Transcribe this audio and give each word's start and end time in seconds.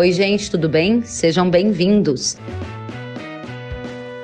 Oi, 0.00 0.12
gente, 0.12 0.50
tudo 0.50 0.66
bem? 0.66 1.02
Sejam 1.02 1.50
bem-vindos. 1.50 2.38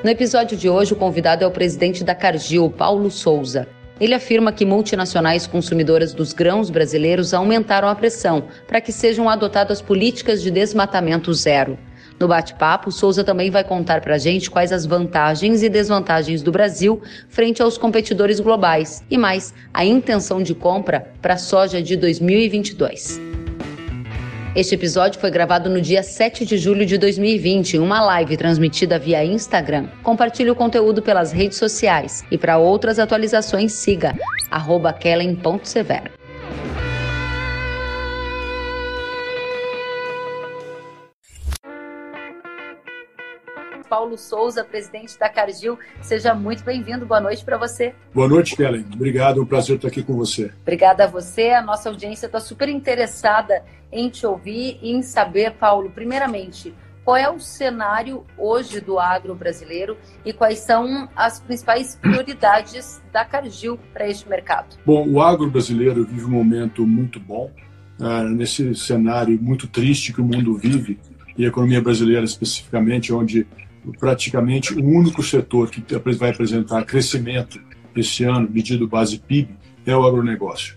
No 0.02 0.08
episódio 0.08 0.56
de 0.56 0.71
hoje, 0.71 0.94
o 0.94 0.96
convidado 0.96 1.44
é 1.44 1.46
o 1.46 1.50
presidente 1.50 2.02
da 2.02 2.14
Cargill, 2.14 2.71
Paulo 2.71 3.10
Souza. 3.10 3.68
Ele 4.00 4.14
afirma 4.14 4.52
que 4.52 4.64
multinacionais 4.64 5.47
consumidoras 5.47 6.15
dos 6.15 6.33
grãos 6.33 6.70
brasileiros 6.70 7.34
aumentaram 7.34 7.88
a 7.88 7.94
pressão 7.94 8.44
para 8.66 8.80
que 8.80 8.90
sejam 8.90 9.28
adotadas 9.28 9.83
políticas 9.83 10.40
de 10.40 10.51
desmatamento 10.51 11.30
zero. 11.34 11.79
No 12.19 12.26
bate-papo, 12.26 12.90
Souza 12.90 13.22
também 13.22 13.51
vai 13.51 13.62
contar 13.62 14.01
para 14.01 14.15
a 14.15 14.19
gente 14.19 14.51
quais 14.51 14.72
as 14.72 14.87
vantagens 14.87 15.62
e 15.62 15.69
desvantagens 15.69 16.41
do 16.41 16.51
Brasil 16.51 17.02
frente 17.29 17.61
aos 17.61 17.77
competidores 17.77 18.41
globais 18.41 19.05
e 19.11 19.19
mais 19.19 19.52
a 19.74 19.84
intenção 19.84 20.43
de 20.43 20.55
compra 20.55 21.12
para 21.20 21.34
a 21.34 21.37
soja 21.38 21.83
de 21.83 21.98
2022. 21.98 23.36
Este 24.56 24.74
episódio 24.74 25.20
foi 25.20 25.30
gravado 25.30 25.69
no 25.69 25.83
dia 25.83 26.02
7 26.02 26.46
de 26.46 26.56
julho 26.56 26.87
de 26.87 26.97
2020, 26.97 27.74
em 27.74 27.78
uma 27.78 28.01
live 28.01 28.38
transmitida 28.38 28.98
via 28.98 29.23
Instagram. 29.23 29.87
Compartilhe 30.02 30.51
o 30.51 30.55
conteúdo 30.55 31.02
pelas 31.02 31.30
redes 31.30 31.59
sociais 31.59 32.24
e 32.30 32.38
para 32.38 32.56
outras 32.56 32.98
atualizações 32.98 33.74
siga 33.74 34.14
kellen.severo. 34.98 36.26
Paulo 43.96 44.18
Souza, 44.18 44.62
presidente 44.62 45.18
da 45.18 45.27
Cargill. 45.27 45.78
Seja 46.02 46.34
muito 46.34 46.62
bem-vindo. 46.62 47.06
Boa 47.06 47.18
noite 47.18 47.42
para 47.42 47.56
você. 47.56 47.95
Boa 48.12 48.28
noite, 48.28 48.55
Kellen. 48.55 48.84
Obrigado, 48.92 49.41
é 49.41 49.42
um 49.42 49.46
prazer 49.46 49.77
estar 49.77 49.88
aqui 49.88 50.02
com 50.02 50.12
você. 50.12 50.52
Obrigada 50.60 51.05
a 51.05 51.06
você. 51.06 51.52
A 51.52 51.62
nossa 51.62 51.88
audiência 51.88 52.27
está 52.27 52.38
super 52.38 52.69
interessada 52.69 53.64
em 53.91 54.11
te 54.11 54.27
ouvir 54.27 54.78
e 54.83 54.92
em 54.92 55.00
saber, 55.00 55.53
Paulo, 55.53 55.88
primeiramente, 55.88 56.75
qual 57.06 57.16
é 57.16 57.30
o 57.30 57.41
cenário 57.41 58.22
hoje 58.36 58.83
do 58.83 58.98
agro 58.98 59.34
brasileiro 59.34 59.97
e 60.27 60.31
quais 60.31 60.58
são 60.58 61.08
as 61.16 61.41
principais 61.41 61.97
prioridades 61.97 63.00
da 63.10 63.25
Cargill 63.25 63.78
para 63.94 64.06
este 64.06 64.28
mercado? 64.28 64.77
Bom, 64.84 65.08
o 65.08 65.22
agro 65.22 65.50
brasileiro 65.50 66.05
vive 66.05 66.27
um 66.27 66.33
momento 66.33 66.86
muito 66.86 67.19
bom, 67.19 67.50
uh, 67.98 68.28
nesse 68.28 68.75
cenário 68.75 69.41
muito 69.41 69.66
triste 69.66 70.12
que 70.12 70.20
o 70.20 70.25
mundo 70.25 70.55
vive, 70.55 70.98
e 71.38 71.47
a 71.47 71.48
economia 71.48 71.81
brasileira 71.81 72.25
especificamente, 72.25 73.10
onde 73.12 73.47
praticamente 73.98 74.75
o 74.75 74.84
único 74.84 75.23
setor 75.23 75.70
que 75.70 75.83
vai 76.17 76.31
apresentar 76.31 76.84
crescimento 76.84 77.61
esse 77.95 78.25
ano, 78.25 78.48
medido 78.51 78.87
base 78.87 79.19
PIB, 79.19 79.48
é 79.87 79.97
o 79.97 80.05
agronegócio. 80.05 80.77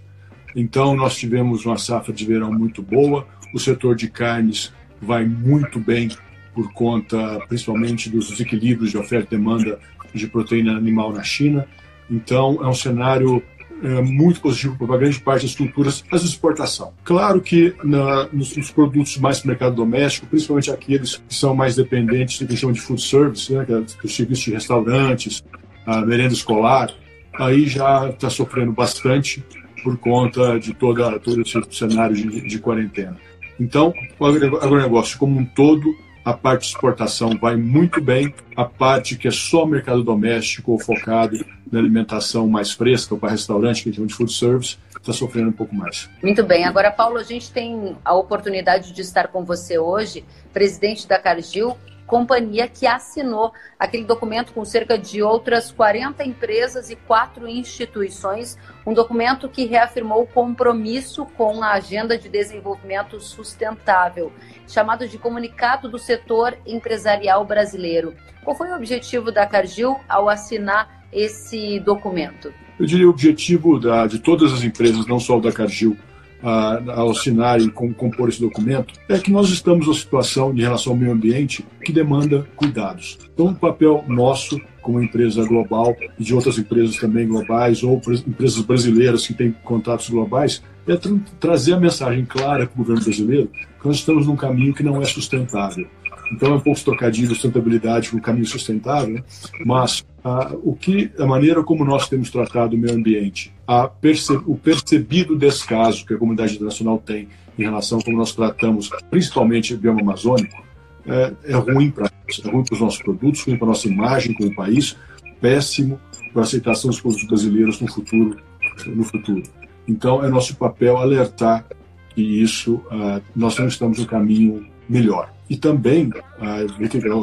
Então, 0.56 0.96
nós 0.96 1.18
tivemos 1.18 1.66
uma 1.66 1.78
safra 1.78 2.14
de 2.14 2.26
verão 2.26 2.52
muito 2.52 2.82
boa, 2.82 3.28
o 3.54 3.60
setor 3.60 3.96
de 3.96 4.10
carnes 4.10 4.74
vai 5.02 5.26
muito 5.26 5.80
bem 5.80 6.10
por 6.54 6.72
conta, 6.74 7.40
principalmente, 7.48 8.10
dos 8.10 8.30
desequilíbrios 8.30 8.92
de 8.92 8.98
oferta 8.98 9.36
e 9.36 9.38
demanda 9.38 9.80
de 10.14 10.28
proteína 10.28 10.76
animal 10.76 11.12
na 11.14 11.24
China. 11.24 11.68
Então, 12.10 12.60
é 12.64 12.68
um 12.68 12.74
cenário 12.74 13.44
é, 13.84 14.02
muito 14.02 14.42
positivo 14.42 14.76
para 14.78 14.98
grande 14.98 15.20
parte 15.20 15.46
das 15.46 15.56
culturas, 15.56 16.04
as 16.12 16.24
exportação. 16.24 16.94
Claro 17.04 17.42
que 17.42 17.74
na, 17.84 18.28
nos, 18.32 18.56
nos, 18.56 18.72
produtos 18.72 19.18
mais 19.18 19.40
para 19.40 19.46
o 19.46 19.50
mercado 19.50 19.76
doméstico, 19.76 20.28
principalmente 20.28 20.72
aqueles 20.72 21.18
que 21.18 21.34
são 21.34 21.56
mais 21.56 21.76
dependentes 21.76 22.40
do 22.40 22.48
que 22.48 22.58
chama 22.58 22.74
de 22.74 22.82
food 22.82 23.02
service, 23.02 23.52
né, 23.52 23.66
que 23.66 23.74
é 23.74 23.78
o 23.78 24.10
serviço 24.10 24.46
de 24.46 24.52
restaurantes, 24.52 25.44
a 25.86 26.02
merenda 26.02 26.34
escolar, 26.34 26.92
aí 27.38 27.68
já 27.68 28.10
está 28.10 28.30
sofrendo 28.30 28.72
bastante 28.72 29.44
por 29.84 29.98
conta 29.98 30.60
de 30.60 30.74
toda, 30.74 31.20
todo 31.20 31.42
esse 31.42 31.62
cenário 31.72 32.16
de, 32.16 32.42
de 32.48 32.60
quarentena. 32.60 33.18
Então, 33.60 33.94
o 34.20 34.26
agronegócio 34.26 35.18
como 35.18 35.40
um 35.40 35.46
todo 35.46 35.94
a 36.24 36.34
parte 36.34 36.62
de 36.62 36.68
exportação 36.68 37.32
vai 37.42 37.56
muito 37.56 38.02
bem, 38.02 38.34
a 38.56 38.66
parte 38.66 39.18
que 39.18 39.28
é 39.28 39.32
só 39.32 39.66
mercado 39.66 40.04
doméstico 40.04 40.74
ou 40.74 40.80
focado 40.80 41.44
na 41.72 41.80
alimentação 41.80 42.48
mais 42.48 42.72
fresca, 42.72 43.14
ou 43.14 43.20
para 43.20 43.30
restaurante, 43.30 43.84
que 43.84 43.90
a 43.90 43.92
gente 43.92 43.98
chama 43.98 44.08
de 44.08 44.16
food 44.16 44.34
service, 44.34 44.78
está 44.98 45.14
sofrendo 45.14 45.50
um 45.50 45.54
pouco 45.54 45.76
mais. 45.76 46.10
Muito 46.22 46.44
bem. 46.44 46.66
Agora, 46.66 46.92
Paulo, 46.92 47.18
a 47.18 47.24
gente 47.24 47.52
tem 47.52 47.96
a 48.04 48.14
oportunidade 48.14 48.92
de 48.92 49.02
estar 49.02 49.28
com 49.28 49.44
você 49.44 49.78
hoje, 49.78 50.26
presidente 50.52 51.08
da 51.08 51.20
Cargill, 51.20 51.76
companhia 52.10 52.68
que 52.68 52.88
assinou 52.88 53.54
aquele 53.78 54.04
documento 54.04 54.52
com 54.52 54.66
cerca 54.66 54.98
de 54.98 55.22
outras 55.22 55.72
40 55.72 56.24
empresas 56.24 56.90
e 56.90 56.96
quatro 56.96 57.48
instituições, 57.48 58.58
um 58.84 58.96
documento 58.96 59.48
que 59.48 59.66
reafirmou 59.66 60.24
o 60.24 60.28
compromisso 60.28 61.24
com 61.38 61.62
a 61.62 61.74
agenda 61.74 62.18
de 62.18 62.28
desenvolvimento 62.28 63.20
sustentável, 63.20 64.34
chamado 64.68 65.08
de 65.08 65.20
Comunicado 65.20 65.88
do 65.88 66.00
Setor 66.00 66.58
Empresarial 66.66 67.46
Brasileiro. 67.46 68.16
Qual 68.44 68.56
foi 68.56 68.72
o 68.72 68.76
objetivo 68.76 69.32
da 69.32 69.46
Cargill 69.46 70.00
ao 70.10 70.28
assinar 70.28 70.99
esse 71.12 71.80
documento? 71.80 72.52
Eu 72.80 72.86
diria 72.86 73.08
o 73.08 73.10
objetivo 73.10 73.80
da, 73.80 74.08
de 74.08 74.20
todas 74.20 74.54
as 74.54 74.64
empresas, 74.64 75.06
não 75.08 75.20
só 75.20 75.40
da 75.40 75.52
Cargill, 75.52 75.98
a, 76.42 76.82
ao 76.94 77.12
assinar 77.12 77.60
e 77.60 77.70
compor 77.70 78.30
esse 78.30 78.40
documento 78.40 78.94
é 79.10 79.20
que 79.20 79.32
nós 79.32 79.50
estamos 79.50 79.86
numa 79.86 79.98
situação 79.98 80.54
de 80.54 80.62
relação 80.62 80.94
ao 80.94 81.00
meio 81.00 81.12
ambiente 81.12 81.66
que 81.84 81.92
demanda 81.92 82.48
cuidados. 82.56 83.18
Então, 83.34 83.48
o 83.48 83.56
papel 83.56 84.04
nosso 84.08 84.60
como 84.82 85.02
empresa 85.04 85.46
global 85.46 85.96
e 86.18 86.24
de 86.24 86.34
outras 86.34 86.58
empresas 86.58 86.96
também 86.96 87.28
globais 87.28 87.84
ou 87.84 88.02
empresas 88.26 88.62
brasileiras 88.62 89.28
que 89.28 89.34
têm 89.34 89.52
contatos 89.64 90.10
globais 90.10 90.64
é 90.88 90.96
tra 90.96 91.12
trazer 91.40 91.74
a 91.74 91.80
mensagem 91.80 92.26
clara 92.26 92.66
para 92.66 92.74
o 92.74 92.78
governo 92.78 93.04
brasileiro 93.04 93.52
que 93.80 93.88
nós 93.88 93.98
estamos 93.98 94.26
num 94.26 94.36
caminho 94.36 94.74
que 94.74 94.82
não 94.82 95.02
é 95.02 95.06
sustentável. 95.06 95.88
Então 96.32 96.52
é 96.52 96.56
um 96.56 96.60
pouco 96.60 96.84
trocadilho 96.84 97.30
sustentabilidade 97.30 98.12
com 98.12 98.20
caminho 98.20 98.46
sustentável, 98.46 99.16
né? 99.16 99.24
mas 99.66 100.06
ah, 100.24 100.52
o 100.64 100.76
que 100.76 101.12
a 101.18 101.26
maneira 101.26 101.64
como 101.64 101.84
nós 101.84 102.08
temos 102.08 102.30
tratado 102.30 102.76
o 102.76 102.80
meio 102.80 102.96
ambiente, 102.96 103.54
perce, 104.02 104.34
o 104.46 104.56
percebido 104.56 105.36
descaso 105.36 106.06
que 106.06 106.14
a 106.14 106.18
comunidade 106.18 106.56
internacional 106.56 106.98
tem 107.00 107.28
em 107.58 107.64
relação 107.64 108.00
a 108.00 108.04
como 108.04 108.18
nós 108.18 108.34
tratamos, 108.34 108.90
principalmente 109.10 109.74
o 109.74 109.78
bioma 109.78 110.02
amazônico, 110.02 110.64
é, 111.06 111.34
é 111.46 111.56
ruim 111.56 111.90
para 111.90 112.10
é 112.46 112.52
ruim 112.52 112.64
para 112.64 112.76
os 112.76 112.80
nossos 112.80 113.02
produtos, 113.02 113.42
ruim 113.42 113.58
para 113.58 113.66
a 113.66 113.70
nossa 113.70 113.88
imagem 113.88 114.34
como 114.34 114.54
país, 114.54 114.96
péssimo 115.42 116.00
para 116.32 116.44
a 116.44 116.46
aceitação 116.46 116.92
dos 116.92 117.02
produtos 117.02 117.26
brasileiros 117.26 117.82
no 117.82 117.92
futuro. 117.92 118.38
No 118.86 119.04
futuro. 119.04 119.44
Então 119.88 120.24
é 120.24 120.30
nosso 120.30 120.56
papel 120.56 120.98
alertar 120.98 121.66
que 122.14 122.22
isso 122.22 122.84
ah, 122.92 123.20
nós 123.36 123.58
não 123.58 123.68
estamos 123.68 123.98
no 123.98 124.06
caminho 124.06 124.68
melhor. 124.88 125.32
E 125.50 125.58
também 125.58 126.12
a 126.40 126.64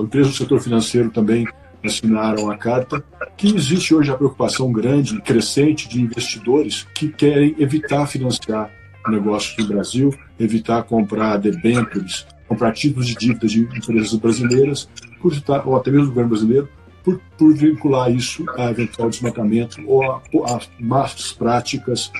empresa 0.00 0.30
do 0.30 0.34
setor 0.34 0.60
financeiro 0.60 1.10
também 1.10 1.46
assinaram 1.84 2.50
a 2.50 2.56
carta, 2.56 3.02
que 3.36 3.54
existe 3.54 3.94
hoje 3.94 4.10
a 4.10 4.16
preocupação 4.16 4.72
grande 4.72 5.16
e 5.16 5.20
crescente 5.20 5.88
de 5.88 6.00
investidores 6.00 6.86
que 6.94 7.08
querem 7.08 7.54
evitar 7.58 8.06
financiar 8.06 8.70
negócios 9.08 9.56
no 9.56 9.72
Brasil, 9.72 10.14
evitar 10.38 10.82
comprar 10.82 11.36
debêntures, 11.36 12.26
comprar 12.48 12.72
títulos 12.72 13.06
de 13.06 13.14
dívida 13.14 13.46
de 13.46 13.60
empresas 13.60 14.14
brasileiras, 14.14 14.88
por, 15.20 15.32
ou 15.64 15.76
até 15.76 15.90
mesmo 15.90 16.06
do 16.06 16.10
governo 16.10 16.30
brasileiro, 16.30 16.68
por, 17.04 17.20
por 17.38 17.54
vincular 17.54 18.10
isso 18.10 18.44
a 18.58 18.70
eventual 18.70 19.08
desmatamento 19.08 19.80
ou 19.86 20.02
a, 20.02 20.20
a 20.46 20.60
más 20.80 21.32
práticas 21.32 22.10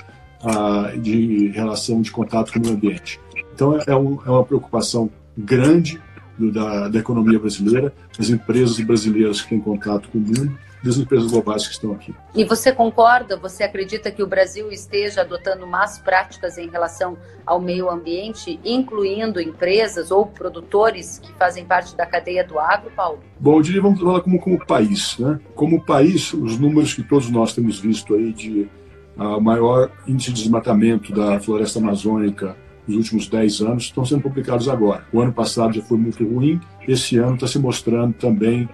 a, 0.41 0.93
de 0.95 1.49
relação 1.49 2.01
de 2.01 2.11
contato 2.11 2.53
com 2.53 2.65
o 2.65 2.71
ambiente. 2.71 3.19
Então, 3.53 3.77
é, 3.85 3.95
um, 3.95 4.19
é 4.25 4.29
uma 4.29 4.45
preocupação 4.45 5.09
grande 5.37 6.01
do, 6.37 6.51
da, 6.51 6.87
da, 6.87 6.99
economia 6.99 7.39
brasileira, 7.39 7.93
das 8.17 8.29
empresas 8.29 8.79
brasileiras 8.79 9.41
que 9.41 9.49
têm 9.49 9.59
contato 9.59 10.09
com 10.09 10.17
o 10.17 10.21
mundo, 10.21 10.57
das 10.83 10.97
empresas 10.97 11.31
globais 11.31 11.67
que 11.67 11.73
estão 11.73 11.91
aqui. 11.91 12.13
E 12.35 12.43
você 12.43 12.71
concorda? 12.71 13.35
Você 13.37 13.63
acredita 13.63 14.11
que 14.11 14.21
o 14.21 14.27
Brasil 14.27 14.71
esteja 14.71 15.21
adotando 15.21 15.65
más 15.65 15.97
práticas 15.97 16.57
em 16.57 16.69
relação 16.69 17.17
ao 17.45 17.59
meio 17.59 17.89
ambiente, 17.89 18.59
incluindo 18.63 19.41
empresas 19.41 20.11
ou 20.11 20.27
produtores 20.27 21.19
que 21.19 21.33
fazem 21.33 21.65
parte 21.65 21.95
da 21.95 22.05
cadeia 22.05 22.43
do 22.43 22.59
agro, 22.59 22.91
Paulo? 22.95 23.19
Bom, 23.39 23.57
eu 23.57 23.61
diria, 23.61 23.81
vamos 23.81 23.99
falar 23.99 24.21
como, 24.21 24.39
como 24.39 24.63
país. 24.65 25.17
Né? 25.17 25.39
Como 25.55 25.83
país, 25.83 26.31
os 26.33 26.59
números 26.59 26.93
que 26.93 27.03
todos 27.03 27.29
nós 27.31 27.53
temos 27.53 27.79
visto 27.79 28.13
aí 28.13 28.31
de 28.31 28.69
uh, 29.17 29.41
maior 29.41 29.91
índice 30.07 30.31
de 30.31 30.43
desmatamento 30.43 31.11
da 31.11 31.39
floresta 31.39 31.79
amazônica 31.79 32.55
nos 32.87 32.97
últimos 32.97 33.27
10 33.27 33.61
anos 33.61 33.83
estão 33.83 34.05
sendo 34.05 34.21
publicados 34.21 34.69
agora. 34.69 35.05
O 35.11 35.21
ano 35.21 35.33
passado 35.33 35.73
já 35.73 35.81
foi 35.81 35.97
muito 35.97 36.25
ruim, 36.25 36.59
esse 36.87 37.17
ano 37.17 37.35
está 37.35 37.47
se 37.47 37.59
mostrando 37.59 38.13
também 38.13 38.69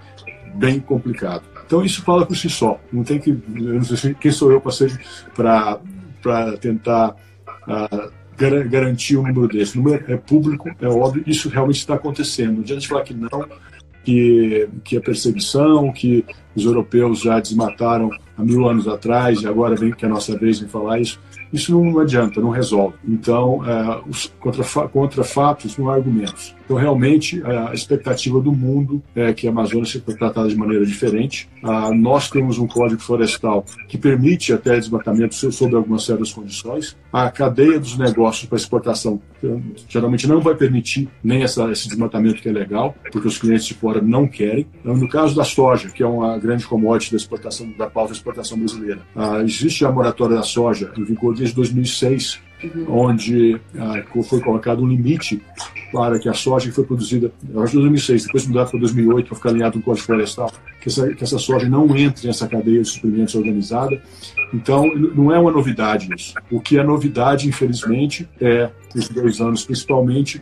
bem 0.54 0.78
complicado. 0.80 1.42
Então 1.66 1.84
isso 1.84 2.02
fala 2.02 2.24
por 2.24 2.36
si 2.36 2.48
só. 2.48 2.78
Não 2.92 3.02
tem 3.02 3.18
que, 3.18 3.36
não 3.48 3.82
sei 3.82 4.14
quem 4.14 4.30
sou 4.30 4.52
eu 4.52 4.60
para 4.60 5.80
para 6.22 6.56
tentar 6.56 7.16
gar 8.36 8.64
garantir 8.64 9.16
um 9.16 9.26
número 9.26 9.48
desse. 9.48 9.78
O 9.78 9.82
número 9.82 10.04
é 10.10 10.16
público, 10.16 10.70
é 10.80 10.88
óbvio, 10.88 11.22
isso 11.26 11.48
realmente 11.48 11.78
está 11.78 11.94
acontecendo. 11.94 12.54
Não 12.54 12.60
adianta 12.60 12.86
falar 12.86 13.02
que 13.02 13.14
não, 13.14 13.46
que, 14.04 14.68
que 14.84 14.96
é 14.96 15.00
perseguição, 15.00 15.92
que 15.92 16.24
os 16.54 16.64
europeus 16.64 17.20
já 17.20 17.40
desmataram 17.40 18.10
há 18.36 18.42
mil 18.42 18.68
anos 18.68 18.86
atrás 18.86 19.42
e 19.42 19.46
agora 19.46 19.76
vem 19.76 19.92
que 19.92 20.04
é 20.04 20.08
a 20.08 20.10
nossa 20.10 20.36
vez 20.36 20.60
em 20.60 20.68
falar 20.68 21.00
isso. 21.00 21.20
Isso 21.52 21.78
não 21.78 21.98
adianta, 21.98 22.40
não 22.40 22.50
resolve. 22.50 22.96
Então, 23.06 23.62
é, 23.64 24.00
os 24.08 24.32
contra, 24.40 24.88
contra 24.88 25.24
fatos 25.24 25.76
não 25.78 25.88
há 25.88 25.94
argumentos. 25.94 26.54
Então, 26.64 26.76
realmente, 26.76 27.42
a 27.44 27.74
expectativa 27.74 28.40
do 28.40 28.52
mundo 28.52 29.02
é 29.14 29.32
que 29.32 29.46
a 29.46 29.50
Amazônia 29.50 29.84
seja 29.84 30.04
tratada 30.16 30.48
de 30.48 30.56
maneira 30.56 30.84
diferente. 30.84 31.48
Ah, 31.62 31.90
nós 31.92 32.30
temos 32.30 32.58
um 32.58 32.66
código 32.66 33.00
florestal 33.00 33.64
que 33.88 33.98
permite 33.98 34.52
até 34.52 34.78
desmatamento 34.78 35.34
sob 35.34 35.74
algumas 35.74 36.04
certas 36.04 36.32
condições. 36.32 36.96
A 37.12 37.30
cadeia 37.30 37.78
dos 37.78 37.98
negócios 37.98 38.48
para 38.48 38.56
exportação 38.56 39.20
eh, 39.42 39.56
geralmente 39.88 40.26
não 40.26 40.40
vai 40.40 40.54
permitir 40.54 41.08
nem 41.22 41.42
essa, 41.42 41.70
esse 41.70 41.88
desmatamento 41.88 42.40
que 42.40 42.48
é 42.48 42.52
legal, 42.52 42.94
porque 43.12 43.28
os 43.28 43.38
clientes 43.38 43.66
de 43.66 43.74
fora 43.74 44.00
não 44.00 44.26
querem. 44.26 44.66
Então, 44.80 44.96
no 44.96 45.08
caso 45.08 45.36
da 45.36 45.44
soja, 45.44 45.90
que 45.90 46.02
é 46.02 46.06
uma 46.06 46.38
grande 46.38 46.66
commodity 46.66 47.12
da 47.12 47.16
exportação 47.16 47.70
da 47.78 47.88
pauta 47.88 48.12
de 48.12 48.18
exportação 48.18 48.58
brasileira, 48.58 49.00
ah, 49.14 49.40
existe 49.42 49.84
a 49.84 49.92
moratória 49.92 50.36
da 50.36 50.42
soja 50.42 50.92
em 50.96 51.04
vigor 51.04 51.34
desde 51.34 51.54
2006 51.54 52.34
uhum. 52.34 52.53
Onde 52.88 53.60
ah, 53.78 54.02
foi 54.22 54.40
colocado 54.40 54.82
um 54.82 54.86
limite 54.86 55.42
para 55.92 56.18
que 56.18 56.28
a 56.28 56.34
soja 56.34 56.68
que 56.68 56.74
foi 56.74 56.84
produzida, 56.84 57.32
eu 57.52 57.62
acho 57.62 57.74
2006, 57.74 58.24
depois 58.24 58.46
mudado 58.46 58.70
para 58.70 58.80
2008 58.80 59.26
para 59.26 59.36
ficar 59.36 59.48
alinhado 59.50 59.72
com 59.74 59.78
o 59.78 59.82
Código 59.82 60.06
Florestal, 60.06 60.52
que 60.80 60.88
essa, 60.88 61.14
que 61.14 61.24
essa 61.24 61.38
soja 61.38 61.68
não 61.68 61.96
entre 61.96 62.26
nessa 62.26 62.48
cadeia 62.48 62.82
de 62.82 62.88
suprimentos 62.88 63.34
organizada. 63.34 64.00
Então, 64.52 64.86
não 64.94 65.32
é 65.32 65.38
uma 65.38 65.50
novidade 65.50 66.08
isso. 66.14 66.34
O 66.50 66.60
que 66.60 66.78
é 66.78 66.82
novidade, 66.82 67.48
infelizmente, 67.48 68.28
é, 68.40 68.70
nesses 68.94 69.10
dois 69.10 69.40
anos 69.40 69.64
principalmente, 69.64 70.40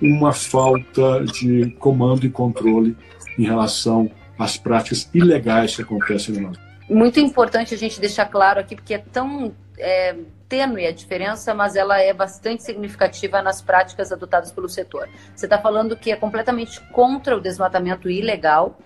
uma 0.00 0.32
falta 0.32 1.24
de 1.24 1.74
comando 1.78 2.26
e 2.26 2.30
controle 2.30 2.96
em 3.38 3.44
relação 3.44 4.10
às 4.38 4.56
práticas 4.56 5.08
ilegais 5.14 5.76
que 5.76 5.82
acontecem 5.82 6.34
no 6.34 6.40
Brasil. 6.42 6.62
Muito 6.90 7.20
importante 7.20 7.74
a 7.74 7.78
gente 7.78 8.00
deixar 8.00 8.26
claro 8.26 8.60
aqui, 8.60 8.74
porque 8.74 8.94
é 8.94 8.98
tão 8.98 9.52
é, 9.78 10.16
tênue 10.48 10.86
a 10.86 10.92
diferença, 10.92 11.54
mas 11.54 11.76
ela 11.76 12.00
é 12.00 12.12
bastante 12.12 12.62
significativa 12.62 13.42
nas 13.42 13.62
práticas 13.62 14.12
adotadas 14.12 14.52
pelo 14.52 14.68
setor. 14.68 15.08
Você 15.34 15.46
está 15.46 15.58
falando 15.58 15.96
que 15.96 16.12
é 16.12 16.16
completamente 16.16 16.80
contra 16.90 17.36
o 17.36 17.40
desmatamento 17.40 18.10
ilegal, 18.10 18.78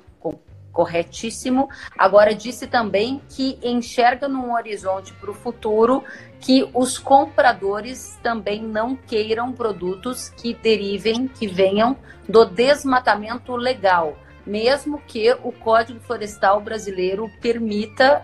corretíssimo. 0.76 1.70
Agora, 1.96 2.34
disse 2.34 2.66
também 2.66 3.22
que 3.30 3.58
enxerga 3.62 4.28
num 4.28 4.52
horizonte 4.52 5.14
para 5.14 5.30
o 5.30 5.34
futuro 5.34 6.04
que 6.38 6.68
os 6.74 6.98
compradores 6.98 8.18
também 8.22 8.62
não 8.62 8.94
queiram 8.94 9.52
produtos 9.52 10.28
que 10.28 10.52
derivem, 10.52 11.26
que 11.26 11.46
venham 11.46 11.96
do 12.28 12.44
desmatamento 12.44 13.56
legal, 13.56 14.18
mesmo 14.46 15.00
que 15.06 15.32
o 15.42 15.50
Código 15.50 15.98
Florestal 16.00 16.60
brasileiro 16.60 17.30
permita 17.40 18.22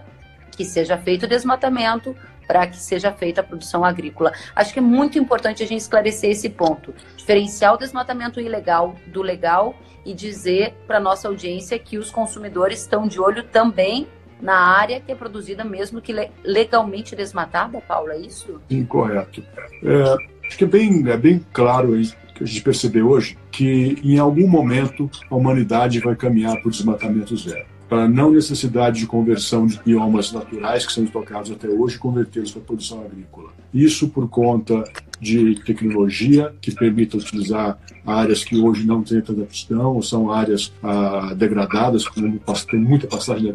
que 0.54 0.66
seja 0.66 0.98
feito 0.98 1.24
o 1.24 1.28
desmatamento 1.28 2.14
para 2.46 2.66
que 2.66 2.76
seja 2.76 3.12
feita 3.12 3.40
a 3.40 3.44
produção 3.44 3.84
agrícola. 3.84 4.32
Acho 4.54 4.72
que 4.72 4.78
é 4.78 4.82
muito 4.82 5.18
importante 5.18 5.62
a 5.62 5.66
gente 5.66 5.80
esclarecer 5.80 6.30
esse 6.30 6.48
ponto, 6.48 6.94
diferenciar 7.16 7.74
o 7.74 7.78
desmatamento 7.78 8.40
ilegal 8.40 8.96
do 9.06 9.22
legal 9.22 9.74
e 10.04 10.14
dizer 10.14 10.74
para 10.86 10.98
nossa 10.98 11.28
audiência 11.28 11.78
que 11.78 11.96
os 11.98 12.10
consumidores 12.10 12.80
estão 12.80 13.06
de 13.06 13.20
olho 13.20 13.44
também 13.44 14.06
na 14.40 14.56
área 14.56 15.00
que 15.00 15.12
é 15.12 15.14
produzida 15.14 15.64
mesmo 15.64 16.00
que 16.00 16.12
legalmente 16.42 17.14
desmatada, 17.14 17.80
Paula, 17.80 18.14
é 18.14 18.20
isso? 18.20 18.60
Sim, 18.68 18.84
correto. 18.84 19.42
É, 19.84 20.46
acho 20.46 20.58
que 20.58 20.64
é 20.64 20.66
bem, 20.66 21.08
é 21.08 21.16
bem 21.16 21.44
claro 21.52 21.94
aí 21.94 22.10
que 22.34 22.42
a 22.42 22.46
gente 22.46 22.62
percebeu 22.62 23.08
hoje 23.08 23.38
que 23.52 24.00
em 24.02 24.18
algum 24.18 24.48
momento 24.48 25.08
a 25.30 25.36
humanidade 25.36 26.00
vai 26.00 26.16
caminhar 26.16 26.56
para 26.56 26.66
o 26.66 26.70
desmatamento 26.70 27.36
zero 27.36 27.64
para 27.92 28.08
não 28.08 28.30
necessidade 28.30 29.00
de 29.00 29.06
conversão 29.06 29.66
de 29.66 29.78
biomas 29.84 30.32
naturais 30.32 30.86
que 30.86 30.92
são 30.94 31.04
estocados 31.04 31.50
até 31.50 31.68
hoje 31.68 31.98
convertê-los 31.98 32.50
para 32.50 32.62
produção 32.62 33.04
agrícola. 33.04 33.50
Isso 33.74 34.08
por 34.08 34.30
conta 34.30 34.82
de 35.20 35.56
tecnologia 35.62 36.54
que 36.58 36.74
permita 36.74 37.18
utilizar 37.18 37.78
áreas 38.06 38.44
que 38.44 38.58
hoje 38.58 38.86
não 38.86 39.02
têm 39.02 39.20
tanta 39.20 39.42
aptidão, 39.42 39.94
ou 39.94 40.02
são 40.02 40.32
áreas 40.32 40.72
ah, 40.82 41.34
degradadas, 41.36 42.08
como 42.08 42.40
tem 42.70 42.80
muita 42.80 43.06
passagem 43.06 43.54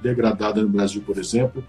degradada, 0.00 0.62
no 0.62 0.68
Brasil, 0.68 1.02
por 1.04 1.18
exemplo. 1.18 1.64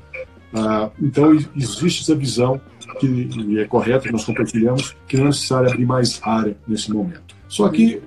Ah, 0.53 0.91
então, 1.01 1.33
existe 1.55 2.03
essa 2.03 2.13
visão 2.13 2.61
que 2.99 3.57
é 3.57 3.65
correta, 3.65 4.11
nós 4.11 4.23
compartilhamos, 4.23 4.95
que 5.07 5.17
não 5.17 5.23
é 5.23 5.27
necessário 5.29 5.71
abrir 5.71 5.87
mais 5.87 6.21
área 6.21 6.55
nesse 6.67 6.91
momento. 6.91 7.32
Só 7.53 7.69
que 7.69 8.01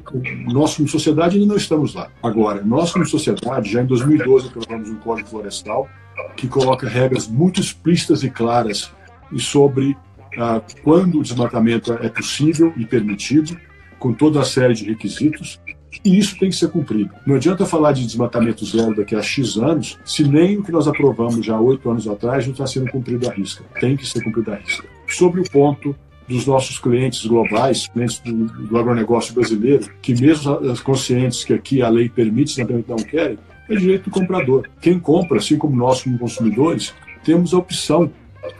nós, 0.44 0.75
como 0.75 0.88
sociedade, 0.88 1.37
ainda 1.37 1.46
não 1.46 1.56
estamos 1.56 1.94
lá. 1.94 2.10
Agora, 2.20 2.64
nós, 2.64 2.90
como 2.90 3.06
sociedade, 3.06 3.70
já 3.70 3.81
em 3.81 3.87
2012 3.87 4.48
aprovamos 4.48 4.90
um 4.90 4.96
Código 4.96 5.28
Florestal 5.28 5.88
que 6.37 6.48
coloca 6.48 6.88
regras 6.88 7.28
muito 7.28 7.60
explícitas 7.60 8.25
e 8.25 8.28
claras 8.28 8.90
sobre 9.38 9.96
ah, 10.37 10.60
quando 10.82 11.20
o 11.20 11.22
desmatamento 11.22 11.93
é 11.93 12.08
possível 12.08 12.72
e 12.76 12.84
permitido, 12.84 13.56
com 14.00 14.12
toda 14.12 14.40
a 14.40 14.44
série 14.44 14.75
de 14.75 14.84
requisitos, 14.84 15.60
e 16.04 16.19
isso 16.19 16.37
tem 16.40 16.50
que 16.50 16.56
ser 16.56 16.69
cumprido. 16.69 17.14
Não 17.25 17.37
adianta 17.37 17.64
falar 17.64 17.93
de 17.93 18.04
desmatamento 18.04 18.66
zero 18.66 18.96
daqui 18.96 19.14
a 19.14 19.22
X 19.22 19.56
anos, 19.58 19.96
se 20.04 20.25
nem 20.25 20.58
o 20.58 20.64
que 20.64 20.72
nós 20.72 20.88
aprovamos 20.88 21.46
já 21.46 21.56
oito 21.60 21.88
anos 21.88 22.08
atrás 22.08 22.44
não 22.46 22.52
está 22.52 22.66
sendo 22.66 22.90
cumprido 22.90 23.31
à 23.31 23.32
risca. 23.32 23.62
Tem 23.78 23.96
que 23.96 24.04
ser 24.04 24.25
cumprido 24.25 24.50
à 24.50 24.56
risca. 24.56 24.88
Sobre 25.06 25.40
o 25.40 25.48
ponto 25.48 25.94
dos 26.28 26.46
nossos 26.46 26.78
clientes 26.78 27.25
globais, 27.25 27.88
clientes 27.88 28.19
do, 28.20 28.32
do 28.32 28.78
agronegócio 28.78 29.34
brasileiro, 29.34 29.88
que 30.02 30.14
mesmo 30.20 30.58
conscientes 30.82 31.44
que 31.44 31.52
aqui 31.52 31.82
a 31.82 31.88
lei 31.88 32.08
permite, 32.08 32.52
simplesmente 32.52 32.88
não 32.88 32.96
querem, 32.96 33.38
é 33.69 33.75
direito 33.75 34.05
do 34.05 34.11
comprador. 34.11 34.69
Quem 34.81 34.99
compra, 34.99 35.38
assim 35.38 35.56
como 35.56 35.76
nós 35.76 36.02
como 36.02 36.19
consumidores, 36.19 36.94
temos 37.25 37.52
a 37.52 37.58
opção 37.58 38.11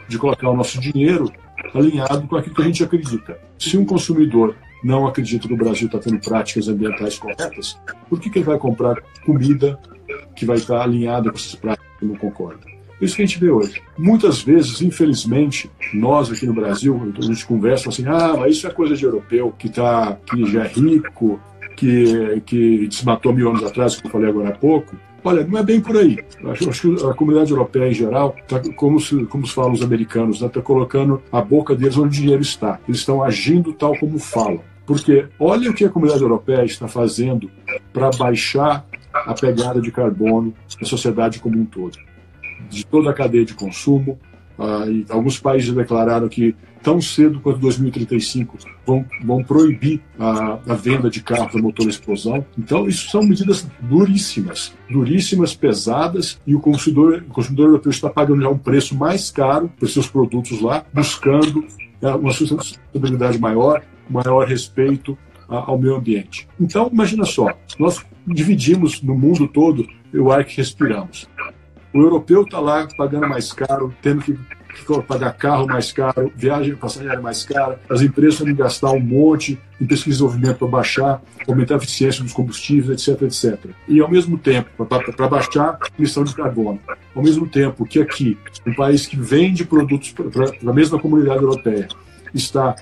de 0.09 0.19
colocar 0.19 0.51
o 0.51 0.57
nosso 0.57 0.81
dinheiro 0.81 1.33
alinhado 1.75 2.27
com 2.27 2.37
aquilo 2.37 2.55
que 2.55 2.63
a 2.63 2.65
gente 2.65 2.85
acredita. 2.85 3.39
Se 3.59 3.77
um 3.77 3.85
consumidor 3.85 4.57
não 4.83 5.07
acredita 5.07 5.49
que 5.49 5.55
o 5.55 5.57
Brasil 5.57 5.87
está 5.87 5.99
tendo 5.99 6.21
práticas 6.21 6.69
ambientais 6.69 7.19
corretas, 7.19 7.79
por 8.09 8.21
que, 8.21 8.31
que 8.31 8.39
ele 8.39 8.45
vai 8.45 8.59
comprar 8.59 9.01
comida 9.25 9.79
que 10.35 10.45
vai 10.45 10.57
estar 10.57 10.83
alinhada 10.83 11.31
com 11.31 11.37
essas 11.37 11.55
práticas 11.55 11.89
que 11.99 12.05
não 12.05 12.17
concorda? 12.17 12.76
Isso 13.01 13.15
que 13.15 13.23
a 13.23 13.27
gente 13.27 13.39
vê 13.39 13.51
hoje. 13.51 13.83
Muitas 13.99 14.43
vezes, 14.43 14.81
infelizmente, 14.81 15.71
nós 15.93 16.31
aqui 16.31 16.47
no 16.47 16.55
Brasil, 16.55 17.13
a 17.17 17.21
gente 17.21 17.47
conversa 17.47 17.91
assim, 17.91 18.05
ah, 18.07 18.35
mas 18.39 18.57
isso 18.57 18.67
é 18.67 18.71
coisa 18.71 18.97
de 18.97 19.05
europeu, 19.05 19.55
que, 19.59 19.69
tá, 19.69 20.17
que 20.27 20.47
já 20.47 20.65
é 20.65 20.69
rico, 20.69 21.39
que, 21.77 22.43
que 22.47 22.89
desmatou 22.89 23.35
mil 23.35 23.51
anos 23.51 23.63
atrás, 23.65 23.97
que 23.97 24.07
eu 24.07 24.11
falei 24.11 24.31
agora 24.31 24.49
há 24.49 24.53
pouco. 24.53 24.97
Olha, 25.23 25.45
não 25.45 25.59
é 25.59 25.63
bem 25.63 25.81
por 25.81 25.97
aí. 25.97 26.17
Acho, 26.45 26.71
acho 26.71 26.97
que 26.97 27.05
a 27.05 27.13
comunidade 27.13 27.51
europeia 27.51 27.89
em 27.91 27.95
geral, 27.95 28.35
tá, 28.49 28.63
como, 28.77 28.99
se, 28.99 29.25
como 29.27 29.47
se 29.47 29.53
falam 29.53 29.73
os 29.73 29.83
americanos, 29.83 30.37
está 30.37 30.47
né, 30.47 30.53
tá 30.53 30.63
colocando 30.63 31.21
a 31.31 31.43
boca 31.43 31.75
deles 31.75 31.99
onde 31.99 32.19
o 32.19 32.23
dinheiro 32.23 32.43
está. 32.43 32.79
Eles 32.89 33.01
estão 33.01 33.23
agindo 33.23 33.73
tal 33.73 33.99
como 33.99 34.19
falam. 34.19 34.61
Porque 34.87 35.27
olha 35.39 35.69
o 35.71 35.75
que 35.75 35.85
a 35.85 35.91
comunidade 35.91 36.23
europeia 36.23 36.65
está 36.65 36.87
fazendo 36.87 37.51
para 37.93 38.09
baixar 38.11 38.87
a 39.13 39.35
pegada 39.35 39.81
de 39.81 39.91
carbono 39.91 40.55
da 40.81 40.87
sociedade 40.87 41.41
como 41.41 41.59
um 41.59 41.65
todo 41.65 41.99
de 42.69 42.85
toda 42.87 43.11
a 43.11 43.15
cadeia 43.15 43.45
de 43.45 43.55
consumo. 43.55 44.19
Ah, 44.59 44.87
e 44.89 45.05
alguns 45.11 45.39
países 45.39 45.73
declararam 45.73 46.29
que 46.29 46.55
tão 46.83 47.01
cedo 47.01 47.41
quanto 47.41 47.59
2035 47.59 48.59
vão, 48.87 49.05
vão 49.25 49.43
proibir 49.43 50.01
a, 50.19 50.59
a, 50.69 50.75
venda 50.75 51.11
de 51.11 51.21
carros 51.21 51.55
a 51.55 51.59
motor 51.59 51.89
explosão. 51.89 52.47
Então, 52.57 52.87
isso 52.87 53.11
são 53.11 53.23
medidas 53.23 53.67
duríssimas, 53.81 54.73
duríssimas, 54.89 55.55
pesadas, 55.55 56.41
e 56.47 56.55
o 56.55 56.61
consumidor, 56.61 57.25
o 57.29 57.33
consumidor 57.33 57.67
europeu 57.67 57.91
está 57.91 58.09
pagando 58.09 58.41
já 58.41 58.49
um 58.49 58.57
preço 58.57 58.97
mais 58.97 59.31
caro 59.31 59.71
por 59.79 59.89
seus 59.89 60.07
produtos 60.07 60.61
lá, 60.61 60.87
buscando 60.93 61.67
é, 62.01 62.09
uma 62.11 62.33
sustentabilidade 62.33 63.39
maior, 63.39 63.83
maior 64.09 64.47
respeito 64.47 65.19
ao 65.49 65.79
meio 65.79 65.97
ambiente. 65.97 66.49
Então, 66.59 66.89
imagina 66.93 67.25
só, 67.25 67.53
nós 67.79 68.05
dividimos 68.27 69.03
no 69.03 69.17
mundo 69.17 69.47
todo 69.47 69.87
o 70.15 70.31
ar 70.31 70.45
que 70.45 70.57
respiramos. 70.57 71.29
O 71.93 72.01
europeu 72.01 72.43
está 72.43 72.61
lá 72.61 72.87
pagando 72.97 73.29
mais 73.29 73.53
caro, 73.53 73.95
tendo 74.03 74.23
que 74.23 74.39
pagar 75.07 75.33
carro 75.33 75.67
mais 75.67 75.91
caro, 75.91 76.31
viagem 76.37 76.75
passageira 76.77 77.21
mais 77.21 77.45
cara, 77.45 77.81
as 77.89 78.03
empresas 78.03 78.39
têm 78.39 78.49
que 78.49 78.55
gastar 78.55 78.91
um 78.91 79.01
monte 79.01 79.59
em 79.81 79.87
pesquisa 79.87 80.09
e 80.09 80.13
desenvolvimento 80.13 80.59
para 80.59 80.69
baixar, 80.69 81.23
aumentar 81.49 81.75
a 81.75 81.77
eficiência 81.79 82.23
dos 82.23 82.33
combustíveis, 82.33 83.09
etc, 83.09 83.23
etc. 83.23 83.71
E 83.89 84.01
ao 84.01 84.11
mesmo 84.11 84.37
tempo, 84.37 84.85
para 84.85 85.29
baixar 85.29 85.79
a 85.81 85.89
emissão 85.99 86.25
de 86.25 86.35
carbono, 86.35 86.79
ao 87.15 87.23
mesmo 87.23 87.47
tempo 87.47 87.87
que 87.87 88.01
aqui, 88.01 88.39
um 88.67 88.75
país 88.75 89.07
que 89.07 89.17
vende 89.17 89.65
produtos 89.65 90.13
para 90.13 90.71
a 90.71 90.75
mesma 90.75 90.99
comunidade 90.99 91.43
europeia, 91.43 91.89
está 92.35 92.77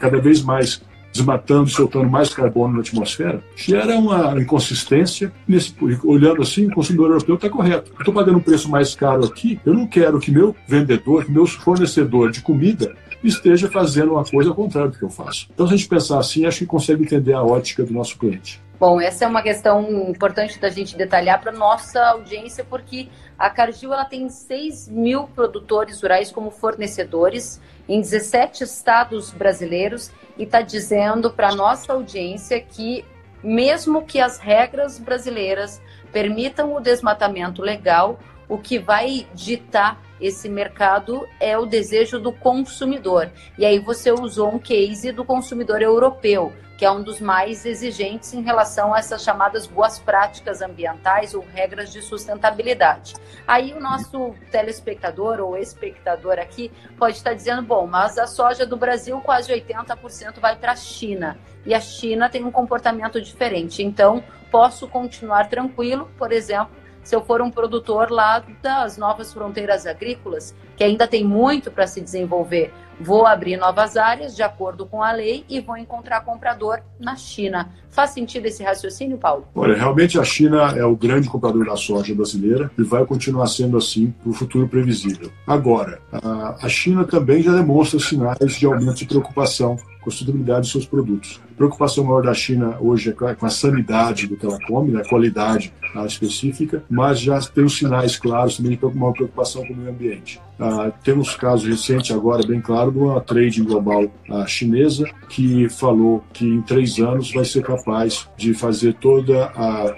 cada 0.00 0.20
vez 0.20 0.42
mais 0.42 0.82
desmatando, 1.16 1.68
soltando 1.68 2.08
mais 2.08 2.32
carbono 2.32 2.74
na 2.74 2.80
atmosfera, 2.80 3.42
gera 3.56 3.96
uma 3.96 4.40
inconsistência. 4.40 5.32
Nesse, 5.46 5.74
olhando 6.04 6.42
assim, 6.42 6.66
o 6.66 6.74
consumidor 6.74 7.10
europeu 7.10 7.34
está 7.34 7.48
correto. 7.48 7.92
Estou 7.98 8.14
pagando 8.14 8.38
um 8.38 8.42
preço 8.42 8.70
mais 8.70 8.94
caro 8.94 9.24
aqui, 9.24 9.60
eu 9.64 9.74
não 9.74 9.86
quero 9.86 10.20
que 10.20 10.30
meu 10.30 10.54
vendedor, 10.66 11.24
que 11.24 11.32
meu 11.32 11.46
fornecedor 11.46 12.30
de 12.30 12.40
comida 12.40 12.94
esteja 13.22 13.68
fazendo 13.68 14.12
uma 14.12 14.24
coisa 14.24 14.50
ao 14.50 14.54
contrário 14.54 14.90
do 14.90 14.98
que 14.98 15.04
eu 15.04 15.10
faço. 15.10 15.48
Então, 15.52 15.66
se 15.66 15.74
a 15.74 15.76
gente 15.76 15.88
pensar 15.88 16.18
assim, 16.18 16.46
acho 16.46 16.58
que 16.58 16.66
consegue 16.66 17.02
entender 17.02 17.32
a 17.32 17.42
ótica 17.42 17.82
do 17.84 17.92
nosso 17.92 18.18
cliente. 18.18 18.60
Bom, 18.78 19.00
essa 19.00 19.24
é 19.24 19.28
uma 19.28 19.42
questão 19.42 20.10
importante 20.10 20.60
da 20.60 20.68
gente 20.68 20.98
detalhar 20.98 21.40
para 21.40 21.50
nossa 21.50 21.98
audiência, 22.08 22.62
porque 22.62 23.08
a 23.38 23.48
Cargill 23.48 23.92
ela 23.92 24.04
tem 24.04 24.28
6 24.28 24.88
mil 24.88 25.24
produtores 25.28 26.02
rurais 26.02 26.30
como 26.30 26.50
fornecedores 26.50 27.60
em 27.88 28.00
17 28.00 28.64
estados 28.64 29.30
brasileiros 29.30 30.10
e 30.36 30.44
está 30.44 30.60
dizendo 30.60 31.30
para 31.30 31.54
nossa 31.54 31.92
audiência 31.92 32.60
que 32.60 33.04
mesmo 33.42 34.04
que 34.04 34.18
as 34.18 34.38
regras 34.38 34.98
brasileiras 34.98 35.80
permitam 36.12 36.74
o 36.74 36.80
desmatamento 36.80 37.62
legal, 37.62 38.18
o 38.48 38.58
que 38.58 38.78
vai 38.78 39.26
ditar 39.34 40.00
esse 40.20 40.48
mercado 40.48 41.26
é 41.38 41.58
o 41.58 41.66
desejo 41.66 42.18
do 42.18 42.32
consumidor. 42.32 43.30
E 43.58 43.64
aí 43.64 43.78
você 43.78 44.10
usou 44.10 44.54
um 44.54 44.58
case 44.58 45.12
do 45.12 45.24
consumidor 45.24 45.82
europeu, 45.82 46.52
que 46.76 46.84
é 46.84 46.90
um 46.90 47.02
dos 47.02 47.20
mais 47.20 47.64
exigentes 47.64 48.34
em 48.34 48.42
relação 48.42 48.92
a 48.92 48.98
essas 48.98 49.22
chamadas 49.22 49.66
boas 49.66 49.98
práticas 49.98 50.60
ambientais 50.60 51.34
ou 51.34 51.44
regras 51.54 51.92
de 51.92 52.02
sustentabilidade. 52.02 53.14
Aí 53.46 53.72
o 53.72 53.80
nosso 53.80 54.34
telespectador 54.50 55.40
ou 55.40 55.56
espectador 55.56 56.38
aqui 56.38 56.70
pode 56.98 57.16
estar 57.16 57.34
dizendo: 57.34 57.62
bom, 57.62 57.86
mas 57.86 58.18
a 58.18 58.26
soja 58.26 58.66
do 58.66 58.76
Brasil 58.76 59.20
quase 59.20 59.52
80% 59.52 60.38
vai 60.38 60.56
para 60.56 60.72
a 60.72 60.76
China. 60.76 61.38
E 61.64 61.74
a 61.74 61.80
China 61.80 62.28
tem 62.28 62.44
um 62.44 62.52
comportamento 62.52 63.20
diferente. 63.20 63.82
Então, 63.82 64.22
posso 64.50 64.86
continuar 64.86 65.48
tranquilo, 65.48 66.10
por 66.16 66.30
exemplo, 66.30 66.85
se 67.06 67.14
eu 67.14 67.22
for 67.22 67.40
um 67.40 67.52
produtor 67.52 68.10
lá 68.10 68.42
das 68.60 68.98
novas 68.98 69.32
fronteiras 69.32 69.86
agrícolas, 69.86 70.52
que 70.76 70.82
ainda 70.82 71.06
tem 71.06 71.22
muito 71.22 71.70
para 71.70 71.86
se 71.86 72.00
desenvolver. 72.00 72.74
Vou 73.00 73.24
abrir 73.24 73.56
novas 73.56 73.96
áreas 73.96 74.34
de 74.34 74.42
acordo 74.42 74.84
com 74.86 75.00
a 75.00 75.12
lei 75.12 75.44
e 75.48 75.60
vou 75.60 75.76
encontrar 75.76 76.22
comprador 76.22 76.80
na 76.98 77.14
China. 77.14 77.70
Faz 77.90 78.10
sentido 78.10 78.46
esse 78.46 78.64
raciocínio, 78.64 79.18
Paulo? 79.18 79.46
Olha, 79.54 79.76
realmente 79.76 80.18
a 80.18 80.24
China 80.24 80.74
é 80.76 80.84
o 80.84 80.96
grande 80.96 81.28
comprador 81.28 81.64
da 81.66 81.76
soja 81.76 82.12
brasileira 82.12 82.72
e 82.76 82.82
vai 82.82 83.06
continuar 83.06 83.46
sendo 83.46 83.76
assim 83.76 84.10
para 84.10 84.30
o 84.30 84.32
futuro 84.32 84.66
previsível. 84.66 85.30
Agora, 85.46 86.00
a 86.10 86.68
China 86.68 87.04
também 87.04 87.40
já 87.40 87.52
demonstra 87.52 88.00
sinais 88.00 88.56
de 88.58 88.66
aumento 88.66 88.96
de 88.96 89.06
preocupação 89.06 89.76
com 90.06 90.10
a 90.10 90.12
sustentabilidade 90.12 90.66
de 90.66 90.72
seus 90.72 90.86
produtos. 90.86 91.40
A 91.50 91.56
preocupação 91.56 92.04
maior 92.04 92.22
da 92.22 92.32
China 92.32 92.76
hoje 92.80 93.10
é 93.10 93.34
com 93.34 93.44
a 93.44 93.50
sanidade 93.50 94.28
do 94.28 94.36
que 94.36 94.46
ela 94.46 94.58
come, 94.64 94.92
né, 94.92 95.00
a 95.00 95.08
qualidade 95.08 95.72
específica, 96.06 96.84
mas 96.88 97.18
já 97.18 97.40
tem 97.40 97.64
os 97.64 97.76
sinais 97.76 98.16
claros 98.16 98.56
também 98.56 98.76
de 98.76 98.84
uma 98.84 99.12
preocupação 99.12 99.66
com 99.66 99.72
o 99.72 99.76
meio 99.76 99.90
ambiente. 99.90 100.40
Ah, 100.60 100.92
temos 101.02 101.34
casos 101.34 101.66
recentes 101.66 102.14
agora, 102.14 102.46
bem 102.46 102.60
claro, 102.60 102.92
de 102.92 102.98
uma 102.98 103.20
trading 103.20 103.64
global 103.64 104.04
ah, 104.30 104.46
chinesa 104.46 105.04
que 105.28 105.68
falou 105.68 106.22
que 106.32 106.46
em 106.46 106.62
três 106.62 106.98
anos 106.98 107.32
vai 107.32 107.44
ser 107.44 107.62
capaz 107.64 108.28
de 108.36 108.54
fazer 108.54 108.94
toda 108.94 109.46
a, 109.46 109.96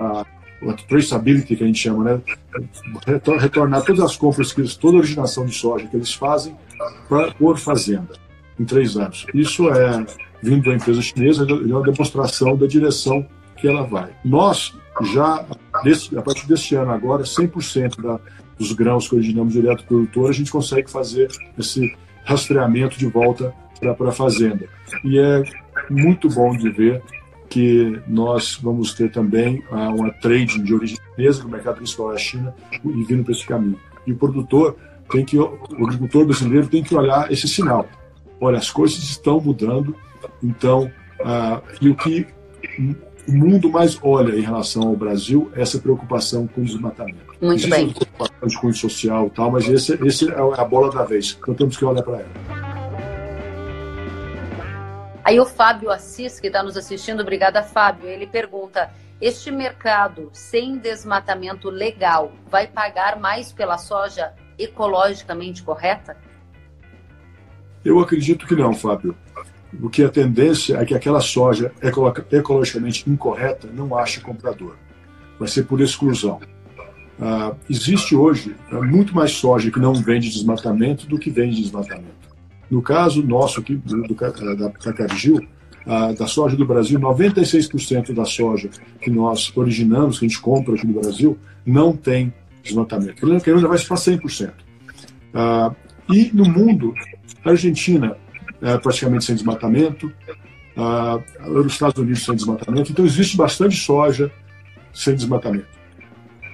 a 0.00 0.24
a 0.66 0.72
traceability 0.88 1.56
que 1.56 1.62
a 1.62 1.66
gente 1.66 1.78
chama, 1.78 2.04
né? 2.04 2.20
Retornar 3.38 3.84
todas 3.84 4.00
as 4.00 4.16
compras, 4.16 4.54
toda 4.80 4.96
a 4.96 5.00
originação 5.00 5.44
de 5.44 5.54
soja 5.54 5.86
que 5.86 5.94
eles 5.94 6.14
fazem 6.14 6.56
por 7.38 7.58
fazenda 7.58 8.23
em 8.58 8.64
três 8.64 8.96
anos. 8.96 9.26
Isso 9.34 9.68
é, 9.70 10.04
vindo 10.42 10.64
da 10.64 10.74
empresa 10.74 11.02
chinesa, 11.02 11.46
é 11.48 11.52
uma 11.52 11.82
demonstração 11.82 12.56
da 12.56 12.66
direção 12.66 13.26
que 13.56 13.68
ela 13.68 13.82
vai. 13.82 14.10
Nós, 14.24 14.74
já, 15.12 15.44
desse, 15.82 16.16
a 16.16 16.22
partir 16.22 16.46
deste 16.46 16.74
ano 16.74 16.90
agora, 16.90 17.22
100% 17.22 18.00
da, 18.00 18.20
dos 18.58 18.72
grãos 18.72 19.08
que 19.08 19.14
originamos 19.14 19.52
direto 19.52 19.82
do 19.82 19.86
produtor, 19.86 20.30
a 20.30 20.32
gente 20.32 20.50
consegue 20.50 20.90
fazer 20.90 21.28
esse 21.58 21.94
rastreamento 22.24 22.98
de 22.98 23.06
volta 23.06 23.54
para 23.80 24.08
a 24.08 24.12
fazenda. 24.12 24.66
E 25.04 25.18
é 25.18 25.42
muito 25.90 26.28
bom 26.28 26.56
de 26.56 26.70
ver 26.70 27.02
que 27.48 28.00
nós 28.08 28.58
vamos 28.60 28.94
ter 28.94 29.10
também 29.10 29.62
uh, 29.70 29.94
uma 29.94 30.10
trading 30.10 30.62
de 30.62 30.74
origem 30.74 30.96
chinesa, 31.14 31.40
que 31.40 31.46
o 31.46 31.50
mercado 31.50 31.76
principal 31.76 32.12
é 32.12 32.14
a 32.14 32.18
China, 32.18 32.54
e 32.84 33.04
vindo 33.04 33.22
para 33.22 33.32
esse 33.32 33.46
caminho. 33.46 33.78
E 34.06 34.12
o 34.12 34.16
produtor 34.16 34.76
tem 35.10 35.24
que, 35.24 35.38
o 35.38 35.58
agricultor 35.84 36.24
brasileiro 36.24 36.66
tem 36.66 36.82
que 36.82 36.94
olhar 36.94 37.30
esse 37.30 37.46
sinal 37.46 37.86
olha, 38.44 38.58
as 38.58 38.70
coisas 38.70 38.98
estão 38.98 39.40
mudando, 39.40 39.96
então, 40.42 40.90
ah, 41.24 41.60
e 41.80 41.88
o 41.88 41.94
que 41.94 42.26
o 43.26 43.32
mundo 43.32 43.70
mais 43.70 43.98
olha 44.02 44.36
em 44.36 44.42
relação 44.42 44.82
ao 44.82 44.96
Brasil 44.96 45.50
é 45.54 45.62
essa 45.62 45.78
preocupação 45.78 46.46
com 46.46 46.60
o 46.60 46.64
desmatamento. 46.64 47.34
Muito 47.40 47.68
bem. 47.68 47.90
preocupação 47.90 48.48
de 48.48 48.58
cunho 48.58 48.74
social 48.74 49.26
e 49.26 49.30
tal, 49.30 49.50
mas 49.50 49.66
esse, 49.66 49.94
esse 50.06 50.30
é 50.30 50.34
a 50.34 50.64
bola 50.64 50.92
da 50.92 51.04
vez, 51.04 51.36
então 51.40 51.54
temos 51.54 51.76
que 51.76 51.84
olhar 51.84 52.02
para 52.02 52.18
ela. 52.18 52.64
Aí 55.24 55.40
o 55.40 55.46
Fábio 55.46 55.90
Assis, 55.90 56.38
que 56.38 56.48
está 56.48 56.62
nos 56.62 56.76
assistindo, 56.76 57.20
obrigada 57.20 57.62
Fábio, 57.62 58.06
ele 58.06 58.26
pergunta, 58.26 58.90
este 59.22 59.50
mercado 59.50 60.28
sem 60.34 60.76
desmatamento 60.76 61.70
legal 61.70 62.30
vai 62.50 62.66
pagar 62.66 63.18
mais 63.18 63.50
pela 63.50 63.78
soja 63.78 64.34
ecologicamente 64.58 65.62
correta? 65.62 66.14
Eu 67.84 68.00
acredito 68.00 68.46
que 68.46 68.54
não, 68.54 68.72
Fábio. 68.74 69.14
Porque 69.80 70.02
a 70.04 70.08
tendência 70.08 70.76
é 70.76 70.84
que 70.84 70.94
aquela 70.94 71.20
soja 71.20 71.72
ecologicamente 72.30 73.08
incorreta 73.10 73.68
não 73.72 73.96
ache 73.96 74.20
comprador. 74.20 74.76
Vai 75.38 75.48
ser 75.48 75.64
por 75.64 75.80
exclusão. 75.80 76.40
Ah, 77.20 77.54
existe 77.68 78.14
hoje 78.14 78.54
ah, 78.70 78.80
muito 78.80 79.14
mais 79.14 79.32
soja 79.32 79.70
que 79.70 79.78
não 79.78 79.94
vende 79.94 80.30
desmatamento 80.30 81.06
do 81.06 81.18
que 81.18 81.30
vende 81.30 81.60
desmatamento. 81.60 82.24
No 82.70 82.82
caso 82.82 83.22
nosso 83.22 83.60
aqui, 83.60 83.76
do, 83.76 84.02
do, 84.02 84.14
da, 84.14 84.68
da 84.68 84.92
Cargill, 84.92 85.46
ah, 85.86 86.12
da 86.12 86.26
soja 86.26 86.56
do 86.56 86.64
Brasil, 86.64 86.98
96% 86.98 88.12
da 88.12 88.24
soja 88.24 88.70
que 89.00 89.10
nós 89.10 89.52
originamos, 89.56 90.18
que 90.18 90.24
a 90.24 90.28
gente 90.28 90.40
compra 90.40 90.74
aqui 90.74 90.86
no 90.86 91.00
Brasil, 91.00 91.38
não 91.64 91.96
tem 91.96 92.32
desmatamento. 92.62 93.14
Querendo 93.42 93.60
já 93.60 93.68
vai 93.68 93.78
para 93.78 93.96
100%. 93.96 94.52
Ah, 95.34 95.72
e 96.08 96.30
no 96.32 96.44
mundo, 96.44 96.94
a 97.44 97.50
Argentina 97.50 98.16
é 98.62 98.78
praticamente 98.78 99.24
sem 99.24 99.34
desmatamento, 99.34 100.12
os 101.46 101.72
Estados 101.72 102.00
Unidos 102.00 102.24
sem 102.24 102.34
desmatamento, 102.34 102.90
então 102.90 103.04
existe 103.04 103.36
bastante 103.36 103.76
soja 103.76 104.30
sem 104.92 105.14
desmatamento. 105.14 105.66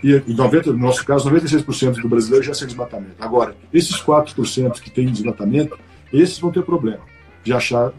E 0.03 0.33
90, 0.33 0.73
no 0.73 0.79
nosso 0.79 1.05
caso, 1.05 1.31
96% 1.31 2.01
do 2.01 2.09
brasileiro 2.09 2.45
já 2.45 2.55
sem 2.55 2.67
desmatamento. 2.67 3.17
Agora, 3.21 3.55
esses 3.73 3.97
4% 3.97 4.81
que 4.81 4.91
têm 4.91 5.07
desmatamento, 5.07 5.79
esses 6.13 6.39
vão 6.39 6.51
ter 6.51 6.63
problema 6.63 7.01
de 7.45 7.53
achar 7.53 7.93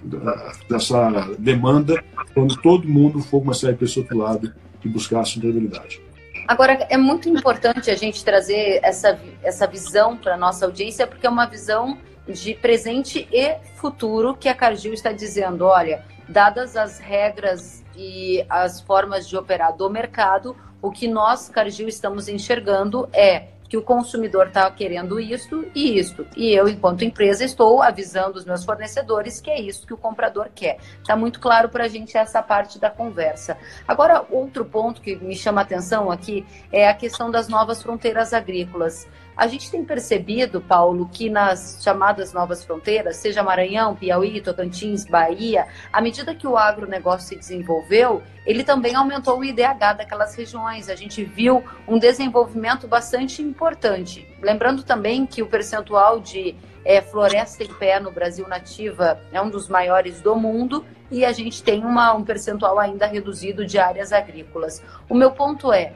dessa 0.69 1.29
demanda 1.37 2.03
quando 2.33 2.55
todo 2.57 2.87
mundo 2.87 3.21
for 3.21 3.41
começar 3.41 3.69
a 3.69 3.71
ir 3.71 3.75
para 3.75 3.85
esse 3.85 3.99
outro 3.99 4.17
lado 4.17 4.51
e 4.83 4.89
buscar 4.89 5.21
a 5.21 5.23
sustentabilidade. 5.23 6.01
Agora, 6.47 6.73
é 6.89 6.97
muito 6.97 7.29
importante 7.29 7.89
a 7.89 7.95
gente 7.95 8.25
trazer 8.25 8.79
essa, 8.83 9.19
essa 9.43 9.67
visão 9.67 10.17
para 10.17 10.33
a 10.33 10.37
nossa 10.37 10.65
audiência, 10.65 11.07
porque 11.07 11.25
é 11.25 11.29
uma 11.29 11.45
visão 11.45 11.97
de 12.27 12.53
presente 12.53 13.27
e 13.31 13.55
futuro 13.75 14.35
que 14.35 14.47
a 14.47 14.55
Cargill 14.55 14.93
está 14.93 15.11
dizendo, 15.11 15.65
olha, 15.65 16.03
dadas 16.27 16.77
as 16.77 16.99
regras 16.99 17.83
e 17.95 18.45
as 18.49 18.81
formas 18.81 19.27
de 19.27 19.35
operar 19.35 19.75
do 19.75 19.89
mercado, 19.89 20.55
o 20.81 20.91
que 20.91 21.07
nós, 21.07 21.49
Cargill, 21.49 21.87
estamos 21.87 22.27
enxergando 22.27 23.07
é 23.13 23.49
que 23.71 23.77
o 23.77 23.81
consumidor 23.81 24.47
está 24.47 24.69
querendo 24.69 25.17
isto 25.17 25.65
e 25.73 25.97
isto. 25.97 26.27
E 26.35 26.51
eu, 26.51 26.67
enquanto 26.67 27.05
empresa, 27.05 27.45
estou 27.45 27.81
avisando 27.81 28.37
os 28.37 28.43
meus 28.43 28.65
fornecedores 28.65 29.39
que 29.39 29.49
é 29.49 29.61
isso 29.61 29.87
que 29.87 29.93
o 29.93 29.97
comprador 29.97 30.49
quer. 30.53 30.77
Está 30.99 31.15
muito 31.15 31.39
claro 31.39 31.69
para 31.69 31.85
a 31.85 31.87
gente 31.87 32.17
essa 32.17 32.43
parte 32.43 32.77
da 32.77 32.89
conversa. 32.89 33.57
Agora, 33.87 34.25
outro 34.29 34.65
ponto 34.65 34.99
que 35.01 35.15
me 35.15 35.37
chama 35.37 35.61
a 35.61 35.63
atenção 35.63 36.11
aqui 36.11 36.45
é 36.69 36.89
a 36.89 36.93
questão 36.93 37.31
das 37.31 37.47
novas 37.47 37.81
fronteiras 37.81 38.33
agrícolas. 38.33 39.07
A 39.41 39.47
gente 39.47 39.71
tem 39.71 39.83
percebido, 39.83 40.61
Paulo, 40.61 41.09
que 41.11 41.27
nas 41.27 41.79
chamadas 41.81 42.31
novas 42.31 42.63
fronteiras, 42.63 43.15
seja 43.15 43.41
Maranhão, 43.41 43.95
Piauí, 43.95 44.39
Tocantins, 44.39 45.03
Bahia, 45.03 45.65
à 45.91 45.99
medida 45.99 46.35
que 46.35 46.45
o 46.45 46.55
agronegócio 46.55 47.29
se 47.29 47.35
desenvolveu, 47.35 48.21
ele 48.45 48.63
também 48.63 48.93
aumentou 48.93 49.39
o 49.39 49.43
IDH 49.43 49.95
daquelas 49.97 50.35
regiões. 50.35 50.89
A 50.89 50.95
gente 50.95 51.23
viu 51.23 51.63
um 51.87 51.97
desenvolvimento 51.97 52.87
bastante 52.87 53.41
importante. 53.41 54.27
Lembrando 54.39 54.83
também 54.83 55.25
que 55.25 55.41
o 55.41 55.47
percentual 55.47 56.19
de 56.19 56.55
é, 56.85 57.01
floresta 57.01 57.63
em 57.63 57.73
pé 57.73 57.99
no 57.99 58.11
Brasil 58.11 58.47
nativa 58.47 59.19
é 59.31 59.41
um 59.41 59.49
dos 59.49 59.67
maiores 59.67 60.21
do 60.21 60.35
mundo 60.35 60.85
e 61.09 61.25
a 61.25 61.31
gente 61.31 61.61
tem 61.61 61.83
uma, 61.83 62.13
um 62.13 62.23
percentual 62.23 62.79
ainda 62.79 63.05
reduzido 63.05 63.65
de 63.65 63.79
áreas 63.79 64.13
agrícolas. 64.13 64.83
O 65.09 65.15
meu 65.15 65.31
ponto 65.31 65.73
é, 65.73 65.93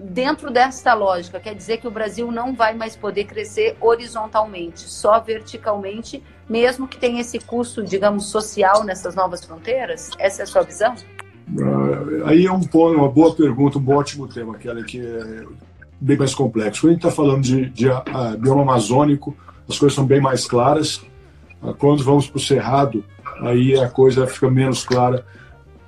dentro 0.00 0.50
desta 0.50 0.94
lógica, 0.94 1.38
quer 1.38 1.54
dizer 1.54 1.76
que 1.78 1.86
o 1.86 1.90
Brasil 1.90 2.32
não 2.32 2.54
vai 2.54 2.74
mais 2.74 2.96
poder 2.96 3.24
crescer 3.24 3.76
horizontalmente, 3.80 4.80
só 4.80 5.20
verticalmente, 5.20 6.22
mesmo 6.48 6.88
que 6.88 6.96
tenha 6.96 7.20
esse 7.20 7.38
custo, 7.38 7.82
digamos, 7.82 8.30
social 8.30 8.82
nessas 8.82 9.14
novas 9.14 9.44
fronteiras? 9.44 10.10
Essa 10.18 10.42
é 10.42 10.44
a 10.44 10.46
sua 10.46 10.62
visão? 10.62 10.94
Uh, 11.54 12.24
aí 12.24 12.46
é 12.46 12.52
um, 12.52 12.60
uma 12.72 13.08
boa 13.08 13.34
pergunta, 13.34 13.78
um 13.78 13.90
ótimo 13.90 14.26
tema, 14.26 14.56
que 14.56 14.68
é 15.00 15.44
bem 16.00 16.16
mais 16.16 16.34
complexo. 16.34 16.82
Quando 16.82 16.90
a 16.90 16.94
gente 16.94 17.06
está 17.06 17.14
falando 17.14 17.42
de, 17.42 17.68
de 17.68 17.88
uh, 17.88 18.02
bioma 18.38 18.62
amazônico, 18.62 19.36
as 19.68 19.78
coisas 19.78 19.94
são 19.94 20.06
bem 20.06 20.20
mais 20.20 20.46
claras. 20.46 20.96
Uh, 21.62 21.74
quando 21.74 22.02
vamos 22.02 22.26
para 22.26 22.38
o 22.38 22.40
Cerrado, 22.40 23.04
aí 23.42 23.78
a 23.78 23.88
coisa 23.88 24.26
fica 24.26 24.50
menos 24.50 24.82
clara. 24.82 25.26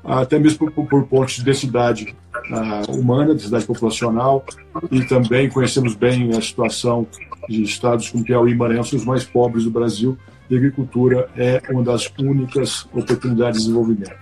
até 0.05 0.39
mesmo 0.39 0.71
por, 0.71 0.87
por 0.87 1.07
pontos 1.07 1.37
de 1.37 1.45
densidade 1.45 2.15
uh, 2.51 2.91
humana, 2.93 3.35
densidade 3.35 3.65
populacional, 3.65 4.45
e 4.91 5.03
também 5.05 5.49
conhecemos 5.49 5.95
bem 5.95 6.31
a 6.37 6.41
situação 6.41 7.07
de 7.49 7.63
estados 7.63 8.09
como 8.09 8.25
Piauí 8.25 8.53
e 8.53 8.55
Maranhão, 8.55 8.85
são 8.85 8.99
os 8.99 9.05
mais 9.05 9.25
pobres 9.25 9.65
do 9.65 9.71
Brasil, 9.71 10.17
e 10.49 10.55
a 10.55 10.59
agricultura 10.59 11.29
é 11.37 11.63
uma 11.71 11.83
das 11.83 12.13
únicas 12.19 12.87
oportunidades 12.93 13.61
de 13.61 13.67
desenvolvimento. 13.67 14.17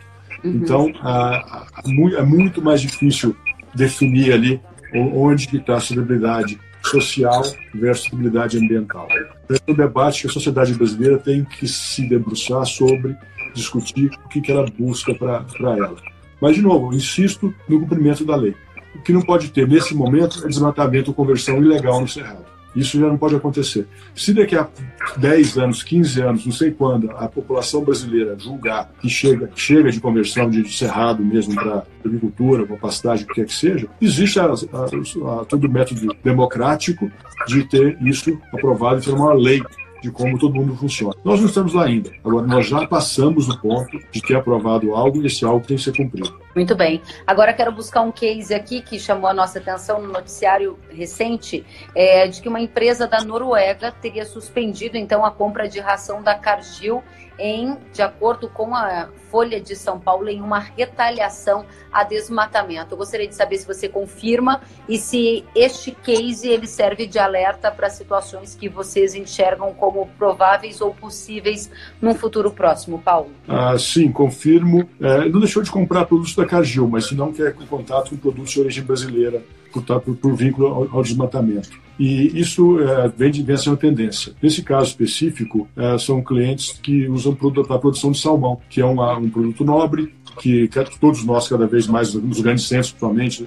Uhum. 0.44 0.50
Então, 0.52 0.86
uh, 0.86 2.16
é 2.16 2.22
muito 2.22 2.62
mais 2.62 2.80
difícil 2.80 3.36
definir 3.74 4.32
ali 4.32 4.60
onde 4.94 5.56
está 5.56 5.76
a 5.76 5.80
sustentabilidade 5.80 6.58
social 6.82 7.42
versus 7.74 8.04
sustentabilidade 8.04 8.58
ambiental. 8.58 9.08
Esse 9.48 9.62
é 9.66 9.72
um 9.72 9.74
debate 9.74 10.22
que 10.22 10.26
a 10.28 10.30
sociedade 10.30 10.74
brasileira 10.74 11.18
tem 11.18 11.44
que 11.44 11.68
se 11.68 12.08
debruçar 12.08 12.64
sobre, 12.66 13.16
discutir 13.54 14.10
o 14.24 14.28
que, 14.28 14.40
que 14.40 14.50
ela 14.50 14.66
busca 14.78 15.14
para 15.14 15.44
ela. 15.62 15.96
Mas, 16.40 16.56
de 16.56 16.62
novo, 16.62 16.94
insisto 16.94 17.54
no 17.68 17.80
cumprimento 17.80 18.24
da 18.24 18.36
lei. 18.36 18.54
O 18.94 19.00
que 19.00 19.12
não 19.12 19.22
pode 19.22 19.50
ter, 19.50 19.68
nesse 19.68 19.94
momento, 19.94 20.44
é 20.44 20.48
desmatamento 20.48 21.10
ou 21.10 21.14
conversão 21.14 21.58
ilegal 21.62 22.00
no 22.00 22.08
Cerrado. 22.08 22.50
Isso 22.74 23.00
já 23.00 23.06
não 23.06 23.18
pode 23.18 23.34
acontecer. 23.34 23.86
Se 24.14 24.32
daqui 24.32 24.54
a 24.54 24.68
10 25.16 25.58
anos, 25.58 25.82
15 25.82 26.22
anos, 26.22 26.46
não 26.46 26.52
sei 26.52 26.70
quando, 26.70 27.10
a 27.10 27.28
população 27.28 27.82
brasileira 27.82 28.36
julgar 28.38 28.90
que 29.00 29.08
chega, 29.08 29.50
chega 29.56 29.90
de 29.90 30.00
conversão 30.00 30.48
de 30.48 30.70
cerrado 30.72 31.24
mesmo 31.24 31.54
para 31.54 31.84
agricultura, 32.04 32.64
para 32.64 32.76
pastagem, 32.76 33.24
o 33.24 33.28
que 33.28 33.34
quer 33.34 33.46
que 33.46 33.54
seja, 33.54 33.88
existe 34.00 34.38
a, 34.38 34.44
a, 34.44 34.52
a, 34.52 35.44
todo 35.44 35.64
o 35.66 35.70
método 35.70 36.14
democrático 36.22 37.10
de 37.46 37.64
ter 37.64 37.98
isso 38.02 38.38
aprovado 38.52 39.00
e 39.00 39.04
ter 39.04 39.12
uma 39.12 39.32
lei 39.32 39.60
de 40.00 40.10
como 40.10 40.38
todo 40.38 40.54
mundo 40.54 40.76
funciona. 40.76 41.14
Nós 41.24 41.40
não 41.40 41.46
estamos 41.46 41.74
lá 41.74 41.84
ainda. 41.84 42.10
Agora, 42.24 42.46
nós 42.46 42.66
já 42.66 42.86
passamos 42.86 43.48
o 43.48 43.60
ponto 43.60 43.98
de 44.10 44.20
ter 44.22 44.36
aprovado 44.36 44.94
algo 44.94 45.22
e 45.22 45.26
esse 45.26 45.44
algo 45.44 45.66
tem 45.66 45.76
que 45.76 45.82
ser 45.82 45.96
cumprido. 45.96 46.38
Muito 46.54 46.74
bem. 46.74 47.00
Agora 47.26 47.52
quero 47.52 47.70
buscar 47.70 48.00
um 48.00 48.10
case 48.10 48.52
aqui 48.52 48.82
que 48.82 48.98
chamou 48.98 49.28
a 49.28 49.34
nossa 49.34 49.58
atenção 49.58 50.02
no 50.02 50.12
noticiário 50.12 50.78
recente, 50.90 51.64
é, 51.94 52.26
de 52.26 52.40
que 52.40 52.48
uma 52.48 52.60
empresa 52.60 53.06
da 53.06 53.22
Noruega 53.22 53.92
teria 53.92 54.24
suspendido 54.24 54.96
então 54.96 55.24
a 55.24 55.30
compra 55.30 55.68
de 55.68 55.78
ração 55.78 56.22
da 56.22 56.34
Cargill 56.34 57.02
em, 57.40 57.76
de 57.92 58.02
acordo 58.02 58.48
com 58.48 58.74
a 58.74 59.08
Folha 59.30 59.60
de 59.60 59.74
São 59.74 59.98
Paulo, 59.98 60.28
em 60.28 60.40
uma 60.40 60.58
retaliação 60.58 61.64
a 61.92 62.04
desmatamento. 62.04 62.94
Eu 62.94 62.98
gostaria 62.98 63.26
de 63.26 63.34
saber 63.34 63.58
se 63.58 63.66
você 63.66 63.88
confirma 63.88 64.60
e 64.88 64.98
se 64.98 65.44
este 65.54 65.92
case 65.92 66.48
ele 66.48 66.66
serve 66.66 67.06
de 67.06 67.18
alerta 67.18 67.70
para 67.70 67.88
situações 67.88 68.54
que 68.54 68.68
vocês 68.68 69.14
enxergam 69.14 69.72
como 69.72 70.06
prováveis 70.18 70.80
ou 70.80 70.92
possíveis 70.92 71.70
num 72.00 72.14
futuro 72.14 72.50
próximo, 72.50 73.00
Paulo. 73.00 73.30
Ah, 73.48 73.78
sim, 73.78 74.12
confirmo. 74.12 74.88
É, 75.00 75.28
não 75.28 75.40
deixou 75.40 75.62
de 75.62 75.70
comprar 75.70 76.04
produtos 76.04 76.34
da 76.34 76.44
Cargill, 76.44 76.88
mas 76.88 77.06
se 77.06 77.14
não 77.14 77.32
quer 77.32 77.54
contato 77.54 78.10
com 78.10 78.16
produtos 78.16 78.50
de 78.50 78.60
origem 78.60 78.84
brasileira 78.84 79.42
por, 79.72 79.82
por, 79.82 80.16
por 80.16 80.34
vínculo 80.34 80.66
ao, 80.66 80.96
ao, 80.96 81.02
desmatamento. 81.02 81.70
E 82.00 82.40
isso 82.40 82.80
é, 82.80 83.08
vem, 83.08 83.30
vem 83.30 83.56
sendo 83.58 83.76
tendência. 83.76 84.32
Nesse 84.42 84.62
caso 84.62 84.86
específico, 84.86 85.68
é, 85.76 85.98
são 85.98 86.22
clientes 86.22 86.72
que 86.82 87.06
usam 87.06 87.34
para 87.34 87.76
a 87.76 87.78
produção 87.78 88.10
de 88.10 88.18
salmão, 88.18 88.58
que 88.70 88.80
é 88.80 88.84
uma, 88.86 89.18
um 89.18 89.28
produto 89.28 89.62
nobre, 89.62 90.14
que 90.38 90.70
todos 90.98 91.24
nós, 91.24 91.48
cada 91.48 91.66
vez 91.66 91.86
mais, 91.86 92.14
nos 92.14 92.40
grandes 92.40 92.66
centros, 92.66 92.90
principalmente, 92.92 93.46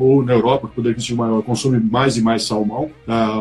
ou 0.00 0.24
na 0.24 0.32
Europa, 0.32 0.68
quando 0.74 0.90
existe 0.90 1.14
maior, 1.14 1.42
consome 1.42 1.78
mais 1.78 2.16
e 2.16 2.22
mais 2.22 2.44
salmão. 2.44 2.90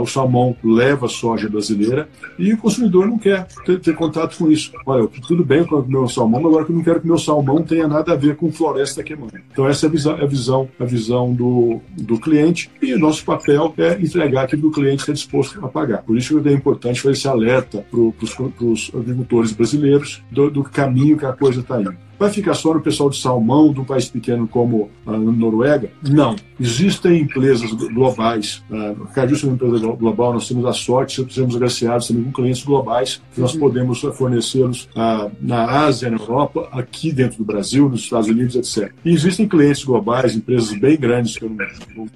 O 0.01 0.05
salmão 0.05 0.55
leva 0.63 1.07
soja 1.07 1.49
brasileira 1.49 2.07
e 2.37 2.53
o 2.53 2.57
consumidor 2.57 3.07
não 3.07 3.17
quer 3.17 3.47
ter, 3.65 3.79
ter 3.79 3.95
contato 3.95 4.37
com 4.37 4.51
isso. 4.51 4.71
Olha, 4.85 5.07
tudo 5.27 5.43
bem 5.43 5.65
com 5.65 5.77
o 5.77 5.87
meu 5.87 6.07
salmão, 6.07 6.45
agora 6.45 6.65
que 6.65 6.71
eu 6.71 6.75
não 6.75 6.83
quero 6.83 6.99
que 6.99 7.05
o 7.05 7.09
meu 7.09 7.17
salmão 7.17 7.63
tenha 7.63 7.87
nada 7.87 8.13
a 8.13 8.15
ver 8.15 8.35
com 8.35 8.51
floresta 8.51 9.01
queimando. 9.01 9.33
Então, 9.51 9.67
essa 9.67 9.85
é 9.85 9.87
a 9.87 9.91
visão, 9.91 10.13
a 10.13 10.25
visão, 10.25 10.69
a 10.79 10.85
visão 10.85 11.33
do, 11.33 11.79
do 11.93 12.19
cliente 12.19 12.69
e 12.81 12.93
o 12.93 12.99
nosso 12.99 13.25
papel 13.25 13.73
é 13.77 13.93
entregar 13.93 14.26
aquilo 14.35 14.63
que 14.63 14.67
o 14.67 14.71
cliente 14.71 15.01
está 15.01 15.13
disposto 15.13 15.63
a 15.63 15.67
pagar. 15.67 16.03
Por 16.03 16.17
isso 16.17 16.41
que 16.41 16.49
é 16.49 16.53
importante 16.53 17.01
fazer 17.01 17.13
esse 17.13 17.27
alerta 17.27 17.85
para 17.89 17.99
os 17.99 18.91
agricultores 18.93 19.51
brasileiros 19.51 20.23
do, 20.31 20.49
do 20.49 20.63
caminho 20.63 21.17
que 21.17 21.25
a 21.25 21.33
coisa 21.33 21.61
está 21.61 21.79
indo. 21.79 21.95
Vai 22.19 22.31
ficar 22.31 22.55
só 22.55 22.73
no 22.73 22.81
pessoal 22.81 23.11
de 23.11 23.19
salmão 23.19 23.71
de 23.71 23.79
um 23.79 23.85
país 23.85 24.09
pequeno 24.09 24.47
como 24.47 24.89
a 25.05 25.11
Noruega? 25.11 25.91
Não. 26.01 26.35
Existem 26.59 27.21
empresas 27.21 27.71
globais. 27.71 28.63
A 28.71 29.13
Cadiz 29.13 29.43
é 29.43 29.45
uma 29.45 29.53
empresa 29.53 29.77
global, 29.77 30.33
nós 30.33 30.47
temos 30.47 30.65
a 30.65 30.73
sorte, 30.73 31.23
sermos 31.31 31.55
agraciados 31.55 32.07
também 32.07 32.23
com 32.23 32.31
clientes 32.31 32.63
globais, 32.63 33.21
que 33.33 33.39
nós 33.39 33.53
uhum. 33.53 33.59
podemos 33.59 34.01
fornecê-los 34.01 34.89
uh, 34.95 35.31
na 35.39 35.85
Ásia, 35.85 36.09
na 36.09 36.17
Europa, 36.17 36.67
aqui 36.71 37.11
dentro 37.11 37.37
do 37.37 37.45
Brasil, 37.45 37.87
nos 37.87 38.01
Estados 38.01 38.27
Unidos, 38.27 38.55
etc. 38.55 38.91
E 39.05 39.11
existem 39.11 39.47
clientes 39.47 39.83
globais, 39.83 40.35
empresas 40.35 40.73
bem 40.79 40.97
grandes, 40.97 41.37
que 41.37 41.45
eu 41.45 41.49
não, 41.49 42.07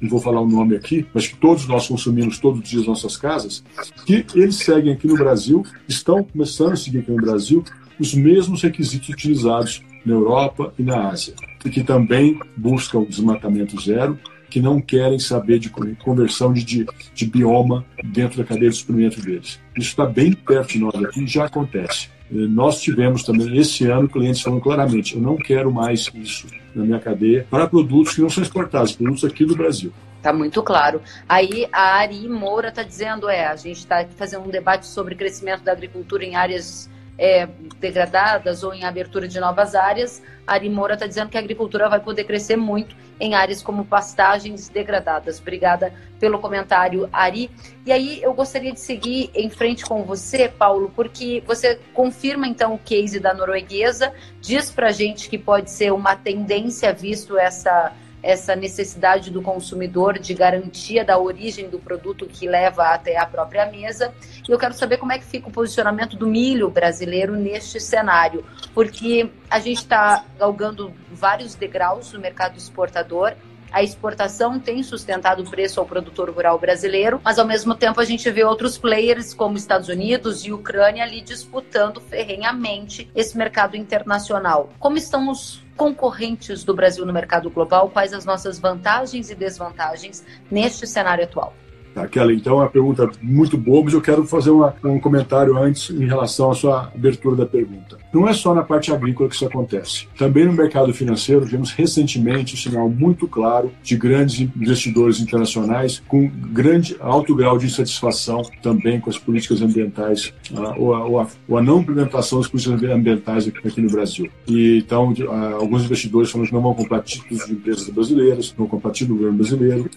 não, 0.00 0.08
vou 0.08 0.20
falar 0.20 0.40
o 0.40 0.48
nome 0.48 0.76
aqui, 0.76 1.06
mas 1.12 1.26
que 1.26 1.36
todos 1.36 1.66
nós 1.66 1.88
consumimos 1.88 2.38
todos 2.38 2.60
os 2.60 2.68
dias 2.68 2.86
nas 2.86 3.02
nossas 3.02 3.16
casas, 3.16 3.64
que 4.06 4.24
eles 4.34 4.56
seguem 4.56 4.92
aqui 4.92 5.06
no 5.06 5.16
Brasil, 5.16 5.64
estão 5.88 6.22
começando 6.22 6.72
a 6.72 6.76
seguir 6.76 6.98
aqui 6.98 7.10
no 7.10 7.16
Brasil, 7.16 7.64
os 7.98 8.14
mesmos 8.14 8.62
requisitos 8.62 9.08
utilizados 9.08 9.82
na 10.04 10.14
Europa 10.14 10.72
e 10.78 10.82
na 10.82 11.08
Ásia, 11.08 11.34
e 11.64 11.70
que 11.70 11.82
também 11.82 12.38
buscam 12.56 13.04
desmatamento 13.04 13.80
zero, 13.80 14.18
que 14.48 14.60
não 14.60 14.80
querem 14.80 15.18
saber 15.18 15.58
de 15.58 15.70
conversão 15.98 16.52
de, 16.52 16.64
de, 16.64 16.86
de 17.14 17.26
bioma 17.26 17.84
dentro 18.02 18.38
da 18.38 18.44
cadeia 18.44 18.70
de 18.70 18.76
suprimento 18.76 19.20
deles. 19.20 19.60
Isso 19.76 19.90
está 19.90 20.06
bem 20.06 20.32
perto 20.32 20.72
de 20.72 20.78
nós 20.78 20.94
aqui 20.94 21.24
e 21.24 21.26
já 21.26 21.44
acontece. 21.44 22.08
Nós 22.30 22.80
tivemos 22.80 23.22
também 23.22 23.56
esse 23.56 23.86
ano 23.86 24.08
clientes 24.08 24.42
falando 24.42 24.60
claramente: 24.60 25.14
eu 25.14 25.20
não 25.20 25.36
quero 25.36 25.72
mais 25.72 26.10
isso 26.14 26.46
na 26.74 26.84
minha 26.84 27.00
cadeia 27.00 27.46
para 27.50 27.66
produtos 27.66 28.14
que 28.14 28.20
não 28.20 28.28
são 28.28 28.42
exportados, 28.42 28.92
produtos 28.92 29.24
aqui 29.24 29.44
do 29.44 29.56
Brasil. 29.56 29.92
Tá 30.22 30.32
muito 30.32 30.62
claro. 30.62 31.00
Aí 31.28 31.66
a 31.72 31.96
Ari 31.96 32.28
Moura 32.28 32.68
está 32.68 32.82
dizendo: 32.82 33.28
é, 33.28 33.46
a 33.46 33.56
gente 33.56 33.78
está 33.78 34.04
fazendo 34.16 34.44
um 34.44 34.50
debate 34.50 34.86
sobre 34.86 35.14
crescimento 35.14 35.62
da 35.62 35.72
agricultura 35.72 36.24
em 36.24 36.34
áreas 36.34 36.90
é, 37.18 37.48
degradadas 37.80 38.62
ou 38.62 38.72
em 38.72 38.84
abertura 38.84 39.26
de 39.26 39.40
novas 39.40 39.74
áreas, 39.74 40.22
Ari 40.46 40.70
Moura 40.70 40.94
está 40.94 41.06
dizendo 41.06 41.28
que 41.28 41.36
a 41.36 41.40
agricultura 41.40 41.88
vai 41.88 42.00
poder 42.00 42.24
crescer 42.24 42.56
muito 42.56 42.96
em 43.20 43.34
áreas 43.34 43.60
como 43.62 43.84
pastagens 43.84 44.68
degradadas. 44.68 45.40
Obrigada 45.40 45.92
pelo 46.20 46.38
comentário, 46.38 47.08
Ari. 47.12 47.50
E 47.84 47.92
aí 47.92 48.22
eu 48.22 48.32
gostaria 48.32 48.72
de 48.72 48.80
seguir 48.80 49.30
em 49.34 49.50
frente 49.50 49.84
com 49.84 50.04
você, 50.04 50.48
Paulo, 50.48 50.92
porque 50.94 51.42
você 51.46 51.80
confirma 51.92 52.46
então 52.46 52.74
o 52.74 52.78
case 52.78 53.18
da 53.18 53.34
norueguesa, 53.34 54.12
diz 54.40 54.70
para 54.70 54.90
gente 54.92 55.28
que 55.28 55.36
pode 55.36 55.70
ser 55.70 55.92
uma 55.92 56.14
tendência 56.14 56.92
visto 56.92 57.36
essa 57.36 57.92
essa 58.22 58.56
necessidade 58.56 59.30
do 59.30 59.40
consumidor 59.42 60.18
de 60.18 60.34
garantia 60.34 61.04
da 61.04 61.18
origem 61.18 61.68
do 61.68 61.78
produto 61.78 62.26
que 62.26 62.48
leva 62.48 62.88
até 62.88 63.16
a 63.16 63.26
própria 63.26 63.66
mesa. 63.66 64.12
E 64.48 64.50
eu 64.50 64.58
quero 64.58 64.74
saber 64.74 64.96
como 64.96 65.12
é 65.12 65.18
que 65.18 65.24
fica 65.24 65.48
o 65.48 65.52
posicionamento 65.52 66.16
do 66.16 66.26
milho 66.26 66.68
brasileiro 66.70 67.34
neste 67.34 67.80
cenário, 67.80 68.44
porque 68.74 69.30
a 69.48 69.58
gente 69.58 69.78
está 69.78 70.24
galgando 70.38 70.92
vários 71.10 71.54
degraus 71.54 72.12
no 72.12 72.20
mercado 72.20 72.56
exportador. 72.56 73.34
A 73.70 73.82
exportação 73.82 74.58
tem 74.58 74.82
sustentado 74.82 75.42
o 75.42 75.50
preço 75.50 75.78
ao 75.78 75.84
produtor 75.84 76.30
rural 76.30 76.58
brasileiro, 76.58 77.20
mas 77.22 77.38
ao 77.38 77.46
mesmo 77.46 77.74
tempo 77.74 78.00
a 78.00 78.04
gente 78.04 78.30
vê 78.30 78.42
outros 78.42 78.78
players 78.78 79.34
como 79.34 79.58
Estados 79.58 79.88
Unidos 79.88 80.44
e 80.46 80.52
Ucrânia 80.52 81.04
ali 81.04 81.20
disputando 81.20 82.00
ferrenhamente 82.00 83.10
esse 83.14 83.36
mercado 83.36 83.76
internacional. 83.76 84.70
Como 84.78 84.96
estão 84.96 85.30
os 85.30 85.62
concorrentes 85.78 86.64
do 86.64 86.74
Brasil 86.74 87.06
no 87.06 87.12
mercado 87.12 87.48
global, 87.48 87.88
quais 87.88 88.12
as 88.12 88.24
nossas 88.24 88.58
vantagens 88.58 89.30
e 89.30 89.34
desvantagens 89.34 90.26
neste 90.50 90.86
cenário 90.88 91.22
atual? 91.22 91.54
Aquela, 91.94 92.32
então, 92.32 92.54
é 92.54 92.62
uma 92.62 92.68
pergunta 92.68 93.08
muito 93.22 93.56
boa, 93.56 93.84
mas 93.84 93.94
eu 93.94 94.00
quero 94.00 94.24
fazer 94.24 94.50
uma, 94.50 94.74
um 94.84 95.00
comentário 95.00 95.56
antes 95.56 95.90
em 95.90 96.06
relação 96.06 96.50
à 96.50 96.54
sua 96.54 96.92
abertura 96.94 97.36
da 97.36 97.46
pergunta. 97.46 97.96
Não 98.12 98.28
é 98.28 98.32
só 98.32 98.54
na 98.54 98.62
parte 98.62 98.92
agrícola 98.92 99.28
que 99.28 99.34
isso 99.34 99.46
acontece. 99.46 100.08
Também 100.16 100.44
no 100.44 100.52
mercado 100.52 100.92
financeiro, 100.92 101.44
vimos 101.44 101.72
recentemente 101.72 102.54
um 102.54 102.56
sinal 102.56 102.88
muito 102.88 103.26
claro 103.26 103.70
de 103.82 103.96
grandes 103.96 104.40
investidores 104.40 105.20
internacionais 105.20 106.02
com 106.06 106.28
grande 106.28 106.96
alto 107.00 107.34
grau 107.34 107.58
de 107.58 107.66
insatisfação 107.66 108.42
também 108.62 109.00
com 109.00 109.10
as 109.10 109.18
políticas 109.18 109.60
ambientais 109.60 110.32
ou, 110.52 110.94
a, 110.94 111.04
ou, 111.06 111.20
a, 111.20 111.26
ou, 111.48 111.58
a, 111.58 111.62
não 111.62 111.80
implementação 111.80 112.38
das 112.38 112.48
políticas 112.48 112.90
ambientais 112.90 113.48
aqui, 113.48 113.80
no 113.80 113.90
Brasil. 113.90 114.28
E 114.46 114.78
então 114.78 115.14
alguns 115.58 115.84
investidores 115.84 116.30
falam 116.30 116.46
que 116.46 116.52
não 116.52 116.62
vão 116.62 116.74
comprar 116.74 117.02
títulos 117.02 117.46
de 117.46 117.52
empresas 117.52 117.88
brasileiras, 117.88 118.50
não 118.50 118.66
vão 118.66 118.66
comprar 118.66 118.90
títulos 118.92 119.18
do 119.18 119.24
governo 119.24 119.38
brasileiro. 119.38 119.90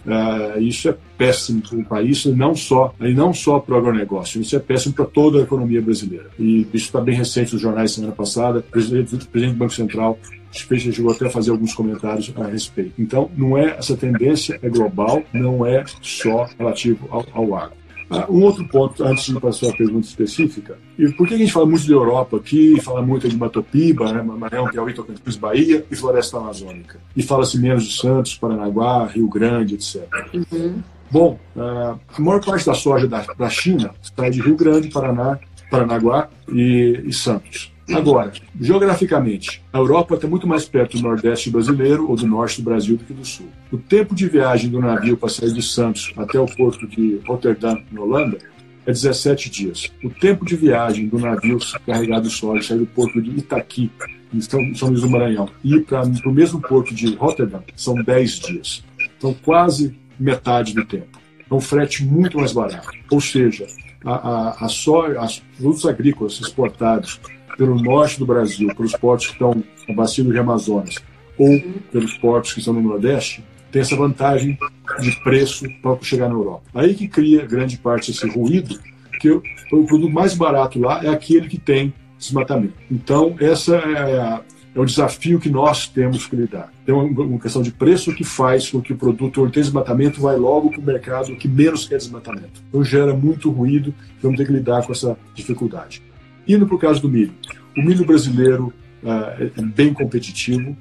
isso 0.59 0.89
é 0.89 0.97
péssimo 1.17 1.61
para 1.61 1.77
o 1.77 1.85
país, 1.85 2.25
não 2.25 2.55
só 2.55 2.93
e 2.99 3.13
não 3.13 3.33
só 3.33 3.59
para 3.59 3.75
o 3.75 3.77
agronegócio. 3.77 4.41
Isso 4.41 4.55
é 4.55 4.59
péssimo 4.59 4.93
para 4.93 5.05
toda 5.05 5.39
a 5.39 5.41
economia 5.43 5.81
brasileira. 5.81 6.29
E 6.39 6.61
isso 6.73 6.85
está 6.85 6.99
bem 6.99 7.15
recente 7.15 7.53
nos 7.53 7.61
jornais 7.61 8.00
semana 8.01 8.15
passada, 8.15 8.59
o 8.59 8.63
presidente, 8.63 9.15
o 9.15 9.27
presidente 9.27 9.55
do 9.55 9.59
Banco 9.59 9.73
Central 9.73 10.17
chegou 10.51 11.11
até 11.11 11.27
a 11.27 11.29
fazer 11.29 11.51
alguns 11.51 11.73
comentários 11.73 12.33
a 12.35 12.45
respeito. 12.45 12.93
Então, 12.99 13.31
não 13.37 13.57
é 13.57 13.77
essa 13.77 13.95
tendência 13.95 14.59
é 14.61 14.69
global, 14.69 15.23
não 15.31 15.65
é 15.65 15.83
só 16.01 16.49
relativo 16.57 17.07
ao, 17.09 17.25
ao 17.33 17.55
agro. 17.55 17.81
Ah, 18.09 18.25
um 18.29 18.41
outro 18.43 18.67
ponto, 18.67 19.01
antes 19.05 19.27
de 19.33 19.39
passar 19.39 19.69
a 19.69 19.73
pergunta 19.73 20.05
específica, 20.05 20.77
e 20.99 21.07
por 21.13 21.25
que 21.25 21.33
a 21.33 21.37
gente 21.37 21.53
fala 21.53 21.65
muito 21.65 21.85
de 21.85 21.93
Europa 21.93 22.35
aqui, 22.35 22.77
fala 22.81 23.01
muito 23.01 23.29
de 23.29 23.37
Matopiba, 23.37 24.11
né, 24.11 24.21
Maranhão, 24.21 24.67
Piauí, 24.69 24.93
Tocantins, 24.93 25.37
Bahia 25.37 25.85
e 25.89 25.95
Floresta 25.95 26.37
Amazônica? 26.37 26.99
E 27.15 27.23
fala-se 27.23 27.57
menos 27.57 27.85
de 27.85 27.95
Santos, 27.95 28.35
Paranaguá, 28.35 29.05
Rio 29.05 29.29
Grande, 29.29 29.75
etc. 29.75 30.05
Uhum. 30.33 30.83
Bom, 31.09 31.39
ah, 31.55 31.95
a 32.17 32.21
maior 32.21 32.43
parte 32.43 32.65
da 32.65 32.73
soja 32.73 33.07
da, 33.07 33.25
da 33.37 33.49
China 33.49 33.91
sai 34.17 34.29
de 34.29 34.41
Rio 34.41 34.57
Grande, 34.57 34.89
Paraná, 34.89 35.39
Paranaguá 35.69 36.27
e, 36.51 37.01
e 37.05 37.13
Santos. 37.13 37.71
Agora, 37.93 38.31
geograficamente, 38.59 39.61
a 39.71 39.77
Europa 39.77 40.15
está 40.15 40.27
muito 40.27 40.47
mais 40.47 40.65
perto 40.65 40.97
do 40.97 41.03
Nordeste 41.03 41.49
brasileiro 41.49 42.09
ou 42.09 42.15
do 42.15 42.27
Norte 42.27 42.61
do 42.61 42.65
Brasil 42.65 42.97
do 42.97 43.03
que 43.03 43.13
do 43.13 43.25
Sul. 43.25 43.47
O 43.71 43.77
tempo 43.77 44.15
de 44.15 44.27
viagem 44.27 44.69
do 44.69 44.79
navio 44.79 45.17
para 45.17 45.29
sair 45.29 45.53
de 45.53 45.61
Santos 45.61 46.13
até 46.17 46.39
o 46.39 46.45
porto 46.45 46.87
de 46.87 47.19
Rotterdam, 47.25 47.81
na 47.91 48.01
Holanda, 48.01 48.37
é 48.85 48.91
17 48.91 49.49
dias. 49.49 49.91
O 50.03 50.09
tempo 50.09 50.45
de 50.45 50.55
viagem 50.55 51.07
do 51.07 51.19
navio 51.19 51.59
carregado 51.85 52.27
de 52.27 52.33
soja 52.33 52.63
sair 52.63 52.79
do 52.79 52.85
porto 52.85 53.21
de 53.21 53.31
Itaqui, 53.31 53.91
em 54.33 54.41
São, 54.41 54.75
São 54.75 54.89
Luís 54.89 55.01
do 55.01 55.09
Maranhão, 55.09 55.49
e 55.63 55.75
ir 55.75 55.83
para 55.83 56.03
o 56.03 56.31
mesmo 56.31 56.59
porto 56.61 56.93
de 56.93 57.15
Rotterdam, 57.15 57.63
são 57.75 57.95
10 57.95 58.39
dias. 58.39 58.83
Então, 59.17 59.33
quase 59.33 59.95
metade 60.19 60.73
do 60.73 60.85
tempo. 60.85 61.19
É 61.49 61.53
um 61.53 61.59
frete 61.59 62.03
muito 62.05 62.37
mais 62.37 62.53
barato. 62.53 62.89
Ou 63.11 63.19
seja, 63.19 63.67
a, 64.05 64.13
a, 64.13 64.65
a 64.65 64.69
soja, 64.69 65.21
os 65.21 65.39
produtos 65.57 65.85
agrícolas 65.85 66.39
exportados 66.39 67.19
pelo 67.61 67.79
norte 67.79 68.17
do 68.17 68.25
Brasil, 68.25 68.73
pelos 68.75 68.93
portos 68.93 69.27
que 69.27 69.33
estão 69.33 69.53
no 69.87 69.95
bacia 69.95 70.23
do 70.23 70.31
Rio 70.31 70.41
Amazonas, 70.41 70.95
ou 71.37 71.61
pelos 71.91 72.17
portos 72.17 72.53
que 72.53 72.59
estão 72.59 72.73
no 72.73 72.81
Nordeste, 72.81 73.43
tem 73.71 73.83
essa 73.83 73.95
vantagem 73.95 74.57
de 74.99 75.11
preço 75.23 75.69
para 75.79 75.95
chegar 76.01 76.27
na 76.27 76.33
Europa. 76.33 76.63
Aí 76.73 76.95
que 76.95 77.07
cria 77.07 77.45
grande 77.45 77.77
parte 77.77 78.11
desse 78.11 78.27
ruído, 78.27 78.79
que 79.19 79.29
o 79.29 79.43
produto 79.69 80.09
mais 80.09 80.33
barato 80.33 80.79
lá 80.79 81.05
é 81.05 81.09
aquele 81.09 81.47
que 81.47 81.59
tem 81.59 81.93
desmatamento. 82.17 82.73
Então, 82.89 83.35
essa 83.39 83.75
é, 83.75 84.19
a, 84.19 84.41
é 84.73 84.79
o 84.79 84.83
desafio 84.83 85.39
que 85.39 85.47
nós 85.47 85.87
temos 85.87 86.25
que 86.25 86.35
lidar. 86.35 86.73
Tem 86.83 86.95
uma, 86.95 87.03
uma 87.03 87.39
questão 87.39 87.61
de 87.61 87.71
preço 87.71 88.11
que 88.15 88.23
faz 88.23 88.71
com 88.71 88.81
que 88.81 88.93
o 88.93 88.97
produto 88.97 89.45
que 89.45 89.51
tem 89.51 89.61
desmatamento 89.61 90.19
vai 90.19 90.35
logo 90.35 90.71
para 90.71 90.79
o 90.79 90.83
mercado 90.83 91.35
que 91.35 91.47
menos 91.47 91.87
quer 91.87 91.97
desmatamento. 91.97 92.59
Então, 92.69 92.83
gera 92.83 93.13
muito 93.15 93.51
ruído, 93.51 93.93
vamos 94.19 94.39
ter 94.39 94.47
que 94.47 94.51
lidar 94.51 94.83
com 94.83 94.93
essa 94.93 95.15
dificuldade. 95.35 96.01
Indo 96.47 96.65
para 96.65 96.75
o 96.75 96.79
caso 96.79 97.01
do 97.01 97.09
milho. 97.09 97.33
O 97.77 97.81
milho 97.81 98.05
brasileiro 98.05 98.73
uh, 99.03 99.51
é 99.57 99.61
bem 99.61 99.93
competitivo. 99.93 100.75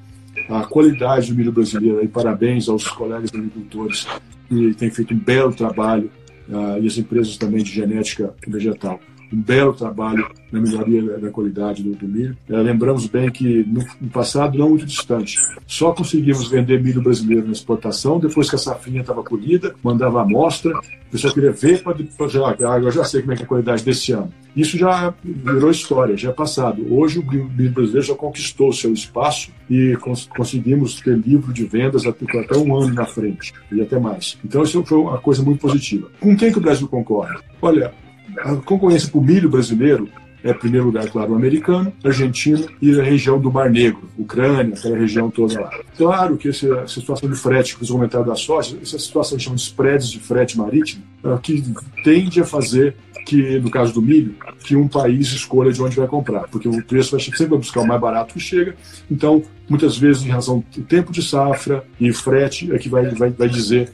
A 0.49 0.65
qualidade 0.65 1.33
do 1.33 1.37
milho 1.37 1.53
brasileiro, 1.53 2.03
e 2.03 2.09
parabéns 2.09 2.69
aos 2.69 2.89
colegas 2.89 3.31
agricultores 3.33 4.07
que 4.49 4.75
têm 4.75 4.91
feito 4.91 5.15
um 5.15 5.19
belo 5.19 5.53
trabalho, 5.53 6.11
uh, 6.49 6.83
e 6.83 6.87
as 6.87 6.99
empresas 6.99 7.37
também 7.37 7.63
de 7.63 7.71
genética 7.71 8.35
vegetal 8.47 9.01
um 9.33 9.41
belo 9.41 9.73
trabalho 9.73 10.29
na 10.51 10.61
melhoria 10.61 11.19
da 11.19 11.31
qualidade 11.31 11.83
do, 11.83 11.95
do 11.95 12.09
milho. 12.09 12.37
É, 12.49 12.57
lembramos 12.57 13.07
bem 13.07 13.31
que 13.31 13.65
no, 13.65 13.85
no, 14.01 14.09
passado 14.11 14.59
não 14.59 14.71
muito 14.71 14.87
distante, 14.87 15.39
só 15.67 15.93
conseguimos 15.93 16.49
vender 16.49 16.83
milho 16.83 17.03
brasileiro 17.03 17.47
na 17.47 17.53
exportação 17.53 18.19
depois 18.19 18.49
que 18.49 18.57
a 18.57 18.59
safrinha 18.59 19.01
estava 19.01 19.23
colhida, 19.23 19.75
mandava 19.83 20.23
amostra, 20.23 20.77
o 20.77 21.11
pessoal 21.11 21.33
queria 21.35 21.53
ver 21.53 21.83
para 21.83 21.97
ah, 21.97 22.79
eu 22.79 22.91
já 22.91 23.05
sei 23.05 23.21
como 23.21 23.33
é, 23.33 23.37
é 23.37 23.43
a 23.43 23.47
qualidade 23.47 23.85
desse 23.85 24.13
ano. 24.13 24.33
Isso 24.55 24.77
já 24.77 25.15
virou 25.23 25.71
história, 25.71 26.17
já 26.17 26.31
é 26.31 26.33
passado. 26.33 26.85
Hoje 26.93 27.21
o 27.21 27.27
milho 27.27 27.73
brasileiro 27.73 28.07
já 28.07 28.15
conquistou 28.15 28.73
seu 28.73 28.93
espaço 28.93 29.51
e 29.69 29.97
cons 30.01 30.29
conseguimos 30.37 31.01
ter 31.01 31.17
livro 31.17 31.53
de 31.53 31.65
vendas 31.65 32.07
até, 32.07 32.25
até 32.39 32.57
um 32.57 32.77
ano 32.77 32.93
na 32.95 33.07
frente 33.07 33.53
e 33.71 33.81
até 33.81 33.99
mais. 33.99 34.39
Então 34.45 34.63
isso 34.63 34.85
foi 34.85 34.99
uma 34.99 35.19
coisa 35.19 35.43
muito 35.43 35.61
positiva. 35.61 36.11
Com 36.19 36.37
quem 36.37 36.51
que 36.51 36.59
o 36.59 36.61
Brasil 36.61 36.89
concorre? 36.89 37.39
Olha, 37.63 37.93
a 38.39 38.57
concorrência 38.57 39.09
para 39.11 39.19
o 39.19 39.23
milho 39.23 39.49
brasileiro 39.49 40.09
é, 40.43 40.51
em 40.51 40.55
primeiro 40.55 40.87
lugar, 40.87 41.07
claro, 41.11 41.33
o 41.33 41.37
americano, 41.37 41.93
argentino 42.03 42.67
e 42.81 42.99
a 42.99 43.03
região 43.03 43.39
do 43.39 43.53
Mar 43.53 43.71
Negro, 43.71 44.09
Ucrânia, 44.19 44.75
aquela 44.75 44.97
região 44.97 45.31
toda 45.31 45.61
lá. 45.61 45.71
Claro 45.97 46.37
que 46.39 46.49
essa 46.49 46.87
situação 46.87 47.29
de 47.29 47.37
frete, 47.37 47.77
que 47.77 47.83
os 47.83 47.91
comentários 47.91 48.29
da 48.29 48.35
soja, 48.35 48.79
essa 48.81 48.99
situação 48.99 49.37
que 49.37 49.51
de 49.51 49.61
spreads 49.61 50.09
de 50.09 50.19
frete 50.19 50.57
marítimo, 50.57 51.03
é, 51.23 51.37
que 51.43 51.63
tende 52.03 52.41
a 52.41 52.45
fazer 52.45 52.97
que, 53.27 53.59
no 53.59 53.71
caso 53.71 53.93
do 53.93 54.01
milho, 54.01 54.35
que 54.65 54.75
um 54.75 54.89
país 54.89 55.29
escolha 55.29 55.73
de 55.73 55.83
onde 55.83 55.95
vai 55.95 56.09
comprar, 56.09 56.49
porque 56.49 56.69
o 56.69 56.83
preço 56.85 57.11
vai 57.11 57.21
sempre 57.21 57.59
buscar 57.59 57.83
o 57.83 57.87
mais 57.87 58.01
barato 58.01 58.33
que 58.33 58.41
chega. 58.41 58.75
Então, 59.11 59.43
muitas 59.69 59.99
vezes, 59.99 60.25
em 60.25 60.31
razão 60.31 60.65
do 60.75 60.83
tempo 60.83 61.13
de 61.13 61.23
safra 61.23 61.85
e 62.01 62.13
frete, 62.13 62.73
é 62.73 62.79
que 62.79 62.89
vai, 62.89 63.11
vai, 63.15 63.31
vai 63.31 63.49
dizer 63.49 63.93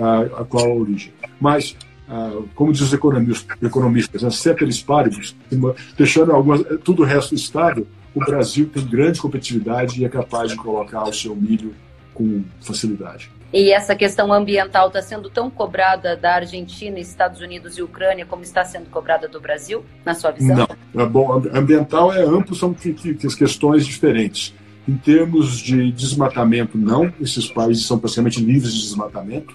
a, 0.00 0.20
a 0.20 0.44
qual 0.44 0.64
a 0.64 0.74
origem. 0.74 1.12
Mas 1.40 1.76
ah, 1.80 1.87
como 2.54 2.72
diz 2.72 2.80
os 2.82 2.92
economistas, 2.92 3.56
economistas 3.62 4.22
né, 4.22 4.30
ceteris 4.30 4.82
paribus, 4.82 5.36
deixando 5.96 6.32
algumas, 6.32 6.62
tudo 6.82 7.02
o 7.02 7.04
resto 7.04 7.34
estável, 7.34 7.86
o 8.14 8.20
Brasil 8.20 8.68
tem 8.72 8.84
grande 8.84 9.20
competitividade 9.20 10.00
e 10.00 10.04
é 10.04 10.08
capaz 10.08 10.50
de 10.50 10.56
colocar 10.56 11.04
o 11.04 11.12
seu 11.12 11.36
milho 11.36 11.74
com 12.14 12.42
facilidade. 12.60 13.30
E 13.52 13.70
essa 13.72 13.94
questão 13.94 14.32
ambiental 14.32 14.88
está 14.88 15.00
sendo 15.00 15.30
tão 15.30 15.48
cobrada 15.48 16.14
da 16.16 16.34
Argentina, 16.34 16.98
Estados 16.98 17.40
Unidos 17.40 17.78
e 17.78 17.82
Ucrânia 17.82 18.26
como 18.26 18.42
está 18.42 18.64
sendo 18.64 18.90
cobrada 18.90 19.26
do 19.26 19.40
Brasil, 19.40 19.84
na 20.04 20.14
sua 20.14 20.32
visão? 20.32 20.68
Não. 20.92 21.02
É 21.02 21.06
bom, 21.06 21.42
ambiental 21.54 22.12
é 22.12 22.22
amplo, 22.22 22.54
são 22.54 22.74
questões 22.74 23.86
diferentes. 23.86 24.54
Em 24.86 24.96
termos 24.96 25.58
de 25.58 25.92
desmatamento, 25.92 26.76
não. 26.76 27.12
Esses 27.20 27.46
países 27.46 27.86
são 27.86 27.98
praticamente 27.98 28.42
livres 28.42 28.72
de 28.74 28.80
desmatamento. 28.80 29.54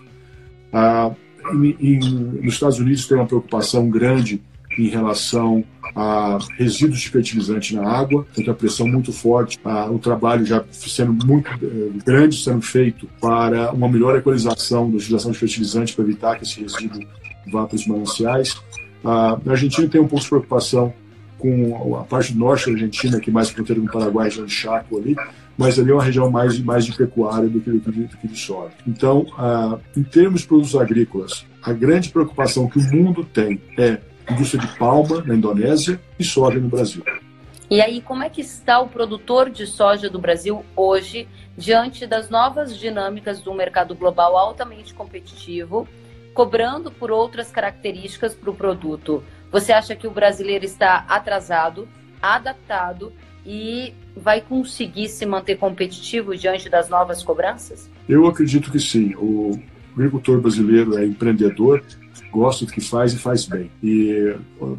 Ah, 0.71 1.11
em, 1.51 1.75
em, 1.79 1.99
nos 2.41 2.53
Estados 2.53 2.79
Unidos 2.79 3.07
tem 3.07 3.17
uma 3.17 3.25
preocupação 3.25 3.89
grande 3.89 4.41
em 4.77 4.87
relação 4.87 5.63
a 5.95 6.39
resíduos 6.57 6.99
de 6.99 7.09
fertilizante 7.09 7.75
na 7.75 7.87
água, 7.87 8.25
tem 8.33 8.43
uma 8.45 8.55
pressão 8.55 8.87
muito 8.87 9.11
forte, 9.11 9.59
a, 9.63 9.85
o 9.85 9.99
trabalho 9.99 10.45
já 10.45 10.63
sendo 10.71 11.13
muito 11.25 11.49
eh, 11.61 11.91
grande 12.03 12.41
sendo 12.41 12.61
feito 12.61 13.07
para 13.21 13.71
uma 13.71 13.87
melhor 13.87 14.17
equalização 14.17 14.89
da 14.89 14.97
utilização 14.97 15.31
de 15.31 15.37
fertilizante 15.37 15.93
para 15.93 16.03
evitar 16.03 16.35
que 16.37 16.43
esse 16.43 16.59
resíduo 16.59 17.01
vá 17.51 17.67
para 17.67 17.75
os 17.75 17.85
mananciais. 17.85 18.57
A, 19.03 19.33
a 19.33 19.51
Argentina 19.51 19.87
tem 19.87 20.01
um 20.01 20.07
pouco 20.07 20.23
de 20.23 20.29
preocupação 20.29 20.93
com 21.37 21.97
a 21.97 22.03
parte 22.03 22.33
norte 22.35 22.67
da 22.67 22.71
Argentina, 22.71 23.19
que 23.19 23.29
é 23.29 23.33
mais 23.33 23.49
fronteira 23.49 23.81
com 23.81 23.87
o 23.87 23.91
Paraguai, 23.91 24.29
região 24.29 24.45
de 24.45 24.53
Chaco 24.53 24.97
ali, 24.97 25.15
mas 25.57 25.77
ali 25.79 25.91
é 25.91 25.93
uma 25.93 26.03
região 26.03 26.29
mais, 26.29 26.59
mais 26.59 26.85
de 26.85 26.93
pecuária 26.93 27.47
do 27.47 27.61
que, 27.61 27.71
do 27.71 27.91
que, 27.91 28.01
do 28.01 28.17
que 28.17 28.27
de 28.27 28.39
soja. 28.39 28.73
Então, 28.87 29.25
em 29.95 30.03
termos 30.03 30.41
de 30.41 30.47
produtos 30.47 30.75
agrícolas, 30.75 31.45
a 31.61 31.71
grande 31.71 32.09
preocupação 32.09 32.67
que 32.67 32.79
o 32.79 32.81
mundo 32.91 33.23
tem 33.23 33.61
é 33.77 33.99
indústria 34.29 34.61
de 34.61 34.77
palma 34.77 35.21
na 35.25 35.35
Indonésia 35.35 35.99
e 36.17 36.23
soja 36.23 36.59
no 36.59 36.69
Brasil. 36.69 37.03
E 37.69 37.81
aí, 37.81 38.01
como 38.01 38.23
é 38.23 38.29
que 38.29 38.41
está 38.41 38.79
o 38.79 38.87
produtor 38.87 39.49
de 39.49 39.65
soja 39.65 40.09
do 40.09 40.19
Brasil 40.19 40.63
hoje, 40.75 41.27
diante 41.57 42.05
das 42.05 42.29
novas 42.29 42.77
dinâmicas 42.77 43.41
do 43.41 43.53
mercado 43.53 43.95
global 43.95 44.37
altamente 44.37 44.93
competitivo, 44.93 45.87
cobrando 46.33 46.91
por 46.91 47.11
outras 47.11 47.49
características 47.51 48.35
para 48.35 48.49
o 48.49 48.55
produto? 48.55 49.23
Você 49.51 49.71
acha 49.71 49.95
que 49.95 50.07
o 50.07 50.11
brasileiro 50.11 50.65
está 50.65 51.05
atrasado, 51.07 51.87
adaptado 52.21 53.13
e 53.45 53.93
vai 54.15 54.41
conseguir 54.41 55.09
se 55.09 55.25
manter 55.25 55.57
competitivo 55.57 56.35
diante 56.35 56.69
das 56.69 56.89
novas 56.89 57.23
cobranças? 57.23 57.89
Eu 58.07 58.27
acredito 58.27 58.71
que 58.71 58.79
sim. 58.79 59.13
O 59.15 59.59
agricultor 59.95 60.39
brasileiro 60.39 60.97
é 60.97 61.05
empreendedor, 61.05 61.83
gosta 62.31 62.65
do 62.65 62.71
que 62.71 62.81
faz 62.81 63.13
e 63.13 63.17
faz 63.17 63.45
bem. 63.45 63.69
E 63.81 64.35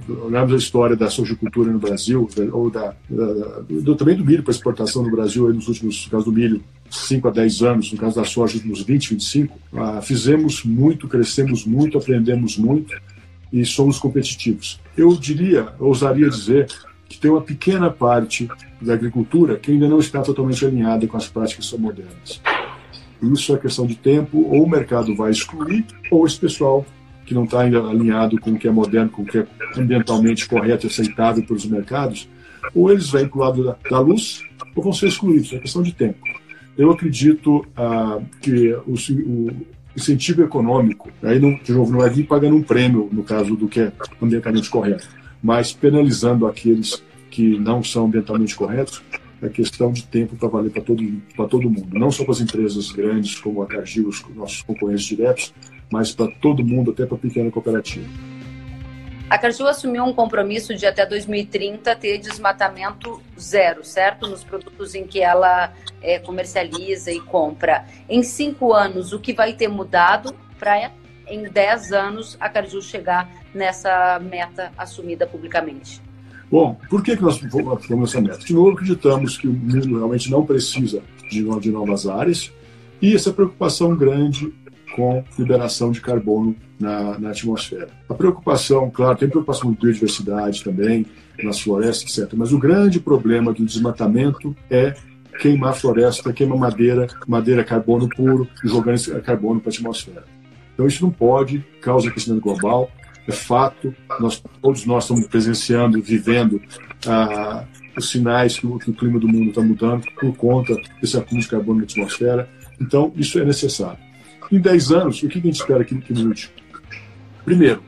olhamos 0.09 0.53
a 0.53 0.57
história 0.57 0.97
da 0.97 1.09
sojicultura 1.09 1.71
no 1.71 1.79
Brasil, 1.79 2.29
ou 2.53 2.71
da, 2.71 2.95
da 3.09 3.61
do, 3.69 3.95
também 3.95 4.17
do 4.17 4.25
milho 4.25 4.43
para 4.43 4.53
exportação 4.53 5.03
no 5.03 5.11
Brasil, 5.11 5.53
nos 5.53 5.69
últimos, 5.69 6.05
no 6.05 6.11
caso 6.11 6.25
do 6.25 6.33
milho, 6.33 6.63
5 6.91 7.29
a 7.29 7.31
10 7.31 7.63
anos, 7.63 7.93
no 7.93 7.99
caso 7.99 8.17
da 8.17 8.25
soja, 8.25 8.61
nos 8.65 8.83
20, 8.83 9.11
25, 9.11 9.59
ah, 9.75 10.01
fizemos 10.03 10.65
muito, 10.65 11.09
crescemos 11.09 11.65
muito, 11.65 11.99
aprendemos 11.99 12.57
muito 12.57 12.95
e 13.53 13.65
somos 13.65 13.99
competitivos. 13.99 14.81
Eu 14.97 15.15
diria, 15.17 15.69
ousaria 15.79 16.29
dizer, 16.29 16.69
que 17.09 17.19
tem 17.19 17.31
uma 17.31 17.41
pequena 17.41 17.91
parte 17.91 18.49
da 18.81 18.95
agricultura 18.95 19.57
que 19.57 19.73
ainda 19.73 19.89
não 19.89 19.99
está 19.99 20.23
totalmente 20.23 20.65
alinhada 20.65 21.07
com 21.07 21.17
as 21.17 21.29
práticas 21.29 21.73
modernas. 21.73 22.41
Isso 23.23 23.55
é 23.55 23.59
questão 23.59 23.87
de 23.87 23.95
tempo, 23.95 24.39
ou 24.39 24.65
o 24.65 24.69
mercado 24.69 25.15
vai 25.17 25.31
excluir, 25.31 25.85
ou 26.11 26.27
esse 26.27 26.39
pessoal 26.39 26.85
que 27.25 27.33
não 27.33 27.45
está 27.45 27.61
ainda 27.61 27.79
alinhado 27.81 28.39
com 28.39 28.51
o 28.51 28.59
que 28.59 28.69
é 28.69 28.71
moderno, 28.71 29.11
com 29.11 29.23
o 29.23 29.25
que 29.25 29.39
é 29.39 29.47
ambientalmente 29.77 30.47
correto 30.47 30.87
e 30.87 30.89
aceitável 30.89 31.43
pelos 31.45 31.65
mercados, 31.65 32.29
ou 32.75 32.91
eles 32.91 33.11
vêm 33.11 33.27
para 33.27 33.39
o 33.39 33.41
lado 33.41 33.65
da, 33.65 33.77
da, 33.91 33.99
luz, 33.99 34.43
ou 34.75 34.83
vão 34.83 34.93
ser 34.93 35.09
excluídos. 35.09 35.53
É 35.53 35.59
questão 35.59 35.83
de 35.83 35.93
tempo. 35.93 36.19
Eu 36.77 36.91
acredito 36.91 37.65
ah, 37.77 38.21
que 38.41 38.75
o, 38.87 38.95
o, 38.95 39.51
incentivo 39.97 40.43
econômico, 40.43 41.11
aí 41.23 41.39
não, 41.39 41.57
de 41.63 41.73
novo, 41.73 41.93
não 41.93 42.05
é 42.05 42.11
vir 42.11 42.27
pagando 42.27 42.57
um 42.57 42.63
prêmio, 42.63 43.09
no 43.13 43.23
caso 43.23 43.55
do 43.55 43.69
que 43.69 43.81
é 43.81 43.93
ambientalmente 44.21 44.69
correto, 44.69 45.09
mas 45.45 45.75
penalizando 45.75 46.47
aqueles 46.47 47.05
que 47.31 47.59
não 47.59 47.83
são 47.85 48.07
ambientalmente 48.07 48.57
corretos, 48.57 49.03
é 49.43 49.49
questão 49.51 49.93
de 49.93 50.03
tempo 50.07 50.37
para 50.37 50.49
valer 50.49 50.71
para 50.71 50.81
todo, 50.81 51.05
todo 51.51 51.69
mundo. 51.69 51.99
Não 51.99 52.11
só 52.11 52.25
para 52.25 52.33
as 52.33 52.41
empresas 52.41 52.91
grandes 52.91 53.39
como 53.39 53.63
a 53.63 53.67
Cargill, 53.67 54.09
os 54.09 54.25
nossos 54.35 54.63
concorrentes 54.63 55.05
diretos, 55.05 55.53
mas 55.93 56.15
para 56.15 56.33
todo 56.41 56.65
mundo, 56.65 56.93
até 56.93 57.05
para 57.05 57.17
a 57.17 57.21
pequena 57.21 57.51
cooperativa. 57.51 58.09
A 59.29 59.37
Cargill 59.37 59.67
assumiu 59.69 60.05
um 60.05 60.15
compromisso 60.15 60.75
de 60.75 60.87
até 60.87 61.05
2030 61.05 61.95
ter 61.97 62.17
desmatamento 62.19 63.21
zero, 63.39 63.85
certo? 63.85 64.27
Nos 64.27 64.43
produtos 64.43 64.95
em 64.95 65.07
que 65.07 65.21
ela 65.21 65.75
é, 66.01 66.19
comercializa 66.19 67.13
e 67.13 67.21
compra. 67.21 67.85
Em 68.09 68.23
cinco 68.23 68.73
anos, 68.73 69.13
o 69.13 69.21
que 69.21 69.35
vai 69.35 69.53
ter 69.53 69.69
mudado 69.69 70.35
para 70.59 70.91
em 71.29 71.43
dez 71.43 71.93
anos 71.93 72.37
a 72.41 72.49
Cargill 72.49 72.81
chegar 72.81 73.44
nessa 73.55 74.19
meta 74.19 74.73
assumida 74.77 75.27
publicamente? 75.27 76.03
Bom, 76.51 76.79
por 76.89 77.03
que, 77.03 77.17
que 77.17 77.23
nós 77.23 77.39
fomos 77.39 78.11
essa 78.11 78.21
meta? 78.21 78.39
De 78.39 78.53
novo, 78.53 78.71
acreditamos 78.71 79.37
que 79.37 79.49
o 79.49 79.53
mundo 79.53 79.97
realmente 79.97 80.31
não 80.31 80.45
precisa 80.45 81.03
de, 81.31 81.71
novas 81.71 82.07
áreas 82.07 82.53
e 83.01 83.15
essa 83.15 83.33
preocupação 83.33 83.97
grande 83.97 84.53
com 84.95 85.25
liberação 85.37 85.91
de 85.91 86.01
carbono 86.01 86.55
na, 86.79 87.19
na, 87.19 87.31
atmosfera. 87.31 87.89
A 88.09 88.15
preocupação, 88.15 88.89
claro, 88.91 89.19
tem 89.19 89.29
preocupação 89.29 89.75
com 89.75 89.81
biodiversidade 89.81 90.63
também, 90.63 91.05
nas 91.43 91.61
florestas, 91.61 92.17
etc. 92.17 92.33
Mas 92.37 92.53
o 92.53 92.59
grande 92.59 93.01
problema 93.01 93.53
do 93.53 93.65
desmatamento 93.65 94.55
é 94.71 94.95
queimar 95.41 95.75
floresta, 95.75 96.33
queimar 96.33 96.59
madeira, 96.59 97.09
madeira 97.27 97.65
carbono 97.65 98.09
puro, 98.09 98.49
jogando 98.63 98.95
esse 98.95 99.21
carbono 99.21 99.61
para 99.61 99.71
a 99.71 99.75
atmosfera. 99.75 100.25
Então 100.75 100.87
isso 100.87 101.03
não 101.03 101.11
pode, 101.11 101.65
causa 101.81 102.09
aquecimento 102.09 102.41
global, 102.41 102.91
é 103.27 103.33
fato, 103.33 103.95
nós, 104.21 104.43
todos 104.61 104.85
nós 104.85 105.05
estamos 105.05 105.27
presenciando, 105.27 106.01
vivendo 106.03 106.61
ah, 107.07 107.65
os 107.97 108.11
sinais 108.11 108.59
que 108.59 108.67
o, 108.67 108.79
que 108.79 108.91
o 108.91 108.95
clima 108.95 109.19
do 109.19 109.29
mundo 109.29 109.49
está 109.49 109.63
mudando 109.63 110.05
por 110.21 110.37
conta 110.37 110.77
desse 111.01 111.17
acúmulo 111.17 111.43
de 111.43 111.49
carbono 111.49 111.79
na 111.79 111.85
atmosfera. 111.85 112.49
Então, 112.81 113.13
isso 113.17 113.39
é 113.39 113.45
necessário. 113.45 113.99
Em 114.51 114.61
10 114.61 114.93
anos, 114.93 115.23
o 115.23 115.29
que 115.29 115.39
a 115.39 115.43
gente 115.43 115.55
espera 115.55 115.85
que, 115.85 115.99
que 116.01 116.13
mude? 116.13 116.51
Primeiro, 117.45 117.83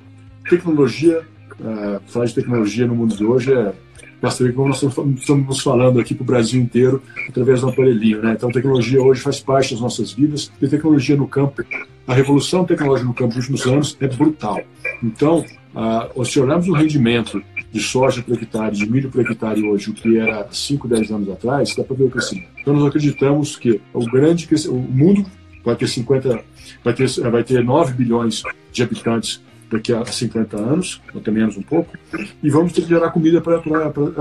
tecnologia, 0.48 1.20
uh, 1.60 2.00
falar 2.06 2.26
de 2.26 2.34
tecnologia 2.34 2.86
no 2.86 2.94
mundo 2.94 3.16
de 3.16 3.24
hoje 3.24 3.52
é 3.52 3.74
bastante 4.20 4.52
como 4.52 4.68
nós 4.68 4.82
estamos 4.82 5.60
falando 5.60 6.00
aqui 6.00 6.14
para 6.14 6.22
o 6.22 6.26
Brasil 6.26 6.60
inteiro 6.60 7.02
através 7.28 7.60
do 7.60 7.68
aparelhinho. 7.68 8.22
Né? 8.22 8.32
Então, 8.32 8.48
a 8.48 8.52
tecnologia 8.52 9.02
hoje 9.02 9.20
faz 9.20 9.40
parte 9.40 9.72
das 9.72 9.80
nossas 9.80 10.12
vidas 10.12 10.50
e 10.60 10.66
a 10.66 10.68
tecnologia 10.68 11.16
no 11.16 11.26
campo, 11.26 11.62
a 12.06 12.14
revolução 12.14 12.64
tecnológica 12.64 13.06
no 13.06 13.14
campo 13.14 13.34
nos 13.34 13.48
últimos 13.48 13.66
anos 13.66 13.96
é 14.00 14.08
brutal. 14.08 14.60
Então, 15.02 15.44
uh, 15.74 16.24
se 16.24 16.40
olharmos 16.40 16.68
o 16.68 16.72
rendimento 16.72 17.42
de 17.70 17.80
soja 17.80 18.22
por 18.22 18.34
hectare, 18.34 18.76
de 18.76 18.90
milho 18.90 19.10
por 19.10 19.20
hectare 19.20 19.62
hoje, 19.62 19.90
o 19.90 19.94
que 19.94 20.18
era 20.18 20.46
5, 20.50 20.88
10 20.88 21.10
anos 21.10 21.28
atrás, 21.28 21.74
dá 21.74 21.84
para 21.84 21.96
ver 21.96 22.04
o 22.04 22.10
crescimento. 22.10 22.48
Então, 22.60 22.74
nós 22.74 22.86
acreditamos 22.86 23.56
que 23.56 23.80
o 23.92 24.04
grande 24.06 24.48
o 24.68 24.74
mundo 24.74 25.26
vai 25.64 25.74
ter 25.74 25.88
50, 25.88 26.44
vai 26.84 26.94
ter, 26.94 27.08
vai 27.30 27.44
ter 27.44 27.62
9 27.62 27.92
bilhões 27.92 28.42
de 28.72 28.82
habitantes 28.82 29.42
daqui 29.70 29.92
a 29.92 30.04
50 30.04 30.56
anos, 30.56 31.00
até 31.14 31.30
menos 31.30 31.56
um 31.56 31.62
pouco, 31.62 31.96
e 32.42 32.50
vamos 32.50 32.72
ter 32.72 32.82
que 32.82 32.88
gerar 32.88 33.10
comida 33.10 33.40
para 33.40 33.60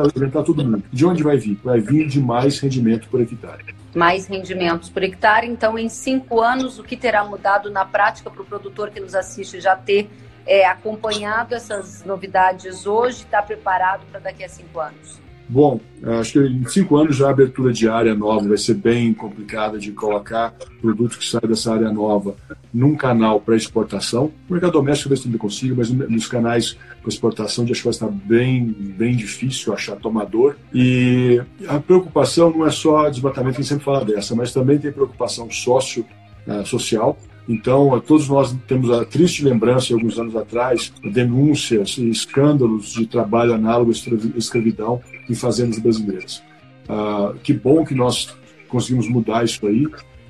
alimentar 0.02 0.44
todo 0.44 0.64
mundo. 0.64 0.84
De 0.92 1.06
onde 1.06 1.24
vai 1.24 1.38
vir? 1.38 1.60
Vai 1.64 1.80
vir 1.80 2.08
de 2.08 2.20
mais 2.20 2.60
rendimento 2.60 3.08
por 3.10 3.22
hectare. 3.22 3.76
Mais 3.96 4.28
rendimentos 4.28 4.90
por 4.90 5.04
hectare, 5.04 5.48
então 5.48 5.78
em 5.78 5.88
cinco 5.88 6.42
anos, 6.42 6.80
o 6.80 6.84
que 6.84 6.98
terá 6.98 7.24
mudado 7.24 7.70
na 7.70 7.86
prática 7.86 8.30
para 8.30 8.42
o 8.42 8.46
produtor 8.46 8.90
que 8.90 9.00
nos 9.00 9.16
assiste 9.16 9.60
já 9.62 9.76
ter 9.76 10.10
é, 10.46 10.66
acompanhado 10.66 11.56
essas 11.56 12.04
novidades 12.04 12.86
hoje, 12.86 13.24
está 13.24 13.42
preparado 13.42 14.06
para 14.12 14.20
daqui 14.20 14.44
a 14.44 14.50
cinco 14.50 14.80
anos? 14.80 15.25
Bom, 15.48 15.80
acho 16.20 16.34
que 16.34 16.40
em 16.40 16.68
cinco 16.68 16.98
anos 16.98 17.16
já 17.16 17.28
a 17.28 17.30
abertura 17.30 17.72
de 17.72 17.88
área 17.88 18.16
nova 18.16 18.48
vai 18.48 18.58
ser 18.58 18.74
bem 18.74 19.14
complicada 19.14 19.78
de 19.78 19.92
colocar 19.92 20.54
produto 20.82 21.18
que 21.18 21.26
sai 21.26 21.42
dessa 21.42 21.74
área 21.74 21.92
nova 21.92 22.36
num 22.74 22.96
canal 22.96 23.40
para 23.40 23.56
exportação. 23.56 24.32
O 24.50 24.54
mercado 24.54 24.74
doméstico 24.74 25.10
talvez 25.10 25.24
também 25.24 25.38
consiga, 25.38 25.76
mas 25.76 25.90
nos 25.90 26.28
canais 26.28 26.78
para 27.02 27.10
exportação 27.10 27.64
acho 27.66 27.74
que 27.74 27.84
vai 27.84 27.92
estar 27.92 28.08
bem, 28.08 28.66
bem 28.66 29.16
difícil 29.16 29.74
achar 29.74 29.96
tomador. 29.98 30.56
E 30.74 31.42
a 31.68 31.80
preocupação 31.80 32.50
não 32.50 32.66
é 32.66 32.72
só 32.72 33.08
desmatamento, 33.10 33.58
a 33.58 33.62
gente 33.62 33.70
sempre 33.70 33.86
fala 33.86 34.04
dessa, 34.04 34.36
mas 34.36 34.52
também 34.52 34.80
tem 34.80 34.92
preocupação 34.92 35.50
sócio, 35.52 36.06
uh, 36.48 36.66
social 36.66 37.18
então, 37.48 38.02
todos 38.06 38.28
nós 38.28 38.56
temos 38.68 38.90
a 38.90 39.06
triste 39.06 39.44
lembrança, 39.44 39.94
alguns 39.94 40.18
anos 40.18 40.36
atrás, 40.36 40.92
denúncias 41.04 41.98
e 41.98 42.10
escândalos 42.10 42.94
de 42.94 43.06
trabalho 43.06 43.54
análogo 43.54 43.92
à 43.92 44.38
escravidão 44.38 45.00
em 45.30 45.36
fazendas 45.36 45.78
brasileiras. 45.78 46.42
Ah, 46.90 47.34
que 47.44 47.54
bom 47.54 47.86
que 47.86 47.94
nós 47.94 48.36
conseguimos 48.68 49.08
mudar 49.08 49.46
isso 49.46 49.66
aí. 49.68 49.88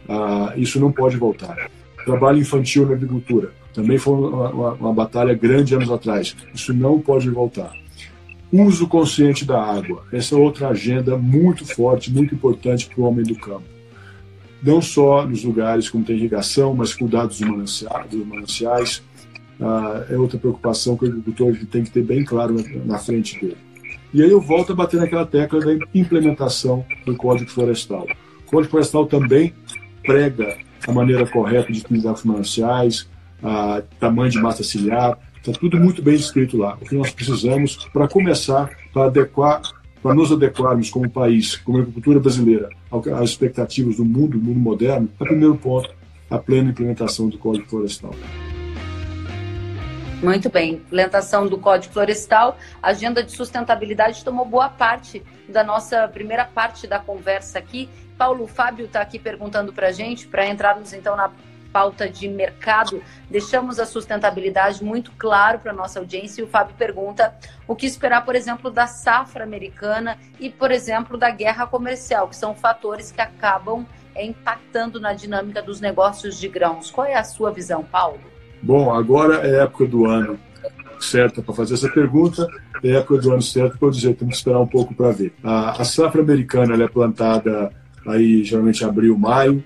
Ah, 0.09 0.53
isso 0.57 0.79
não 0.79 0.91
pode 0.91 1.15
voltar. 1.15 1.69
Trabalho 2.05 2.39
infantil 2.39 2.85
na 2.85 2.93
agricultura 2.93 3.51
também 3.73 3.97
foi 3.97 4.13
uma, 4.13 4.49
uma, 4.49 4.73
uma 4.73 4.93
batalha 4.93 5.33
grande 5.33 5.75
anos 5.75 5.91
atrás. 5.91 6.35
Isso 6.53 6.73
não 6.73 6.99
pode 6.99 7.29
voltar. 7.29 7.73
Uso 8.51 8.87
consciente 8.87 9.43
da 9.43 9.61
água. 9.61 10.03
Essa 10.13 10.35
é 10.35 10.37
outra 10.37 10.69
agenda 10.69 11.17
muito 11.17 11.65
forte, 11.65 12.11
muito 12.11 12.35
importante 12.35 12.87
para 12.87 13.01
o 13.01 13.05
homem 13.05 13.25
do 13.25 13.35
campo 13.35 13.74
não 14.61 14.81
só 14.81 15.25
nos 15.25 15.43
lugares 15.43 15.89
como 15.89 16.03
tem 16.03 16.15
irrigação, 16.15 16.73
mas 16.73 16.93
cuidados 16.93 17.39
dos 17.39 17.47
mananciais. 17.47 18.09
Dos 18.09 18.25
mananciais. 18.25 19.03
Ah, 19.59 20.05
é 20.09 20.17
outra 20.17 20.37
preocupação 20.37 20.97
que 20.97 21.05
o 21.05 21.07
agricultor 21.07 21.55
tem 21.71 21.83
que 21.83 21.91
ter 21.91 22.03
bem 22.03 22.23
claro 22.23 22.55
na, 22.85 22.97
frente 22.97 23.39
dele. 23.39 23.57
E 24.13 24.21
aí 24.21 24.29
eu 24.29 24.41
volto 24.41 24.73
a 24.73 24.75
bater 24.75 24.99
naquela 24.99 25.25
tecla 25.25 25.59
da 25.59 25.85
implementação 25.93 26.85
do 27.05 27.15
Código 27.15 27.49
Florestal. 27.49 28.05
O 28.45 28.49
Código 28.49 28.71
Florestal 28.71 29.05
também 29.05 29.53
prega 30.03 30.57
a 30.87 30.91
maneira 30.91 31.25
correta 31.27 31.71
de 31.71 31.79
utilizar 31.79 32.13
os 32.13 32.23
mananciais, 32.23 33.07
a 33.43 33.81
tamanho 33.99 34.31
de 34.31 34.39
massa 34.39 34.63
ciliar, 34.63 35.17
está 35.37 35.51
tudo 35.59 35.77
muito 35.77 36.01
bem 36.01 36.15
escrito 36.15 36.57
lá. 36.57 36.77
O 36.81 36.85
que 36.85 36.95
nós 36.95 37.11
precisamos 37.11 37.87
para 37.93 38.07
começar, 38.07 38.69
para 38.93 39.05
adequar 39.05 39.61
para 40.05 40.13
nos 40.13 40.31
adequarmos 40.31 40.91
como 40.91 41.09
país, 41.09 41.55
como 41.55 41.79
agricultura 41.79 42.19
brasileira, 42.19 42.69
às 42.91 43.31
expectativas 43.31 43.95
do 43.95 44.05
mundo, 44.05 44.37
do 44.37 44.45
mundo 44.45 44.59
moderno, 44.59 45.09
é 45.19 45.23
o 45.23 45.25
primeiro 45.25 45.55
ponto, 45.55 45.91
a 46.29 46.37
plena 46.37 46.69
implementação 46.69 47.27
do 47.27 47.39
Código 47.39 47.67
Florestal. 47.67 48.13
Muito 50.21 50.47
bem. 50.51 50.73
Implementação 50.73 51.47
do 51.47 51.57
Código 51.57 51.91
Florestal, 51.91 52.55
a 52.83 52.89
agenda 52.89 53.23
de 53.23 53.31
sustentabilidade 53.31 54.23
tomou 54.23 54.45
boa 54.45 54.69
parte 54.69 55.23
da 55.49 55.63
nossa 55.63 56.07
primeira 56.07 56.45
parte 56.45 56.85
da 56.85 56.99
conversa 56.99 57.57
aqui. 57.57 57.89
Paulo 58.15 58.45
Fábio 58.45 58.85
está 58.85 59.01
aqui 59.01 59.17
perguntando 59.17 59.73
para 59.73 59.87
a 59.87 59.91
gente, 59.91 60.27
para 60.27 60.47
entrarmos 60.47 60.93
então 60.93 61.15
na 61.15 61.31
pauta 61.75 62.09
de 62.09 62.29
mercado, 62.29 63.03
deixamos 63.29 63.81
a 63.81 63.85
sustentabilidade 63.85 64.81
muito 64.81 65.11
claro 65.17 65.59
para 65.59 65.73
a 65.73 65.75
nossa 65.75 65.99
audiência. 65.99 66.39
E 66.39 66.45
o 66.45 66.47
Fábio 66.47 66.73
pergunta 66.77 67.35
o 67.67 67.75
que 67.75 67.85
esperar, 67.85 68.23
por 68.23 68.33
exemplo, 68.33 68.71
da 68.71 68.87
safra 68.87 69.43
americana 69.43 70.17
e, 70.39 70.49
por 70.49 70.71
exemplo, 70.71 71.17
da 71.17 71.29
guerra 71.29 71.67
comercial, 71.67 72.29
que 72.29 72.35
são 72.37 72.55
fatores 72.55 73.11
que 73.11 73.19
acabam 73.19 73.85
é, 74.15 74.25
impactando 74.25 75.01
na 75.01 75.11
dinâmica 75.11 75.61
dos 75.61 75.81
negócios 75.81 76.39
de 76.39 76.47
grãos. 76.47 76.89
Qual 76.89 77.05
é 77.05 77.15
a 77.15 77.25
sua 77.25 77.51
visão, 77.51 77.83
Paulo? 77.83 78.21
Bom, 78.63 78.93
agora 78.93 79.45
é 79.45 79.61
época 79.61 79.85
do 79.85 80.05
ano 80.05 80.39
certa 80.97 81.41
para 81.41 81.53
fazer 81.53 81.73
essa 81.73 81.89
pergunta, 81.89 82.47
é 82.81 82.91
época 82.91 83.17
do 83.17 83.33
ano 83.33 83.41
certo 83.41 83.77
para 83.77 83.89
dizer, 83.89 84.15
temos 84.15 84.35
que 84.35 84.37
esperar 84.37 84.61
um 84.61 84.67
pouco 84.67 84.95
para 84.95 85.11
ver. 85.11 85.33
A, 85.43 85.81
a 85.81 85.83
safra 85.83 86.21
americana 86.21 86.81
é 86.81 86.87
plantada 86.87 87.69
aí 88.07 88.45
geralmente 88.45 88.85
abril, 88.85 89.17
maio, 89.17 89.61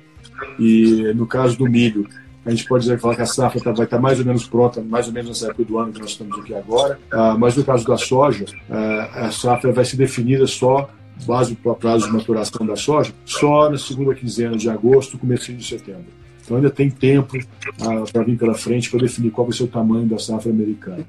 e 0.57 1.13
no 1.15 1.25
caso 1.25 1.57
do 1.57 1.65
milho, 1.65 2.07
a 2.45 2.51
gente 2.51 2.65
pode 2.67 2.97
falar 2.97 3.15
que 3.15 3.21
a 3.21 3.25
safra 3.25 3.61
tá, 3.61 3.71
vai 3.71 3.85
estar 3.85 3.97
tá 3.97 4.01
mais 4.01 4.19
ou 4.19 4.25
menos 4.25 4.47
pronta, 4.47 4.81
mais 4.81 5.07
ou 5.07 5.13
menos 5.13 5.29
nessa 5.29 5.47
época 5.47 5.65
do 5.65 5.77
ano 5.77 5.91
que 5.91 5.99
nós 5.99 6.11
estamos 6.11 6.39
aqui 6.39 6.53
agora. 6.55 6.99
Ah, 7.11 7.35
mas 7.37 7.55
no 7.55 7.63
caso 7.63 7.85
da 7.85 7.97
soja, 7.97 8.45
ah, 8.69 9.27
a 9.27 9.31
safra 9.31 9.71
vai 9.71 9.85
ser 9.85 9.97
definida 9.97 10.47
só 10.47 10.89
base 11.25 11.53
para 11.53 11.73
prazo 11.73 12.07
de 12.07 12.13
maturação 12.13 12.65
da 12.65 12.77
soja, 12.77 13.13
só 13.25 13.69
na 13.69 13.77
segunda 13.77 14.15
quinzena 14.15 14.55
de 14.55 14.69
agosto, 14.69 15.17
começo 15.17 15.53
de 15.53 15.63
setembro. 15.63 16.05
Então 16.43 16.57
ainda 16.57 16.69
tem 16.69 16.89
tempo 16.89 17.37
ah, 17.81 18.03
para 18.11 18.23
vir 18.23 18.37
pela 18.37 18.55
frente 18.55 18.89
para 18.89 19.01
definir 19.01 19.31
qual 19.31 19.45
vai 19.45 19.55
ser 19.55 19.63
o 19.63 19.67
tamanho 19.67 20.07
da 20.07 20.17
safra 20.17 20.49
americana. 20.49 21.05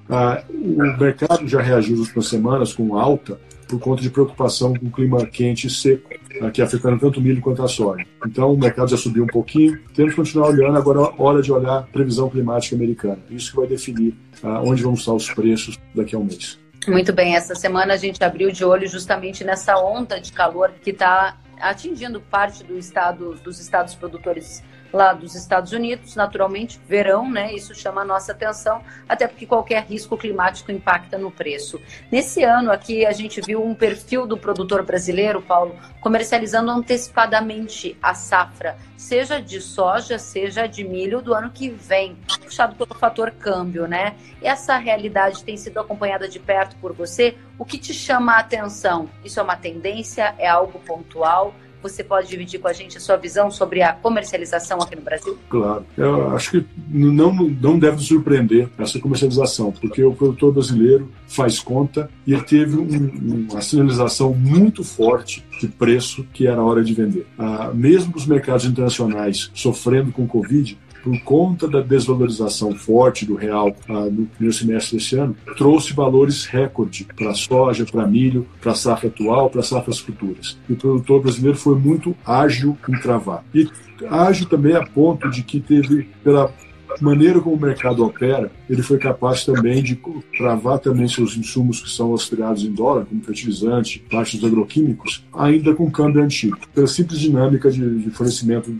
O 0.51 1.01
mercado 1.01 1.47
já 1.47 1.63
reagiu 1.63 1.97
nas 1.97 2.07
últimas 2.07 2.27
semanas 2.27 2.73
com 2.75 2.99
alta 2.99 3.39
por 3.71 3.79
conta 3.79 4.03
de 4.03 4.11
preocupação 4.11 4.75
com 4.75 4.87
o 4.87 4.91
clima 4.91 5.25
quente 5.25 5.69
e 5.69 5.71
seco, 5.71 6.10
aqui 6.41 6.63
afetando 6.63 6.99
tanto 6.99 7.21
o 7.21 7.23
milho 7.23 7.41
quanto 7.41 7.63
a 7.63 7.69
soja. 7.69 8.05
Então 8.27 8.53
o 8.53 8.59
mercado 8.59 8.91
já 8.91 8.97
subiu 8.97 9.25
um 9.25 9.27
pouquinho, 9.27 9.79
temos 9.95 10.13
que 10.13 10.17
continuar 10.17 10.49
olhando, 10.49 10.77
agora 10.77 11.01
é 11.01 11.23
hora 11.23 11.43
de 11.43 11.53
olhar 11.53 11.79
a 11.79 11.83
previsão 11.83 12.29
climática 12.29 12.77
americana. 12.77 13.19
Isso 13.31 13.51
que 13.51 13.57
vai 13.57 13.67
definir 13.67 14.15
uh, 14.43 14.63
onde 14.65 14.83
vão 14.83 14.95
estar 14.95 15.13
os 15.13 15.31
preços 15.33 15.79
daqui 15.95 16.15
a 16.15 16.19
um 16.19 16.25
mês. 16.25 16.59
Muito 16.89 17.13
bem, 17.13 17.37
essa 17.37 17.55
semana 17.55 17.95
a 17.95 17.97
gente 17.97 18.23
abriu 18.23 18.51
de 18.51 18.65
olho 18.65 18.89
justamente 18.89 19.45
nessa 19.45 19.77
onda 19.79 20.19
de 20.19 20.33
calor 20.33 20.73
que 20.83 20.91
está 20.91 21.39
atingindo 21.61 22.21
parte 22.21 22.65
do 22.65 22.79
estado, 22.79 23.35
dos 23.45 23.61
estados 23.61 23.95
produtores 23.95 24.63
lá 24.93 25.13
dos 25.13 25.35
Estados 25.35 25.73
Unidos, 25.73 26.17
naturalmente, 26.17 26.81
verão, 26.87 27.31
né? 27.31 27.53
Isso 27.55 27.75
chama 27.75 28.03
a 28.03 28.05
nossa 28.05 28.33
atenção, 28.33 28.83
até 29.09 29.27
porque 29.27 29.47
qualquer 29.47 29.85
risco 29.85 30.17
climático 30.17 30.73
impacta 30.73 31.19
no 31.19 31.31
preço. 31.31 31.81
Nesse 32.11 32.43
ano 32.43 32.71
aqui, 32.71 33.07
a 33.07 33.13
gente 33.13 33.41
viu 33.41 33.65
um 33.65 33.75
perfil 33.75 34.27
do 34.27 34.37
produtor 34.37 34.83
brasileiro, 34.83 35.41
Paulo, 35.41 35.77
comercializando 36.01 36.71
antecipadamente 36.71 37.97
a 38.03 38.15
safra, 38.15 38.77
seja 38.97 39.41
de 39.41 39.61
soja, 39.61 40.19
seja 40.19 40.67
de 40.67 40.85
milho 40.85 41.21
do 41.21 41.35
ano 41.35 41.51
que 41.51 41.69
vem, 41.71 42.17
puxado 42.43 42.75
pelo 42.75 42.99
fator 42.99 43.31
câmbio, 43.31 43.87
né? 43.87 44.15
Essa 44.43 44.77
realidade 44.77 45.45
tem 45.45 45.57
sido 45.57 45.81
acompanhada 45.81 46.29
de 46.29 46.39
perto 46.39 46.77
por 46.77 46.93
você. 46.93 47.37
O 47.59 47.65
que 47.65 47.79
te 47.79 47.93
chama 47.93 48.35
a 48.35 48.39
atenção? 48.41 49.09
Isso 49.25 49.41
é 49.41 49.43
uma 49.43 49.57
tendência? 49.57 50.35
É 50.39 50.49
algo 50.49 50.79
pontual? 50.81 51.55
Você 51.83 52.05
pode 52.05 52.29
dividir 52.29 52.61
com 52.61 52.69
a 52.69 52.73
gente 52.73 52.99
a 52.99 53.01
sua 53.01 53.17
visão 53.17 53.51
sobre 53.51 53.83
a 53.83 53.93
comercialização 53.93 54.81
aqui 54.81 54.97
no 54.97 55.03
Brasil? 55.03 55.39
Claro. 55.49 55.85
Eu 55.97 56.31
acho 56.35 56.51
que 56.51 56.67
não, 56.89 57.33
não 57.33 57.79
deve 57.79 58.03
surpreender 58.03 58.69
essa 58.79 58.99
comercialização, 58.99 59.73
porque 59.73 60.03
o 60.03 60.13
produtor 60.13 60.53
brasileiro 60.53 61.11
faz 61.27 61.59
conta 61.59 62.11
e 62.27 62.33
ele 62.33 62.43
teve 62.43 62.77
um, 62.77 63.49
uma 63.51 63.61
sinalização 63.61 64.35
muito 64.35 64.85
forte 64.85 65.45
de 65.61 65.69
preço 65.69 66.27
que 66.33 66.47
era 66.47 66.63
hora 66.63 66.83
de 66.83 66.93
vender. 66.93 67.27
Ah, 67.39 67.71
mesmo 67.73 68.15
os 68.17 68.27
mercados 68.27 68.65
internacionais 68.65 69.51
sofrendo 69.55 70.13
com 70.13 70.25
o 70.25 70.27
Covid, 70.27 70.79
por 71.03 71.19
conta 71.21 71.69
da 71.69 71.81
desvalorização 71.81 72.75
forte 72.75 73.25
do 73.25 73.35
real 73.35 73.75
ah, 73.89 74.07
no 74.11 74.27
primeiro 74.27 74.53
semestre 74.53 74.99
desse 74.99 75.17
ano, 75.17 75.37
trouxe 75.57 75.93
valores 75.93 76.45
recorde 76.45 77.07
para 77.17 77.35
soja, 77.35 77.85
para 77.85 78.07
milho, 78.07 78.47
para 78.61 78.75
safra 78.75 79.09
atual, 79.09 79.51
para 79.51 79.63
safras 79.63 79.99
futuras. 79.99 80.59
E 80.69 80.73
o 80.73 80.77
produtor 80.77 81.23
brasileiro 81.23 81.59
foi 81.59 81.79
muito 81.79 82.17
ágil 82.25 82.77
em 82.89 82.99
travar. 83.01 83.45
E 83.55 83.69
ágil 84.09 84.49
também 84.49 84.75
a 84.75 84.85
ponto 84.85 85.29
de 85.31 85.43
que 85.43 85.61
teve, 85.61 86.09
pela 86.23 86.53
maneira 87.01 87.41
como 87.41 87.57
o 87.57 87.61
mercado 87.61 88.05
opera, 88.05 88.51
ele 88.69 88.83
foi 88.83 88.99
capaz 88.99 89.45
também 89.45 89.83
de 89.83 90.01
travar 90.37 90.79
também 90.79 91.07
seus 91.07 91.37
insumos 91.37 91.81
que 91.81 91.91
são 91.91 92.11
auxiliados 92.11 92.65
em 92.65 92.73
dólar, 92.73 93.07
como 93.07 93.23
fertilizante, 93.23 94.05
partes 94.11 94.43
agroquímicos, 94.43 95.25
ainda 95.33 95.75
com 95.75 95.91
câmbio 95.91 96.23
antigo, 96.23 96.59
pela 96.75 96.87
simples 96.87 97.21
dinâmica 97.21 97.71
de, 97.71 98.03
de 98.03 98.11
fornecimento 98.11 98.71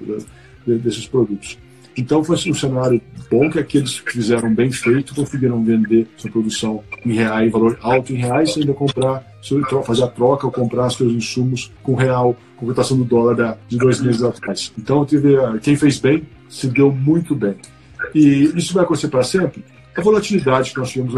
desses 0.67 1.07
produtos. 1.07 1.59
Então 1.97 2.23
foi 2.23 2.37
um 2.37 2.55
cenário 2.55 3.01
bom 3.31 3.51
que 3.51 3.59
aqueles 3.59 4.01
que 4.01 4.13
fizeram 4.13 4.55
bem 4.55 4.71
feito 4.71 5.15
conseguiram 5.15 5.63
vender 5.63 6.07
sua 6.17 6.31
produção 6.31 6.83
em 7.05 7.13
reais, 7.13 7.51
valor 7.51 7.79
alto 7.83 8.13
em 8.13 8.17
reais, 8.17 8.57
e 8.57 8.61
ainda 8.61 8.73
comprar, 8.73 9.25
fazer 9.85 10.05
a 10.05 10.09
troca 10.09 10.47
ou 10.47 10.53
comprar 10.53 10.91
seus 10.91 11.13
insumos 11.13 11.73
com 11.83 11.95
real, 11.95 12.37
com 12.57 12.67
cotação 12.67 12.97
do 12.97 13.05
dólar 13.05 13.59
de 13.69 13.77
dois 13.77 14.01
meses 14.01 14.23
atrás. 14.23 14.73
Então 14.79 15.05
teve, 15.05 15.37
quem 15.63 15.77
fez 15.77 15.99
bem 15.99 16.27
se 16.49 16.69
deu 16.69 16.93
muito 16.93 17.35
bem. 17.35 17.57
E 18.15 18.53
isso 18.57 18.75
vai 18.75 18.85
acontecer 18.85 19.09
para 19.09 19.23
sempre? 19.23 19.65
A 19.97 20.01
volatilidade 20.01 20.73
que 20.73 20.79
nós 20.79 20.91
tivemos 20.91 21.15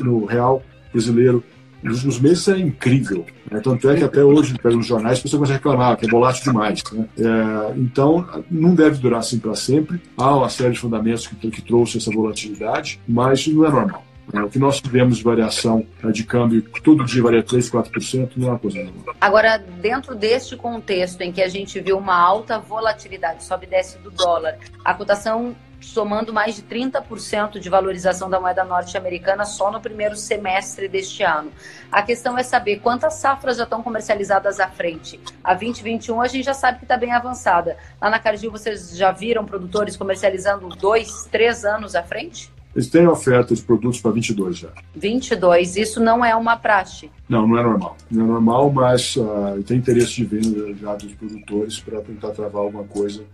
no 0.00 0.24
real 0.24 0.62
brasileiro 0.92 1.42
nos 1.82 2.18
meses 2.18 2.48
é 2.48 2.58
incrível. 2.58 3.24
Né? 3.50 3.60
Tanto 3.60 3.88
é 3.88 3.96
que 3.96 4.04
até 4.04 4.24
hoje, 4.24 4.54
nos 4.64 4.86
jornais, 4.86 5.18
as 5.18 5.22
pessoas 5.22 5.38
começam 5.38 5.54
a 5.54 5.58
reclamar 5.58 5.96
que 5.96 6.06
é 6.06 6.08
volátil 6.08 6.44
demais. 6.44 6.82
Né? 6.92 7.06
É, 7.18 7.78
então, 7.78 8.26
não 8.50 8.74
deve 8.74 8.98
durar 8.98 9.20
assim 9.20 9.38
para 9.38 9.54
sempre. 9.54 10.00
Há 10.16 10.34
uma 10.36 10.48
série 10.48 10.72
de 10.72 10.78
fundamentos 10.78 11.26
que, 11.26 11.50
que 11.50 11.62
trouxe 11.62 11.98
essa 11.98 12.10
volatilidade, 12.10 13.00
mas 13.06 13.46
não 13.46 13.64
é 13.64 13.70
normal. 13.70 14.06
É, 14.32 14.40
o 14.42 14.48
que 14.48 14.58
nós 14.58 14.80
tivemos 14.80 15.18
de 15.18 15.24
variação 15.24 15.86
né, 16.02 16.10
de 16.10 16.24
câmbio, 16.24 16.60
todo 16.82 17.04
dia 17.04 17.22
varia 17.22 17.42
3, 17.42 17.70
4%, 17.70 18.32
não 18.36 18.48
é 18.48 18.50
uma 18.50 18.58
coisa 18.58 18.82
normal. 18.82 19.14
Agora, 19.20 19.56
dentro 19.58 20.16
deste 20.16 20.56
contexto 20.56 21.20
em 21.20 21.30
que 21.30 21.40
a 21.40 21.48
gente 21.48 21.78
viu 21.80 21.96
uma 21.96 22.16
alta 22.16 22.58
volatilidade, 22.58 23.44
sobe 23.44 23.66
e 23.66 23.70
desce 23.70 23.98
do 23.98 24.10
dólar, 24.10 24.58
a 24.84 24.94
cotação 24.94 25.54
somando 25.80 26.32
mais 26.32 26.56
de 26.56 26.62
30% 26.62 27.58
de 27.58 27.68
valorização 27.68 28.28
da 28.28 28.40
moeda 28.40 28.64
norte-americana 28.64 29.44
só 29.44 29.70
no 29.70 29.80
primeiro 29.80 30.16
semestre 30.16 30.88
deste 30.88 31.22
ano. 31.22 31.50
A 31.90 32.02
questão 32.02 32.36
é 32.38 32.42
saber 32.42 32.80
quantas 32.80 33.14
safras 33.14 33.56
já 33.56 33.64
estão 33.64 33.82
comercializadas 33.82 34.60
à 34.60 34.68
frente. 34.68 35.20
A 35.42 35.54
2021 35.54 36.20
a 36.20 36.28
gente 36.28 36.44
já 36.44 36.54
sabe 36.54 36.78
que 36.78 36.84
está 36.84 36.96
bem 36.96 37.12
avançada. 37.12 37.76
Lá 38.00 38.10
na 38.10 38.18
Cargill 38.18 38.50
vocês 38.50 38.96
já 38.96 39.12
viram 39.12 39.44
produtores 39.44 39.96
comercializando 39.96 40.68
dois, 40.68 41.26
três 41.30 41.64
anos 41.64 41.94
à 41.94 42.02
frente? 42.02 42.52
Eles 42.74 42.90
têm 42.90 43.06
oferta 43.06 43.54
de 43.54 43.62
produtos 43.62 44.02
para 44.02 44.10
22 44.10 44.58
já. 44.58 44.68
22, 44.94 45.78
isso 45.78 45.98
não 45.98 46.22
é 46.22 46.36
uma 46.36 46.58
praxe? 46.58 47.10
Não, 47.26 47.48
não 47.48 47.58
é 47.58 47.62
normal. 47.62 47.96
Não 48.10 48.22
é 48.22 48.28
normal, 48.28 48.70
mas 48.70 49.16
uh, 49.16 49.62
tem 49.66 49.78
interesse 49.78 50.16
de 50.16 50.24
venda 50.26 50.74
já 50.74 50.94
dos 50.94 51.14
produtores 51.14 51.80
para 51.80 52.02
tentar 52.02 52.32
travar 52.32 52.62
alguma 52.62 52.84
coisa 52.84 53.24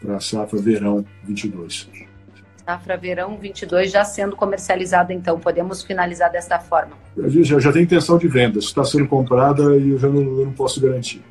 para 0.00 0.16
a 0.16 0.20
safra 0.20 0.60
verão 0.60 1.04
22. 1.24 1.88
Safra 2.64 2.96
verão 2.96 3.36
22 3.36 3.90
já 3.90 4.04
sendo 4.04 4.36
comercializada, 4.36 5.12
então 5.12 5.38
podemos 5.38 5.82
finalizar 5.82 6.30
desta 6.30 6.58
forma. 6.58 6.92
Já, 7.16 7.58
já 7.58 7.72
tem 7.72 7.82
intenção 7.82 8.18
de 8.18 8.28
venda, 8.28 8.58
está 8.58 8.84
sendo 8.84 9.06
comprada 9.06 9.76
e 9.76 9.90
eu 9.90 9.98
já 9.98 10.08
não, 10.08 10.20
eu 10.20 10.46
não 10.46 10.52
posso 10.52 10.80
garantir. 10.80 11.22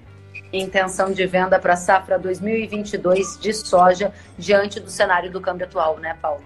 Intenção 0.51 1.11
de 1.11 1.25
venda 1.25 1.59
para 1.59 1.73
a 1.73 1.77
safra 1.77 2.17
2022 2.17 3.39
de 3.39 3.53
soja 3.53 4.11
diante 4.37 4.79
do 4.79 4.89
cenário 4.89 5.31
do 5.31 5.39
câmbio 5.39 5.65
atual, 5.65 5.99
né, 5.99 6.17
Paulo? 6.21 6.41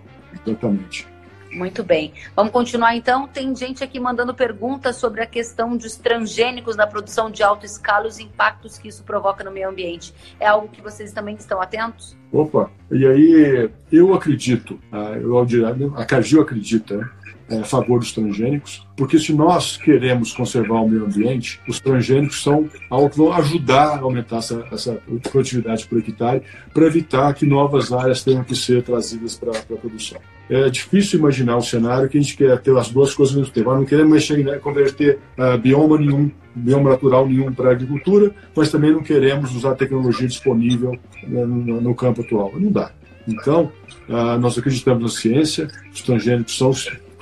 Exatamente. 0.45 1.07
Muito 1.53 1.83
bem. 1.83 2.13
Vamos 2.35 2.51
continuar 2.51 2.95
então. 2.95 3.27
Tem 3.27 3.55
gente 3.55 3.83
aqui 3.83 3.99
mandando 3.99 4.33
perguntas 4.33 4.95
sobre 4.95 5.21
a 5.21 5.25
questão 5.25 5.77
dos 5.77 5.95
transgênicos 5.95 6.75
na 6.75 6.87
produção 6.87 7.29
de 7.29 7.43
alta 7.43 7.65
escala 7.65 8.05
e 8.05 8.09
os 8.09 8.19
impactos 8.19 8.77
que 8.77 8.87
isso 8.87 9.03
provoca 9.03 9.43
no 9.43 9.51
meio 9.51 9.69
ambiente. 9.69 10.13
É 10.39 10.47
algo 10.47 10.67
que 10.67 10.81
vocês 10.81 11.11
também 11.11 11.35
estão 11.35 11.61
atentos? 11.61 12.17
Opa, 12.31 12.71
e 12.91 13.05
aí 13.05 13.69
eu 13.91 14.13
acredito, 14.13 14.79
a, 14.91 16.01
a 16.01 16.05
Cargill 16.05 16.41
acredita, 16.41 16.97
né? 16.97 17.09
É, 17.49 17.60
a 17.60 17.63
favor 17.63 17.99
dos 17.99 18.12
transgênicos, 18.12 18.88
porque 18.95 19.19
se 19.19 19.34
nós 19.34 19.77
queremos 19.77 20.32
conservar 20.34 20.82
o 20.82 20.88
meio 20.88 21.06
ambiente, 21.06 21.60
os 21.67 21.79
transgênicos 21.79 22.41
são 22.41 22.69
vão 23.15 23.34
ajudar 23.34 23.97
a 23.97 23.99
aumentar 23.99 24.38
essa, 24.38 24.65
essa 24.71 24.99
produtividade 25.32 25.86
por 25.88 25.97
hectare 25.97 26.41
para 26.73 26.86
evitar 26.86 27.34
que 27.34 27.45
novas 27.45 27.91
áreas 27.91 28.23
tenham 28.23 28.43
que 28.43 28.56
ser 28.56 28.84
trazidas 28.84 29.36
para 29.36 29.51
a 29.51 29.77
produção. 29.77 30.19
É 30.49 30.69
difícil 30.69 31.19
imaginar 31.19 31.58
um 31.58 31.62
cenário 31.62 32.10
que 32.10 32.17
a 32.17 32.21
gente 32.21 32.36
quer 32.36 32.60
ter 32.62 32.75
as 32.77 32.89
duas 32.89 33.13
coisas 33.13 33.34
ao 33.34 33.41
mesmo 33.41 33.53
tempo. 33.53 33.69
Nós 33.69 33.79
não 33.79 33.86
queremos 33.86 34.12
mexer, 34.12 34.43
né, 34.43 34.58
converter 34.58 35.19
uh, 35.38 35.58
bioma 35.58 35.97
nenhum, 35.97 36.29
bioma 36.53 36.91
natural 36.91 37.27
nenhum 37.27 37.51
para 37.53 37.71
agricultura, 37.71 38.32
mas 38.56 38.69
também 38.69 38.91
não 38.91 39.01
queremos 39.01 39.56
usar 39.56 39.71
a 39.71 39.75
tecnologia 39.75 40.27
disponível 40.27 40.97
né, 41.27 41.45
no, 41.45 41.82
no 41.82 41.95
campo 41.95 42.21
atual. 42.21 42.51
Não 42.56 42.71
dá. 42.71 42.91
Então, 43.27 43.71
uh, 44.10 44.38
nós 44.38 44.58
acreditamos 44.58 45.01
na 45.01 45.10
ciência, 45.10 45.69
os 45.93 46.01
transgênicos 46.01 46.58
são 46.58 46.73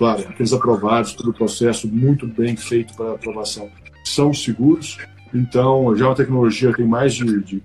Claro, 0.02 0.22
aqueles 0.30 0.52
aprovados, 0.52 1.14
todo 1.14 1.30
o 1.30 1.34
processo 1.34 1.88
muito 1.88 2.26
bem 2.26 2.56
feito 2.56 2.96
para 2.96 3.12
aprovação, 3.12 3.70
são 4.04 4.34
seguros. 4.34 4.98
Então, 5.32 5.96
já 5.96 6.12
a 6.12 6.16
tecnologia 6.16 6.74
tem 6.74 6.88
mais 6.88 7.14
de, 7.14 7.40
de, 7.44 7.62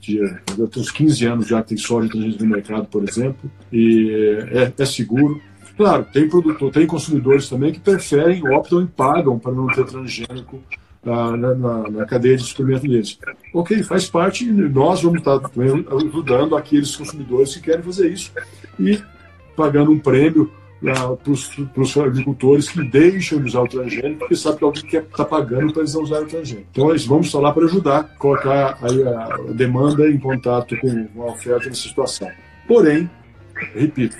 de 0.00 0.78
uns 0.80 0.90
15 0.90 1.26
anos 1.26 1.46
já 1.46 1.62
que 1.62 1.68
tem 1.68 1.78
soja 1.78 2.08
transgênica 2.08 2.42
no 2.42 2.50
mercado, 2.50 2.86
por 2.86 3.08
exemplo, 3.08 3.48
e 3.72 4.10
é, 4.50 4.72
é 4.76 4.84
seguro. 4.84 5.40
Claro, 5.76 6.04
tem 6.12 6.28
produtor, 6.28 6.72
tem 6.72 6.88
consumidores 6.88 7.48
também 7.48 7.72
que 7.72 7.78
preferem, 7.78 8.42
optam 8.48 8.82
e 8.82 8.86
pagam 8.86 9.38
para 9.38 9.52
não 9.52 9.68
ter 9.68 9.84
transgênico 9.84 10.60
na, 11.04 11.36
na, 11.36 11.88
na, 11.88 12.04
cadeia 12.04 12.36
de 12.36 12.42
suprimento 12.42 12.88
deles. 12.88 13.16
Ok, 13.54 13.80
faz 13.84 14.10
parte, 14.10 14.44
nós 14.44 15.02
vamos 15.02 15.20
estar 15.20 15.40
ajudando 15.94 16.56
aqueles 16.56 16.96
consumidores 16.96 17.54
que 17.54 17.62
querem 17.62 17.84
fazer 17.84 18.08
isso 18.08 18.32
e 18.76 19.00
pagando 19.54 19.92
um 19.92 20.00
prêmio 20.00 20.50
para 20.80 21.82
os 21.82 21.96
agricultores 21.96 22.68
que 22.68 22.82
deixam 22.82 23.40
de 23.40 23.46
usar 23.46 23.62
o 23.62 23.68
transgênico, 23.68 24.20
porque 24.20 24.36
sabe 24.36 24.58
que 24.58 24.64
alguém 24.64 24.82
está 24.84 25.24
pagando 25.24 25.72
para 25.72 25.82
eles 25.82 25.94
não 25.94 26.02
usarem 26.02 26.26
o 26.26 26.28
transgênico. 26.28 26.68
Então, 26.70 26.90
eles 26.90 27.06
vamos 27.06 27.26
estar 27.26 27.38
lá 27.40 27.52
para 27.52 27.64
ajudar, 27.64 28.14
colocar 28.18 28.78
a 28.82 29.52
demanda 29.52 30.08
em 30.08 30.18
contato 30.18 30.76
com 30.76 31.22
a 31.22 31.32
oferta 31.32 31.68
nessa 31.68 31.82
situação. 31.82 32.28
Porém, 32.68 33.08
repito, 33.74 34.16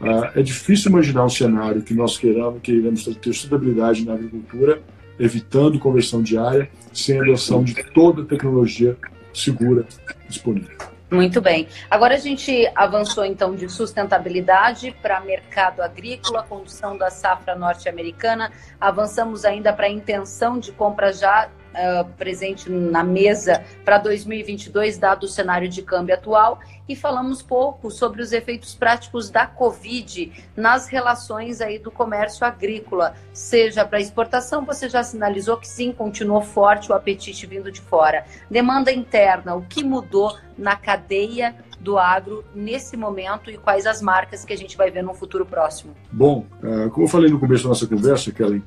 ah, 0.00 0.32
é 0.34 0.42
difícil 0.42 0.90
imaginar 0.90 1.24
um 1.24 1.30
cenário 1.30 1.82
que 1.82 1.94
nós 1.94 2.18
queiramos, 2.18 2.60
queiramos 2.62 3.04
ter 3.04 3.32
sustentabilidade 3.32 4.04
na 4.04 4.14
agricultura, 4.14 4.82
evitando 5.18 5.78
conversão 5.78 6.22
diária, 6.22 6.68
sem 6.92 7.20
adoção 7.20 7.62
de 7.62 7.74
toda 7.92 8.22
a 8.22 8.24
tecnologia 8.24 8.96
segura 9.32 9.86
disponível. 10.28 10.91
Muito 11.12 11.42
bem. 11.42 11.68
Agora 11.90 12.14
a 12.14 12.18
gente 12.18 12.66
avançou 12.74 13.22
então 13.22 13.54
de 13.54 13.68
sustentabilidade 13.68 14.96
para 15.02 15.20
mercado 15.20 15.82
agrícola, 15.82 16.42
condição 16.42 16.96
da 16.96 17.10
safra 17.10 17.54
norte-americana. 17.54 18.50
Avançamos 18.80 19.44
ainda 19.44 19.74
para 19.74 19.88
a 19.88 19.90
intenção 19.90 20.58
de 20.58 20.72
compra 20.72 21.12
já 21.12 21.50
uh, 21.72 22.04
presente 22.16 22.70
na 22.70 23.02
mesa 23.02 23.64
para 23.84 23.98
2022, 23.98 24.98
dado 24.98 25.24
o 25.24 25.28
cenário 25.28 25.68
de 25.68 25.82
câmbio 25.82 26.14
atual, 26.14 26.60
e 26.88 26.96
falamos 26.96 27.42
pouco 27.42 27.90
sobre 27.90 28.22
os 28.22 28.32
efeitos 28.32 28.74
práticos 28.74 29.30
da 29.30 29.46
Covid 29.46 30.32
nas 30.56 30.88
relações 30.88 31.60
aí 31.60 31.78
do 31.78 31.90
comércio 31.90 32.46
agrícola, 32.46 33.14
seja 33.32 33.84
para 33.84 34.00
exportação, 34.00 34.64
você 34.64 34.88
já 34.88 35.02
sinalizou 35.02 35.56
que 35.56 35.68
sim, 35.68 35.92
continuou 35.92 36.42
forte 36.42 36.90
o 36.90 36.94
apetite 36.94 37.46
vindo 37.46 37.70
de 37.70 37.80
fora. 37.80 38.24
Demanda 38.50 38.92
interna, 38.92 39.54
o 39.54 39.62
que 39.62 39.84
mudou 39.84 40.36
na 40.56 40.76
cadeia 40.76 41.54
do 41.80 41.98
agro 41.98 42.44
nesse 42.54 42.96
momento 42.96 43.50
e 43.50 43.56
quais 43.56 43.86
as 43.86 44.00
marcas 44.00 44.44
que 44.44 44.52
a 44.52 44.56
gente 44.56 44.76
vai 44.76 44.90
ver 44.90 45.02
no 45.02 45.14
futuro 45.14 45.44
próximo? 45.44 45.94
Bom, 46.10 46.46
uh, 46.62 46.88
como 46.90 47.06
eu 47.06 47.10
falei 47.10 47.30
no 47.30 47.40
começo 47.40 47.64
da 47.64 47.70
nossa 47.70 47.86
conversa, 47.86 48.30
Kellen, 48.30 48.62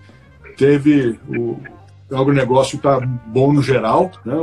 teve 0.57 1.19
o, 1.29 1.57
o 2.09 2.15
agronegócio 2.15 2.77
está 2.77 2.99
bom 2.99 3.51
no 3.51 3.61
geral, 3.61 4.11
né? 4.23 4.35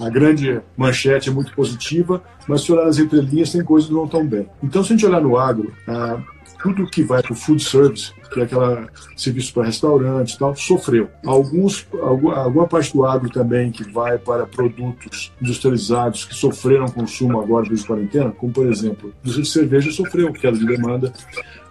a, 0.00 0.10
grande 0.10 0.60
manchete 0.76 1.30
é 1.30 1.32
muito 1.32 1.54
positiva, 1.54 2.22
mas 2.46 2.62
se 2.62 2.72
olhar 2.72 2.84
nas 2.84 2.98
entrelinhas 2.98 3.52
tem 3.52 3.64
coisas 3.64 3.88
que 3.88 3.94
não 3.94 4.04
estão 4.04 4.26
bem. 4.26 4.48
Então, 4.62 4.84
se 4.84 4.92
a 4.92 4.96
gente 4.96 5.06
olhar 5.06 5.20
no 5.20 5.36
agro, 5.38 5.72
uh, 5.88 6.22
tudo 6.62 6.86
que 6.86 7.02
vai 7.02 7.22
para 7.22 7.32
o 7.32 7.36
food 7.36 7.62
service, 7.62 8.12
que 8.32 8.40
é 8.40 8.42
aquela 8.42 8.86
serviço 9.16 9.54
para 9.54 9.64
restaurantes 9.64 10.34
e 10.34 10.38
tal, 10.38 10.54
sofreu. 10.56 11.08
Alguns, 11.24 11.86
alguma 12.02 12.66
parte 12.66 12.92
do 12.92 13.06
agro 13.06 13.30
também 13.30 13.70
que 13.70 13.84
vai 13.90 14.18
para 14.18 14.46
produtos 14.46 15.32
industrializados 15.40 16.24
que 16.24 16.34
sofreram 16.34 16.86
consumo 16.86 17.40
agora 17.40 17.66
desde 17.66 17.84
a 17.84 17.88
quarentena, 17.88 18.30
como 18.30 18.52
por 18.52 18.66
exemplo, 18.66 19.12
a 19.24 19.28
de 19.28 19.44
cerveja 19.46 19.90
sofreu 19.90 20.32
queda 20.32 20.58
de 20.58 20.66
demanda, 20.66 21.12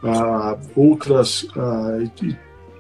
ah, 0.03 0.57
outras 0.75 1.47
ah, 1.55 1.97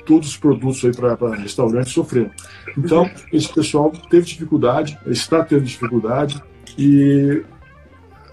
todos 0.05 0.29
os 0.29 0.37
produtos 0.37 0.83
aí 0.85 0.93
para 0.93 1.35
restaurantes 1.35 1.93
sofreram. 1.93 2.31
Então, 2.77 3.09
esse 3.31 3.51
pessoal 3.53 3.91
teve 4.09 4.25
dificuldade, 4.25 4.97
está 5.07 5.43
tendo 5.43 5.63
dificuldade 5.63 6.41
e 6.77 7.43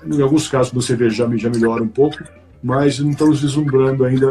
em 0.05 0.21
alguns 0.21 0.49
casos 0.49 0.73
do 0.73 0.83
cerveja 0.83 1.27
já, 1.27 1.37
já 1.37 1.51
melhora 1.51 1.83
um 1.83 1.89
pouco, 1.89 2.19
mas 2.63 2.99
não 2.99 3.11
estamos 3.11 3.43
vislumbrando 3.43 4.05
ainda. 4.05 4.27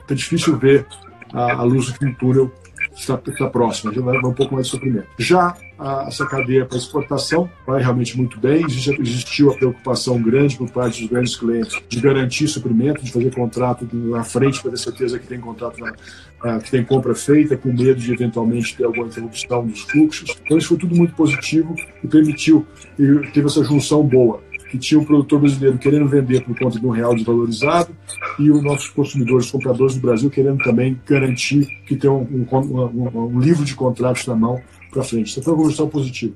Está 0.00 0.14
difícil 0.14 0.56
ver 0.56 0.86
a, 1.32 1.52
a 1.52 1.62
luz 1.62 1.92
do 1.92 2.14
túnel 2.14 2.52
está, 2.94 3.20
está 3.26 3.48
próxima, 3.48 3.92
já 3.92 4.00
vai 4.00 4.18
um 4.18 4.34
pouco 4.34 4.54
mais 4.54 4.66
de 4.66 4.72
sofrimento. 4.72 5.08
Já 5.18 5.54
a, 5.78 6.06
essa 6.08 6.26
cadeia 6.26 6.66
para 6.66 6.76
exportação. 6.76 7.48
Vai 7.66 7.80
realmente 7.80 8.16
muito 8.16 8.38
bem, 8.40 8.64
existiu 8.66 9.50
a 9.50 9.54
preocupação 9.54 10.20
grande 10.20 10.56
por 10.56 10.70
parte 10.70 11.00
dos 11.00 11.10
grandes 11.10 11.36
clientes 11.36 11.80
de 11.88 12.00
garantir 12.00 12.48
suprimento, 12.48 13.02
de 13.02 13.12
fazer 13.12 13.34
contrato 13.34 13.88
na 13.92 14.24
frente 14.24 14.60
para 14.60 14.72
ter 14.72 14.78
certeza 14.78 15.18
que 15.18 15.26
tem 15.26 15.40
contrato 15.40 15.78
na, 15.78 16.60
que 16.60 16.70
tem 16.70 16.84
compra 16.84 17.14
feita, 17.14 17.56
com 17.56 17.72
medo 17.72 17.96
de 17.96 18.12
eventualmente 18.12 18.76
ter 18.76 18.84
alguma 18.84 19.06
interrupção 19.06 19.66
dos 19.66 19.80
fluxos. 19.82 20.36
Então 20.44 20.58
isso 20.58 20.68
foi 20.68 20.78
tudo 20.78 20.94
muito 20.94 21.14
positivo 21.14 21.74
e 22.02 22.06
permitiu, 22.06 22.66
e 22.98 23.30
teve 23.32 23.46
essa 23.46 23.62
junção 23.64 24.02
boa 24.02 24.47
que 24.68 24.78
tinha 24.78 25.00
um 25.00 25.04
produtor 25.04 25.40
brasileiro 25.40 25.78
querendo 25.78 26.06
vender 26.06 26.44
por 26.44 26.58
conta 26.58 26.78
de 26.78 26.86
um 26.86 26.90
real 26.90 27.14
desvalorizado 27.14 27.94
e 28.38 28.50
os 28.50 28.62
nossos 28.62 28.88
consumidores, 28.88 29.50
compradores 29.50 29.94
do 29.94 30.00
Brasil, 30.00 30.30
querendo 30.30 30.62
também 30.62 31.00
garantir 31.06 31.66
que 31.86 31.96
tem 31.96 32.10
um, 32.10 32.22
um, 32.22 32.56
um, 32.56 33.18
um 33.34 33.40
livro 33.40 33.64
de 33.64 33.74
contratos 33.74 34.26
na 34.26 34.36
mão 34.36 34.60
para 34.90 35.02
frente. 35.02 35.32
Então 35.32 35.42
foi 35.42 35.52
uma 35.52 35.58
conversão 35.60 35.88
positiva. 35.88 36.34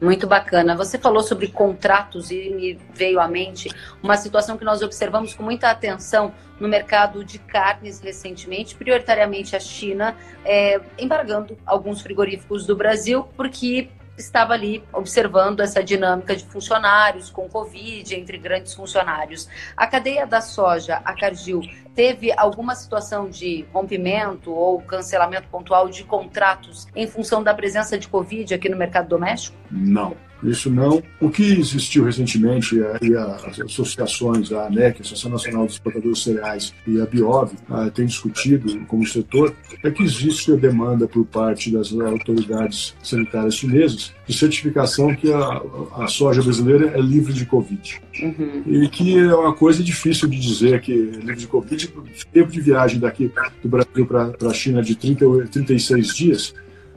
Muito 0.00 0.26
bacana. 0.26 0.76
Você 0.76 0.98
falou 0.98 1.22
sobre 1.22 1.48
contratos 1.48 2.30
e 2.30 2.50
me 2.50 2.78
veio 2.94 3.18
à 3.18 3.26
mente 3.26 3.70
uma 4.02 4.16
situação 4.16 4.58
que 4.58 4.64
nós 4.64 4.82
observamos 4.82 5.32
com 5.32 5.42
muita 5.42 5.70
atenção 5.70 6.34
no 6.60 6.68
mercado 6.68 7.24
de 7.24 7.38
carnes 7.38 8.00
recentemente, 8.00 8.74
prioritariamente 8.74 9.56
a 9.56 9.60
China, 9.60 10.14
é, 10.44 10.80
embargando 10.98 11.56
alguns 11.64 12.02
frigoríficos 12.02 12.66
do 12.66 12.76
Brasil, 12.76 13.26
porque 13.36 13.88
estava 14.16 14.54
ali 14.54 14.82
observando 14.92 15.60
essa 15.60 15.82
dinâmica 15.82 16.34
de 16.34 16.44
funcionários 16.44 17.30
com 17.30 17.48
Covid 17.48 18.14
entre 18.14 18.38
grandes 18.38 18.74
funcionários. 18.74 19.48
A 19.76 19.86
cadeia 19.86 20.26
da 20.26 20.40
soja, 20.40 21.00
a 21.04 21.14
Cargill, 21.14 21.60
teve 21.94 22.32
alguma 22.36 22.74
situação 22.74 23.28
de 23.28 23.66
rompimento 23.72 24.52
ou 24.52 24.80
cancelamento 24.82 25.48
pontual 25.48 25.88
de 25.88 26.04
contratos 26.04 26.86
em 26.94 27.06
função 27.06 27.42
da 27.42 27.54
presença 27.54 27.98
de 27.98 28.08
Covid 28.08 28.54
aqui 28.54 28.68
no 28.68 28.76
mercado 28.76 29.08
doméstico? 29.08 29.56
Não. 29.70 30.16
Isso 30.42 30.70
não. 30.70 31.02
O 31.20 31.30
que 31.30 31.42
existiu 31.42 32.04
recentemente, 32.04 32.76
e 33.02 33.16
as 33.16 33.60
associações, 33.60 34.52
a 34.52 34.66
ANEC, 34.66 34.98
a 34.98 35.00
Associação 35.00 35.30
Nacional 35.30 35.64
dos 35.64 35.74
Exportadores 35.74 36.18
de 36.18 36.24
Cereais, 36.24 36.74
e 36.86 37.00
a 37.00 37.06
Biov, 37.06 37.52
ah, 37.70 37.90
têm 37.90 38.06
discutido 38.06 38.78
como 38.86 39.06
setor, 39.06 39.54
é 39.82 39.90
que 39.90 40.02
existe 40.02 40.52
a 40.52 40.56
demanda 40.56 41.06
por 41.06 41.24
parte 41.24 41.70
das 41.70 41.92
autoridades 41.92 42.94
sanitárias 43.02 43.54
chinesas 43.54 44.12
de 44.26 44.36
certificação 44.36 45.14
que 45.14 45.32
a, 45.32 45.62
a 45.98 46.06
soja 46.08 46.42
brasileira 46.42 46.96
é 46.96 47.00
livre 47.00 47.32
de 47.32 47.46
Covid. 47.46 48.00
Uhum. 48.20 48.62
E 48.66 48.88
que 48.88 49.18
é 49.18 49.34
uma 49.34 49.54
coisa 49.54 49.82
difícil 49.82 50.28
de 50.28 50.38
dizer 50.38 50.80
que 50.80 50.92
é 50.92 50.96
livre 50.96 51.36
de 51.36 51.46
Covid, 51.46 51.92
tempo 52.32 52.50
de 52.50 52.60
viagem 52.60 52.98
daqui 52.98 53.30
do 53.62 53.68
Brasil 53.68 54.06
para 54.06 54.34
a 54.48 54.54
China 54.54 54.82
de 54.82 54.94
30, 54.94 55.46
36 55.50 56.14
dias, 56.14 56.54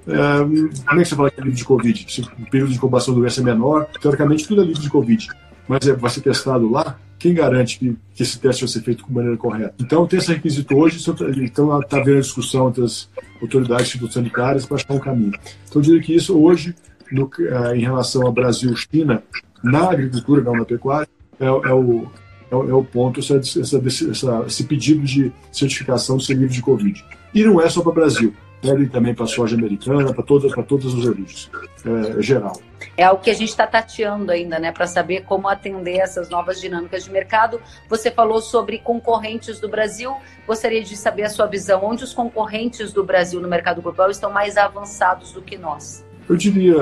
é, 0.10 0.84
como 0.86 0.99
é 0.99 1.03
que 1.03 1.10
você 1.10 1.16
fala 1.16 1.32
que 1.32 1.39
é 1.39 1.43
livre 1.43 1.57
de 1.57 1.66
Covid? 1.66 2.05
Se 2.07 2.22
o 2.22 2.49
período 2.49 2.70
de 2.70 2.76
incubação 2.76 3.14
do 3.14 3.20
doença 3.20 3.41
é 3.41 3.43
menor, 3.43 3.88
teoricamente 4.01 4.47
tudo 4.47 4.62
é 4.62 4.66
livre 4.66 4.82
de 4.82 4.89
Covid. 4.89 5.28
Mas 5.68 5.88
é, 5.88 5.93
vai 5.93 6.10
ser 6.10 6.22
testado 6.22 6.70
lá, 6.70 6.97
quem 7.18 7.34
garante 7.34 7.78
que, 7.78 7.97
que, 8.16 8.24
esse 8.24 8.39
teste 8.39 8.64
vai 8.64 8.70
ser 8.70 8.82
feito 8.82 9.05
de 9.05 9.14
maneira 9.14 9.38
correta? 9.38 9.76
Então, 9.80 10.07
tem 10.07 10.20
esse 10.20 10.34
requisito 10.34 10.76
hoje, 10.76 11.03
então 11.38 11.80
está 11.80 11.97
havendo 11.97 12.22
discussão 12.22 12.70
entre 12.70 12.84
as 12.84 13.10
autoridades 13.41 13.99
sanitárias 14.12 14.66
para 14.66 14.78
achar 14.78 14.93
um 14.93 14.99
caminho. 14.99 15.34
Então, 15.68 15.82
eu 15.82 15.82
diria 15.82 16.01
que 16.01 16.16
isso 16.16 16.39
hoje, 16.41 16.74
no, 17.12 17.30
é, 17.39 17.76
em 17.76 17.82
relação 17.82 18.26
ao 18.26 18.32
Brasil-China, 18.32 19.22
na 19.62 19.91
agricultura, 19.91 20.41
não 20.41 20.53
na 20.53 20.66
pecuária, 20.66 21.10
é, 21.39 21.45
é 21.45 21.49
o, 21.49 22.07
é, 22.49 22.55
é, 22.55 22.74
o 22.74 22.84
ponto, 22.84 23.20
essa, 23.20 23.36
essa, 23.36 23.78
essa, 24.10 24.43
esse 24.47 24.64
pedido 24.64 25.03
de 25.03 25.32
certificação 25.51 26.18
de 26.18 26.26
ser 26.26 26.36
livre 26.36 26.55
de 26.55 26.62
Covid. 26.62 27.03
E 27.34 27.43
não 27.43 27.62
é 27.62 27.70
só 27.70 27.82
para 27.82 27.91
o 27.91 27.93
Brasil 27.93 28.34
pedem 28.62 28.88
também 28.88 29.14
para 29.14 29.26
a 29.26 29.28
soja 29.28 29.55
americana, 29.55 30.14
para 30.14 30.24
todas, 30.24 30.53
para 30.53 30.64
todas 30.64 30.93
as 30.93 31.05
origens, 31.05 31.49
é, 31.86 32.22
geral. 32.22 32.60
É 32.95 33.03
algo 33.03 33.22
que 33.22 33.30
a 33.30 33.34
gente 33.34 33.49
está 33.49 33.66
tateando 33.66 34.32
ainda, 34.32 34.60
né, 34.60 34.72
para 34.72 34.88
saber 34.88 35.24
como 35.24 35.47
atender 35.47 35.97
essas 35.97 36.30
novas 36.30 36.60
dinâmicas 36.60 37.05
de 37.05 37.12
mercado. 37.12 37.62
Você 37.89 38.12
falou 38.12 38.41
sobre 38.41 38.80
concorrentes 38.80 39.60
do 39.60 39.70
Brasil. 39.70 40.14
Gostaria 40.45 40.84
de 40.84 40.95
saber 40.95 41.24
a 41.24 41.30
sua 41.30 41.45
visão. 41.45 41.82
Onde 41.84 42.03
os 42.03 42.14
concorrentes 42.14 42.91
do 42.91 43.03
Brasil 43.03 43.39
no 43.41 43.47
mercado 43.47 43.82
global 43.82 44.10
estão 44.10 44.32
mais 44.32 44.57
avançados 44.57 45.32
do 45.32 45.41
que 45.41 45.57
nós? 45.57 46.05
Eu 46.28 46.36
diria, 46.36 46.76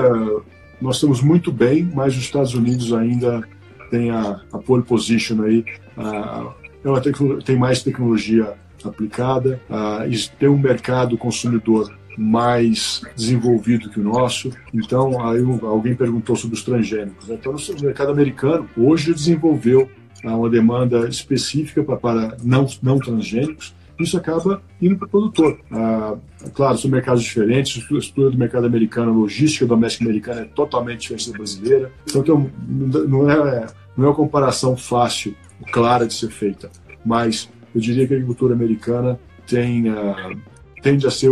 nós 0.80 0.96
estamos 0.96 1.22
muito 1.22 1.52
bem, 1.52 1.90
mas 1.94 2.14
os 2.16 2.22
Estados 2.22 2.54
Unidos 2.54 2.92
ainda 2.92 3.42
tem 3.90 4.10
a, 4.10 4.40
a 4.52 4.58
pole 4.58 4.82
position 4.82 5.42
aí. 5.42 5.64
A, 5.96 6.52
é 6.84 7.42
tem 7.42 7.56
mais 7.56 7.82
tecnologia 7.82 8.54
aplicada, 8.84 9.60
uh, 9.68 10.36
ter 10.38 10.48
um 10.48 10.58
mercado 10.58 11.16
consumidor 11.16 11.92
mais 12.16 13.00
desenvolvido 13.16 13.88
que 13.88 14.00
o 14.00 14.02
nosso. 14.02 14.50
Então, 14.74 15.24
aí 15.24 15.40
alguém 15.62 15.94
perguntou 15.94 16.34
sobre 16.34 16.56
os 16.56 16.64
transgênicos. 16.64 17.28
Né? 17.28 17.38
Então, 17.40 17.54
o 17.54 17.82
mercado 17.82 18.10
americano 18.10 18.68
hoje 18.76 19.14
desenvolveu 19.14 19.88
uh, 20.24 20.28
uma 20.28 20.50
demanda 20.50 21.08
específica 21.08 21.82
para, 21.82 22.36
não, 22.42 22.66
não 22.82 22.98
transgênicos. 22.98 23.74
Isso 23.98 24.16
acaba 24.16 24.62
indo 24.80 24.96
para 24.96 25.06
o 25.06 25.10
produtor. 25.10 25.58
Ah, 25.72 26.16
claro, 26.54 26.78
são 26.78 26.88
mercados 26.90 27.22
diferentes. 27.22 27.76
A 27.76 27.98
estrutura 27.98 28.30
do 28.30 28.38
mercado 28.38 28.64
americano, 28.64 29.10
a 29.10 29.14
logística 29.14 29.66
doméstica 29.66 30.04
americana 30.04 30.42
é 30.42 30.44
totalmente 30.44 31.00
diferente 31.00 31.32
da 31.32 31.38
brasileira. 31.38 31.92
Então, 32.14 32.50
não 32.68 33.28
é, 33.28 33.66
não 33.96 34.04
é 34.04 34.08
uma 34.08 34.14
comparação 34.14 34.76
fácil, 34.76 35.34
clara 35.72 36.06
de 36.06 36.14
ser 36.14 36.30
feita. 36.30 36.70
Mas 37.04 37.50
eu 37.74 37.80
diria 37.80 38.06
que 38.06 38.14
a 38.14 38.16
agricultura 38.16 38.54
americana 38.54 39.18
tem, 39.46 39.90
uh, 39.90 40.38
tende 40.82 41.06
a 41.06 41.10
ser 41.10 41.30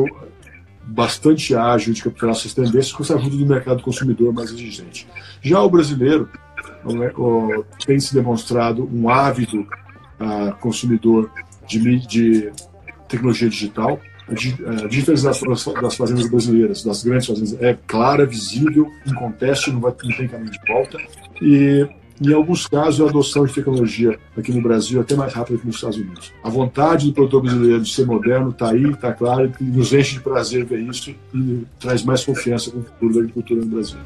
bastante 0.87 1.55
ágil 1.55 1.93
de 1.93 2.03
capturar 2.03 2.35
essas 2.35 2.55
tendências 2.55 2.93
com 2.93 3.03
essa 3.03 3.17
ajuda 3.17 3.37
do 3.37 3.47
mercado 3.47 3.83
consumidor 3.83 4.33
mais 4.33 4.51
exigente. 4.51 5.07
Já 5.43 5.61
o 5.61 5.69
brasileiro 5.69 6.29
uh, 6.85 7.65
tem 7.85 7.99
se 7.99 8.15
demonstrado 8.15 8.89
um 8.93 9.09
ávido 9.09 9.61
uh, 9.61 10.55
consumidor 10.61 11.31
de, 11.67 12.07
de, 12.07 12.53
tecnologia 13.09 13.49
digital. 13.49 14.01
A 14.29 14.35
digitalização 14.89 15.49
das 15.81 15.95
fazendas 15.95 16.29
brasileiras, 16.29 16.83
das 16.83 17.05
grandes 17.05 17.29
fazendas, 17.29 17.63
é 17.63 17.79
clara, 17.87 18.27
visível, 18.27 18.91
inconteste, 19.07 19.71
não, 19.71 19.79
vai, 19.79 19.95
não 20.03 20.17
tem 20.17 20.27
caminho 20.27 20.51
de 20.51 20.59
volta. 20.67 20.99
E 21.41 21.89
em 22.21 22.33
alguns 22.33 22.67
casos, 22.67 23.01
a 23.01 23.09
adoção 23.09 23.45
de 23.45 23.53
tecnologia 23.53 24.19
aqui 24.37 24.53
no 24.53 24.63
Brasil 24.63 24.99
é 24.99 25.03
até 25.03 25.15
mais 25.15 25.35
rápida 25.35 25.59
que 25.59 25.67
nos 25.67 25.77
Estados 25.77 25.99
Unidos. 25.99 26.33
A 26.43 26.49
vontade 26.49 27.07
do 27.07 27.13
produtor 27.13 27.43
brasileiro 27.43 27.83
de 27.83 27.93
ser 27.93 28.07
moderno 28.07 28.51
está 28.51 28.71
aí, 28.71 28.91
está 28.91 29.13
claro, 29.13 29.53
e 29.61 29.65
nos 29.65 29.93
enche 29.93 30.15
de 30.15 30.21
prazer 30.21 30.65
ver 30.65 30.81
isso 30.81 31.15
e 31.35 31.67
traz 31.79 32.03
mais 32.03 32.25
confiança 32.25 32.71
com 32.71 32.79
o 32.79 32.83
futuro 32.83 33.15
da 33.15 33.21
agricultura 33.21 33.61
no 33.61 33.67
Brasil. 33.67 33.99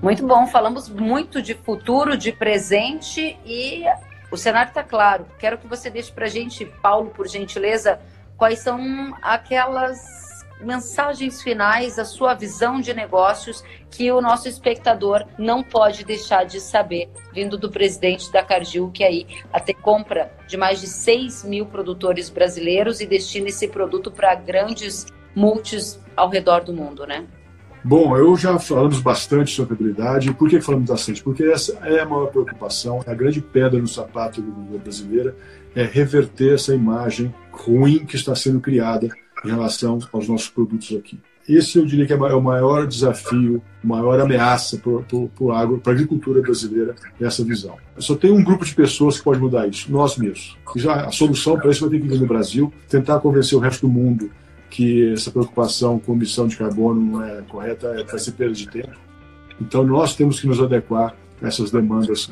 Muito 0.00 0.24
bom, 0.24 0.46
falamos 0.46 0.88
muito 0.88 1.42
de 1.42 1.54
futuro, 1.54 2.16
de 2.16 2.30
presente 2.30 3.36
e 3.44 3.82
o 4.30 4.36
cenário 4.36 4.68
está 4.68 4.84
claro. 4.84 5.26
Quero 5.38 5.58
que 5.58 5.66
você 5.66 5.90
deixe 5.90 6.12
para 6.12 6.26
a 6.26 6.28
gente, 6.28 6.64
Paulo, 6.80 7.10
por 7.10 7.26
gentileza, 7.26 7.98
quais 8.36 8.60
são 8.60 8.78
aquelas 9.20 10.27
mensagens 10.60 11.42
finais, 11.42 11.98
a 11.98 12.04
sua 12.04 12.34
visão 12.34 12.80
de 12.80 12.92
negócios 12.92 13.62
que 13.90 14.10
o 14.10 14.20
nosso 14.20 14.48
espectador 14.48 15.24
não 15.38 15.62
pode 15.62 16.04
deixar 16.04 16.44
de 16.44 16.60
saber, 16.60 17.08
vindo 17.32 17.56
do 17.56 17.70
presidente 17.70 18.30
da 18.32 18.42
Cargill, 18.42 18.90
que 18.90 19.04
aí 19.04 19.26
até 19.52 19.72
compra 19.72 20.32
de 20.46 20.56
mais 20.56 20.80
de 20.80 20.86
6 20.86 21.44
mil 21.44 21.66
produtores 21.66 22.28
brasileiros 22.28 23.00
e 23.00 23.06
destina 23.06 23.48
esse 23.48 23.68
produto 23.68 24.10
para 24.10 24.34
grandes 24.34 25.06
multis 25.34 26.00
ao 26.16 26.28
redor 26.28 26.64
do 26.64 26.72
mundo, 26.72 27.06
né? 27.06 27.26
Bom, 27.84 28.16
eu 28.16 28.36
já 28.36 28.58
falamos 28.58 29.00
bastante 29.00 29.52
sobre 29.52 29.74
habilidade. 29.74 30.34
Por 30.34 30.50
que 30.50 30.60
falamos 30.60 30.90
bastante? 30.90 31.22
Porque 31.22 31.44
essa 31.44 31.78
é 31.84 32.00
a 32.00 32.04
maior 32.04 32.26
preocupação, 32.26 33.02
é 33.06 33.10
a 33.10 33.14
grande 33.14 33.40
pedra 33.40 33.78
no 33.78 33.86
sapato 33.86 34.42
da 34.42 34.78
brasileira, 34.78 35.34
é 35.74 35.84
reverter 35.84 36.54
essa 36.54 36.74
imagem 36.74 37.32
ruim 37.52 38.04
que 38.04 38.16
está 38.16 38.34
sendo 38.34 38.60
criada 38.60 39.08
em 39.44 39.48
relação 39.48 39.98
aos 40.12 40.28
nossos 40.28 40.48
produtos 40.48 40.96
aqui. 40.96 41.18
Esse 41.48 41.78
eu 41.78 41.86
diria 41.86 42.06
que 42.06 42.12
é 42.12 42.16
o 42.16 42.42
maior 42.42 42.86
desafio, 42.86 43.62
maior 43.82 44.20
ameaça 44.20 44.76
para 44.76 45.56
a 45.56 45.90
agricultura 45.90 46.42
brasileira, 46.42 46.94
essa 47.18 47.42
visão. 47.42 47.74
Só 47.96 48.14
tem 48.14 48.30
um 48.30 48.44
grupo 48.44 48.66
de 48.66 48.74
pessoas 48.74 49.16
que 49.16 49.24
pode 49.24 49.40
mudar 49.40 49.66
isso, 49.66 49.90
nós 49.90 50.18
mesmos. 50.18 50.58
E 50.76 50.78
já 50.78 51.06
a 51.06 51.10
solução 51.10 51.58
para 51.58 51.70
isso 51.70 51.88
vai 51.88 51.90
ter 51.98 52.02
que 52.02 52.08
vir 52.08 52.20
no 52.20 52.26
Brasil, 52.26 52.70
tentar 52.86 53.20
convencer 53.20 53.56
o 53.56 53.60
resto 53.62 53.86
do 53.86 53.92
mundo 53.92 54.30
que 54.68 55.10
essa 55.12 55.30
preocupação 55.30 55.98
com 55.98 56.12
emissão 56.12 56.46
de 56.46 56.56
carbono 56.56 57.00
não 57.00 57.24
é 57.24 57.42
correta, 57.48 57.86
é, 57.98 58.04
vai 58.04 58.18
ser 58.18 58.32
perda 58.32 58.52
de 58.52 58.68
tempo. 58.68 58.92
Então 59.58 59.82
nós 59.84 60.14
temos 60.14 60.40
que 60.40 60.46
nos 60.46 60.60
adequar 60.60 61.16
a 61.42 61.46
essas 61.46 61.70
demandas 61.70 62.28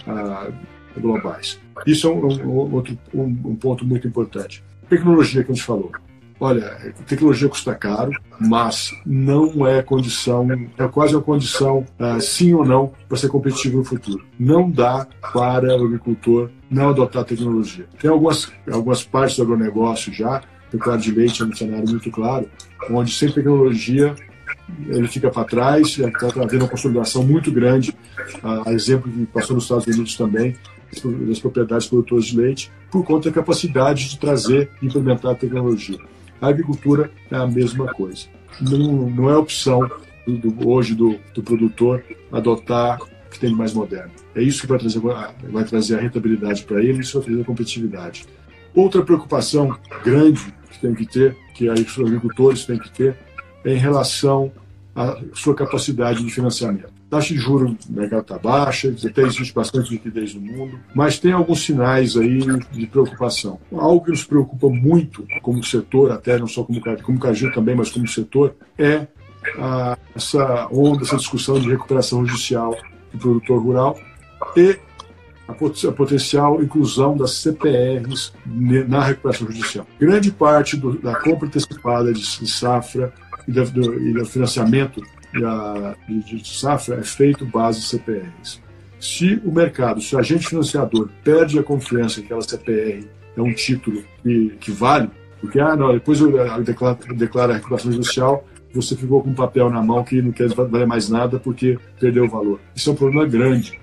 globais. 0.98 1.59
Isso 1.86 2.07
é 2.07 2.11
um, 2.11 2.26
um, 2.26 2.74
outro, 2.74 2.98
um, 3.14 3.22
um 3.22 3.57
ponto 3.57 3.84
muito 3.86 4.07
importante. 4.07 4.62
Tecnologia 4.88 5.42
que 5.42 5.50
a 5.50 5.54
gente 5.54 5.64
falou. 5.64 5.90
Olha, 6.39 6.95
tecnologia 7.07 7.49
custa 7.49 7.74
caro, 7.74 8.12
mas 8.39 8.93
não 9.07 9.66
é 9.66 9.82
condição, 9.82 10.47
é 10.76 10.87
quase 10.89 11.14
uma 11.14 11.22
condição, 11.22 11.87
uh, 11.99 12.20
sim 12.20 12.53
ou 12.53 12.64
não, 12.64 12.93
para 13.09 13.16
ser 13.16 13.28
competitivo 13.28 13.78
no 13.78 13.84
futuro. 13.84 14.22
Não 14.39 14.70
dá 14.70 15.07
para 15.32 15.78
o 15.78 15.87
agricultor 15.87 16.51
não 16.70 16.91
adotar 16.91 17.24
tecnologia. 17.24 17.87
Tem 17.99 18.11
algumas, 18.11 18.53
algumas 18.70 19.03
partes 19.03 19.37
do 19.37 19.43
agronegócio 19.45 20.12
já, 20.12 20.43
pecuária 20.70 21.01
de 21.01 21.11
leite 21.11 21.43
é 21.43 21.47
um 21.47 21.55
cenário 21.55 21.89
muito 21.89 22.11
claro, 22.11 22.49
onde 22.91 23.12
sem 23.12 23.30
tecnologia 23.30 24.14
ele 24.89 25.09
fica 25.09 25.30
para 25.30 25.45
trás, 25.45 25.99
está 25.99 26.26
havendo 26.43 26.64
uma 26.64 26.68
consolidação 26.68 27.22
muito 27.22 27.51
grande, 27.53 27.97
a 28.66 28.72
exemplo 28.72 29.11
que 29.11 29.26
passou 29.26 29.55
nos 29.55 29.64
Estados 29.64 29.87
Unidos 29.87 30.16
também, 30.16 30.55
das 31.26 31.39
propriedades 31.39 31.87
produtoras 31.87 32.26
de 32.26 32.37
leite, 32.37 32.72
por 32.91 33.05
conta 33.05 33.28
da 33.28 33.34
capacidade 33.34 34.09
de 34.09 34.18
trazer 34.18 34.70
e 34.82 34.87
implementar 34.87 35.32
a 35.32 35.34
tecnologia. 35.34 35.99
A 36.41 36.49
agricultura 36.49 37.11
é 37.30 37.37
a 37.37 37.47
mesma 37.47 37.93
coisa. 37.93 38.26
Não, 38.61 39.11
não 39.11 39.30
é 39.30 39.37
opção 39.37 39.91
do, 40.26 40.39
do, 40.39 40.68
hoje 40.68 40.95
do, 40.95 41.18
do 41.34 41.43
produtor 41.43 42.03
adotar 42.32 43.01
o 43.01 43.30
que 43.30 43.39
tem 43.39 43.51
de 43.51 43.57
mais 43.57 43.72
moderno. 43.72 44.11
É 44.34 44.43
isso 44.43 44.62
que 44.62 44.66
vai 44.66 44.78
trazer, 44.78 45.01
vai 45.01 45.64
trazer 45.64 45.97
a 45.97 46.01
rentabilidade 46.01 46.64
para 46.64 46.82
ele 46.82 47.01
isso 47.01 47.18
vai 47.18 47.26
trazer 47.26 47.43
a 47.43 47.45
competitividade. 47.45 48.26
Outra 48.74 49.03
preocupação 49.03 49.78
grande 50.05 50.41
que 50.70 50.80
tem 50.80 50.95
que 50.95 51.07
ter, 51.07 51.37
que 51.55 51.68
os 51.68 51.99
agricultores 51.99 52.66
têm 52.66 52.78
que 52.78 52.91
ter, 52.91 53.16
é 53.64 53.72
em 53.72 53.78
relação 53.78 54.53
à 54.95 55.18
sua 55.32 55.55
capacidade 55.55 56.22
de 56.22 56.30
financiamento. 56.30 56.95
A 57.07 57.16
taxa 57.16 57.34
de 57.34 57.40
juros 57.40 57.76
mercado 57.88 58.22
está 58.22 58.38
baixa, 58.38 58.92
até 59.04 59.22
existe 59.22 59.54
bastante 59.54 59.90
liquidez 59.90 60.34
no 60.34 60.40
mundo, 60.40 60.80
mas 60.92 61.20
tem 61.20 61.30
alguns 61.30 61.62
sinais 61.62 62.16
aí 62.16 62.40
de 62.72 62.86
preocupação. 62.86 63.61
Algo 63.72 64.04
que 64.04 64.11
nos 64.11 64.24
preocupa 64.24 64.68
muito 64.68 65.24
como 65.40 65.62
setor, 65.62 66.11
até 66.11 66.36
não 66.36 66.48
só 66.48 66.64
como, 66.64 66.80
como 67.02 67.20
Cagil 67.20 67.52
também, 67.52 67.76
mas 67.76 67.90
como 67.90 68.09
setor, 68.09 68.57
é 68.76 69.07
a, 69.57 69.96
essa 70.16 70.68
onda, 70.72 71.04
essa 71.04 71.16
discussão 71.16 71.61
de 71.61 71.68
recuperação 71.68 72.26
judicial 72.26 72.76
do 73.12 73.18
produtor 73.18 73.62
rural 73.62 73.98
e 74.57 74.76
a, 75.46 75.92
potencial 75.92 76.61
inclusão 76.61 77.16
das 77.16 77.34
CPRs 77.34 78.32
na 78.44 79.04
recuperação 79.04 79.46
judicial. 79.46 79.86
Grande 79.98 80.32
parte 80.32 80.76
do, 80.76 80.98
da 80.98 81.14
compra 81.14 81.46
antecipada 81.46 82.12
de, 82.12 82.20
de 82.20 82.50
safra 82.50 83.12
e, 83.46 83.52
do, 83.52 84.09
e 84.09 84.12
do 84.12 84.26
financiamento 84.26 85.00
de, 85.33 86.22
de 86.43 86.49
safra 86.49 86.97
é 86.97 87.03
feito 87.03 87.45
base 87.45 87.83
CPRs. 87.83 88.61
Se 88.99 89.41
o 89.45 89.53
mercado, 89.53 90.01
se 90.01 90.14
o 90.16 90.18
agente 90.18 90.49
financiador 90.49 91.09
perde 91.22 91.59
a 91.59 91.62
confiança 91.62 92.20
que 92.20 92.27
aquela 92.27 92.43
CPR 92.43 93.07
é 93.37 93.43
um 93.43 93.53
título 93.53 94.03
que, 94.22 94.57
que 94.59 94.70
vale, 94.70 95.11
porque 95.41 95.61
ah, 95.61 95.77
não, 95.77 95.93
depois 95.93 96.20
eu 96.20 96.33
declaro, 96.62 96.99
declaro 97.14 97.53
a 97.53 97.55
recuperação 97.57 97.93
judicial, 97.93 98.45
você 98.72 98.97
ficou 98.97 99.22
com 99.22 99.31
um 99.31 99.35
papel 99.35 99.70
na 99.70 99.83
mão 99.83 100.03
que 100.03 100.20
não 100.20 100.33
quer 100.33 100.49
valer 100.49 100.87
mais 100.87 101.09
nada 101.09 101.39
porque 101.39 101.79
perdeu 102.01 102.24
o 102.24 102.29
valor. 102.29 102.61
Isso 102.74 102.91
é 102.91 102.93
um 102.93 102.97
problema 102.97 103.27
grande. 103.27 103.79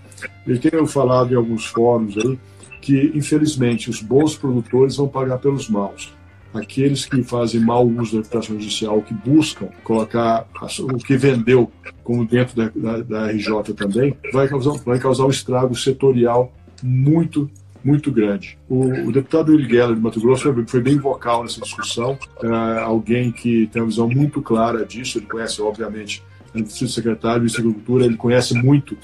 Eu 0.46 0.60
tenho 0.60 0.86
falado 0.88 1.32
em 1.32 1.36
alguns 1.36 1.66
fóruns 1.66 2.18
aí 2.18 2.40
que, 2.82 3.12
infelizmente, 3.16 3.90
os 3.90 4.02
bons 4.02 4.36
produtores 4.36 4.98
vão 4.98 5.08
pagar 5.08 5.38
pelos 5.38 5.70
maus 5.70 6.12
aqueles 6.54 7.06
que 7.06 7.24
fazem 7.24 7.62
mau 7.62 7.88
uso 7.88 8.14
da 8.14 8.18
reputação 8.24 8.60
judicial, 8.60 9.02
que 9.02 9.14
buscam 9.14 9.68
colocar 9.84 10.48
o 10.80 10.98
que 10.98 11.18
vendeu 11.18 11.72
como 12.04 12.26
dentro 12.26 12.56
da, 12.56 12.72
da, 12.76 13.02
da 13.02 13.32
RJ 13.32 13.74
também, 13.76 14.16
vai 14.32 14.48
causar, 14.48 14.74
vai 14.84 15.00
causar 15.00 15.26
um 15.26 15.30
estrago 15.30 15.76
setorial 15.76 16.54
muito 16.82 17.50
muito 17.84 18.12
grande. 18.12 18.58
O, 18.70 19.10
o 19.10 19.12
deputado 19.12 19.52
Uri 19.52 19.68
Geller 19.68 19.96
de 19.96 20.02
Mato 20.02 20.20
Grosso 20.22 20.54
foi, 20.54 20.66
foi 20.66 20.80
bem 20.80 20.98
vocal 20.98 21.44
nessa 21.44 21.60
discussão, 21.60 22.18
é, 22.42 22.80
alguém 22.80 23.30
que 23.30 23.68
tem 23.68 23.82
uma 23.82 23.90
visão 23.90 24.08
muito 24.08 24.42
clara 24.42 24.86
disso, 24.86 25.18
ele 25.18 25.26
conhece, 25.26 25.62
obviamente, 25.62 26.24
o 26.56 26.88
secretário 26.88 27.46
de 27.46 27.58
Agricultura, 27.58 28.06
ele 28.06 28.16
conhece 28.16 28.54
muito 28.54 28.98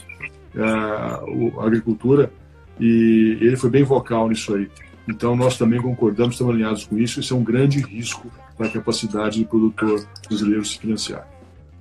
é, 0.55 0.63
a 0.63 1.21
agricultura 1.65 2.31
e 2.79 3.37
ele 3.41 3.57
foi 3.57 3.69
bem 3.69 3.83
vocal 3.83 4.29
nisso 4.29 4.55
aí. 4.55 4.69
Então, 5.09 5.35
nós 5.35 5.57
também 5.57 5.81
concordamos, 5.81 6.35
estamos 6.35 6.53
alinhados 6.53 6.85
com 6.85 6.95
isso. 6.97 7.19
Isso 7.19 7.33
é 7.33 7.37
um 7.37 7.43
grande 7.43 7.81
risco 7.81 8.31
para 8.55 8.67
a 8.67 8.71
capacidade 8.71 9.43
do 9.43 9.47
produtor 9.47 10.07
brasileiro 10.27 10.63
se 10.63 10.77
financiar. 10.77 11.27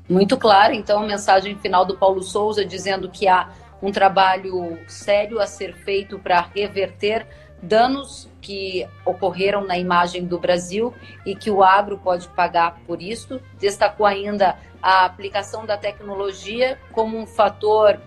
Muito 0.09 0.39
claro, 0.39 0.73
então, 0.73 1.03
a 1.03 1.07
mensagem 1.07 1.55
final 1.59 1.85
do 1.85 1.99
Paulo 1.99 2.23
Souza 2.23 2.65
dizendo 2.65 3.11
que 3.11 3.29
há 3.29 3.51
um 3.83 3.93
trabalho 3.93 4.79
sério 4.89 5.39
a 5.39 5.47
ser 5.47 5.75
feito 5.75 6.19
para 6.19 6.41
reverter 6.41 7.27
danos 7.63 8.31
que 8.41 8.87
ocorreram 9.05 9.67
na 9.67 9.77
imagem 9.77 10.25
do 10.25 10.39
Brasil 10.39 10.95
e 11.27 11.37
que 11.37 11.51
o 11.51 11.63
agro 11.63 11.99
pode 11.99 12.27
pagar 12.29 12.81
por 12.87 13.03
isso. 13.03 13.39
Destacou 13.61 14.07
ainda 14.07 14.57
a 14.83 15.05
aplicação 15.05 15.67
da 15.67 15.77
tecnologia 15.77 16.79
como 16.93 17.19
um 17.19 17.27
fator 17.27 18.01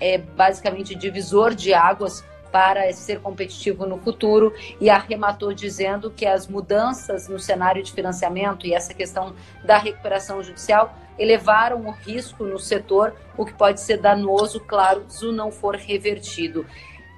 é, 0.00 0.18
basicamente 0.18 0.96
divisor 0.96 1.54
de 1.54 1.72
águas 1.72 2.24
para 2.50 2.92
ser 2.92 3.20
competitivo 3.20 3.86
no 3.86 3.98
futuro 3.98 4.54
e 4.80 4.88
arrematou 4.90 5.52
dizendo 5.52 6.10
que 6.10 6.26
as 6.26 6.46
mudanças 6.46 7.28
no 7.28 7.38
cenário 7.38 7.82
de 7.82 7.92
financiamento 7.92 8.66
e 8.66 8.74
essa 8.74 8.94
questão 8.94 9.34
da 9.64 9.78
recuperação 9.78 10.42
judicial 10.42 10.94
elevaram 11.18 11.86
o 11.86 11.90
risco 11.90 12.44
no 12.44 12.58
setor, 12.58 13.14
o 13.36 13.44
que 13.44 13.52
pode 13.52 13.80
ser 13.80 13.98
danoso, 13.98 14.60
claro, 14.60 15.04
se 15.08 15.30
não 15.32 15.50
for 15.50 15.74
revertido. 15.74 16.64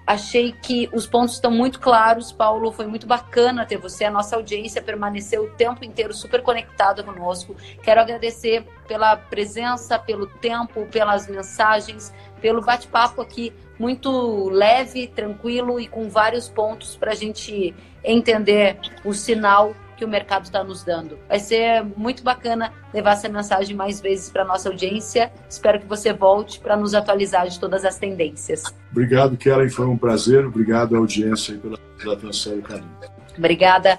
Achei 0.07 0.51
que 0.51 0.91
os 0.93 1.07
pontos 1.07 1.35
estão 1.35 1.53
muito 1.53 1.79
claros, 1.79 2.33
Paulo. 2.33 2.73
Foi 2.73 2.85
muito 2.85 3.07
bacana 3.07 3.65
ter 3.65 3.77
você. 3.77 4.05
A 4.05 4.11
nossa 4.11 4.35
audiência 4.35 4.83
permaneceu 4.83 5.45
o 5.45 5.51
tempo 5.51 5.85
inteiro 5.85 6.13
super 6.13 6.43
conectada 6.43 7.05
conosco. 7.05 7.55
Quero 7.81 8.01
agradecer 8.01 8.65
pela 8.89 9.17
presença, 9.17 10.01
pelo 10.01 10.27
tempo, 10.27 10.85
pelas 10.87 11.29
mensagens, 11.29 12.13
pelo 12.41 12.61
bate-papo 12.61 13.21
aqui 13.21 13.53
muito 13.81 14.51
leve, 14.51 15.07
tranquilo 15.07 15.81
e 15.81 15.89
com 15.89 16.11
vários 16.11 16.51
pontos 16.51 16.97
para 16.97 17.13
a 17.13 17.15
gente 17.15 17.75
entender 18.05 18.77
o 19.03 19.15
sinal 19.15 19.75
que 19.97 20.05
o 20.05 20.09
mercado 20.09 20.45
está 20.45 20.63
nos 20.63 20.85
dando. 20.85 21.19
Vai 21.27 21.39
ser 21.39 21.83
muito 21.97 22.23
bacana 22.23 22.73
levar 22.93 23.13
essa 23.13 23.29
mensagem 23.29 23.75
mais 23.75 24.01
vezes 24.01 24.31
para 24.31 24.45
nossa 24.45 24.69
audiência. 24.69 25.33
Espero 25.49 25.81
que 25.81 25.87
você 25.87 26.13
volte 26.13 26.61
para 26.61 26.77
nos 26.77 26.95
atualizar 26.95 27.49
de 27.49 27.59
todas 27.59 27.85
as 27.85 27.99
tendências. 27.99 28.65
Obrigado, 28.91 29.37
Kellen. 29.37 29.71
Foi 29.71 29.87
um 29.87 29.97
prazer. 29.97 30.47
Obrigado 30.47 30.95
à 30.95 30.99
audiência 30.99 31.59
pela 31.99 32.15
atenção 32.15 32.59
e 32.59 32.63
carinho. 32.63 32.97
Obrigada. 33.37 33.99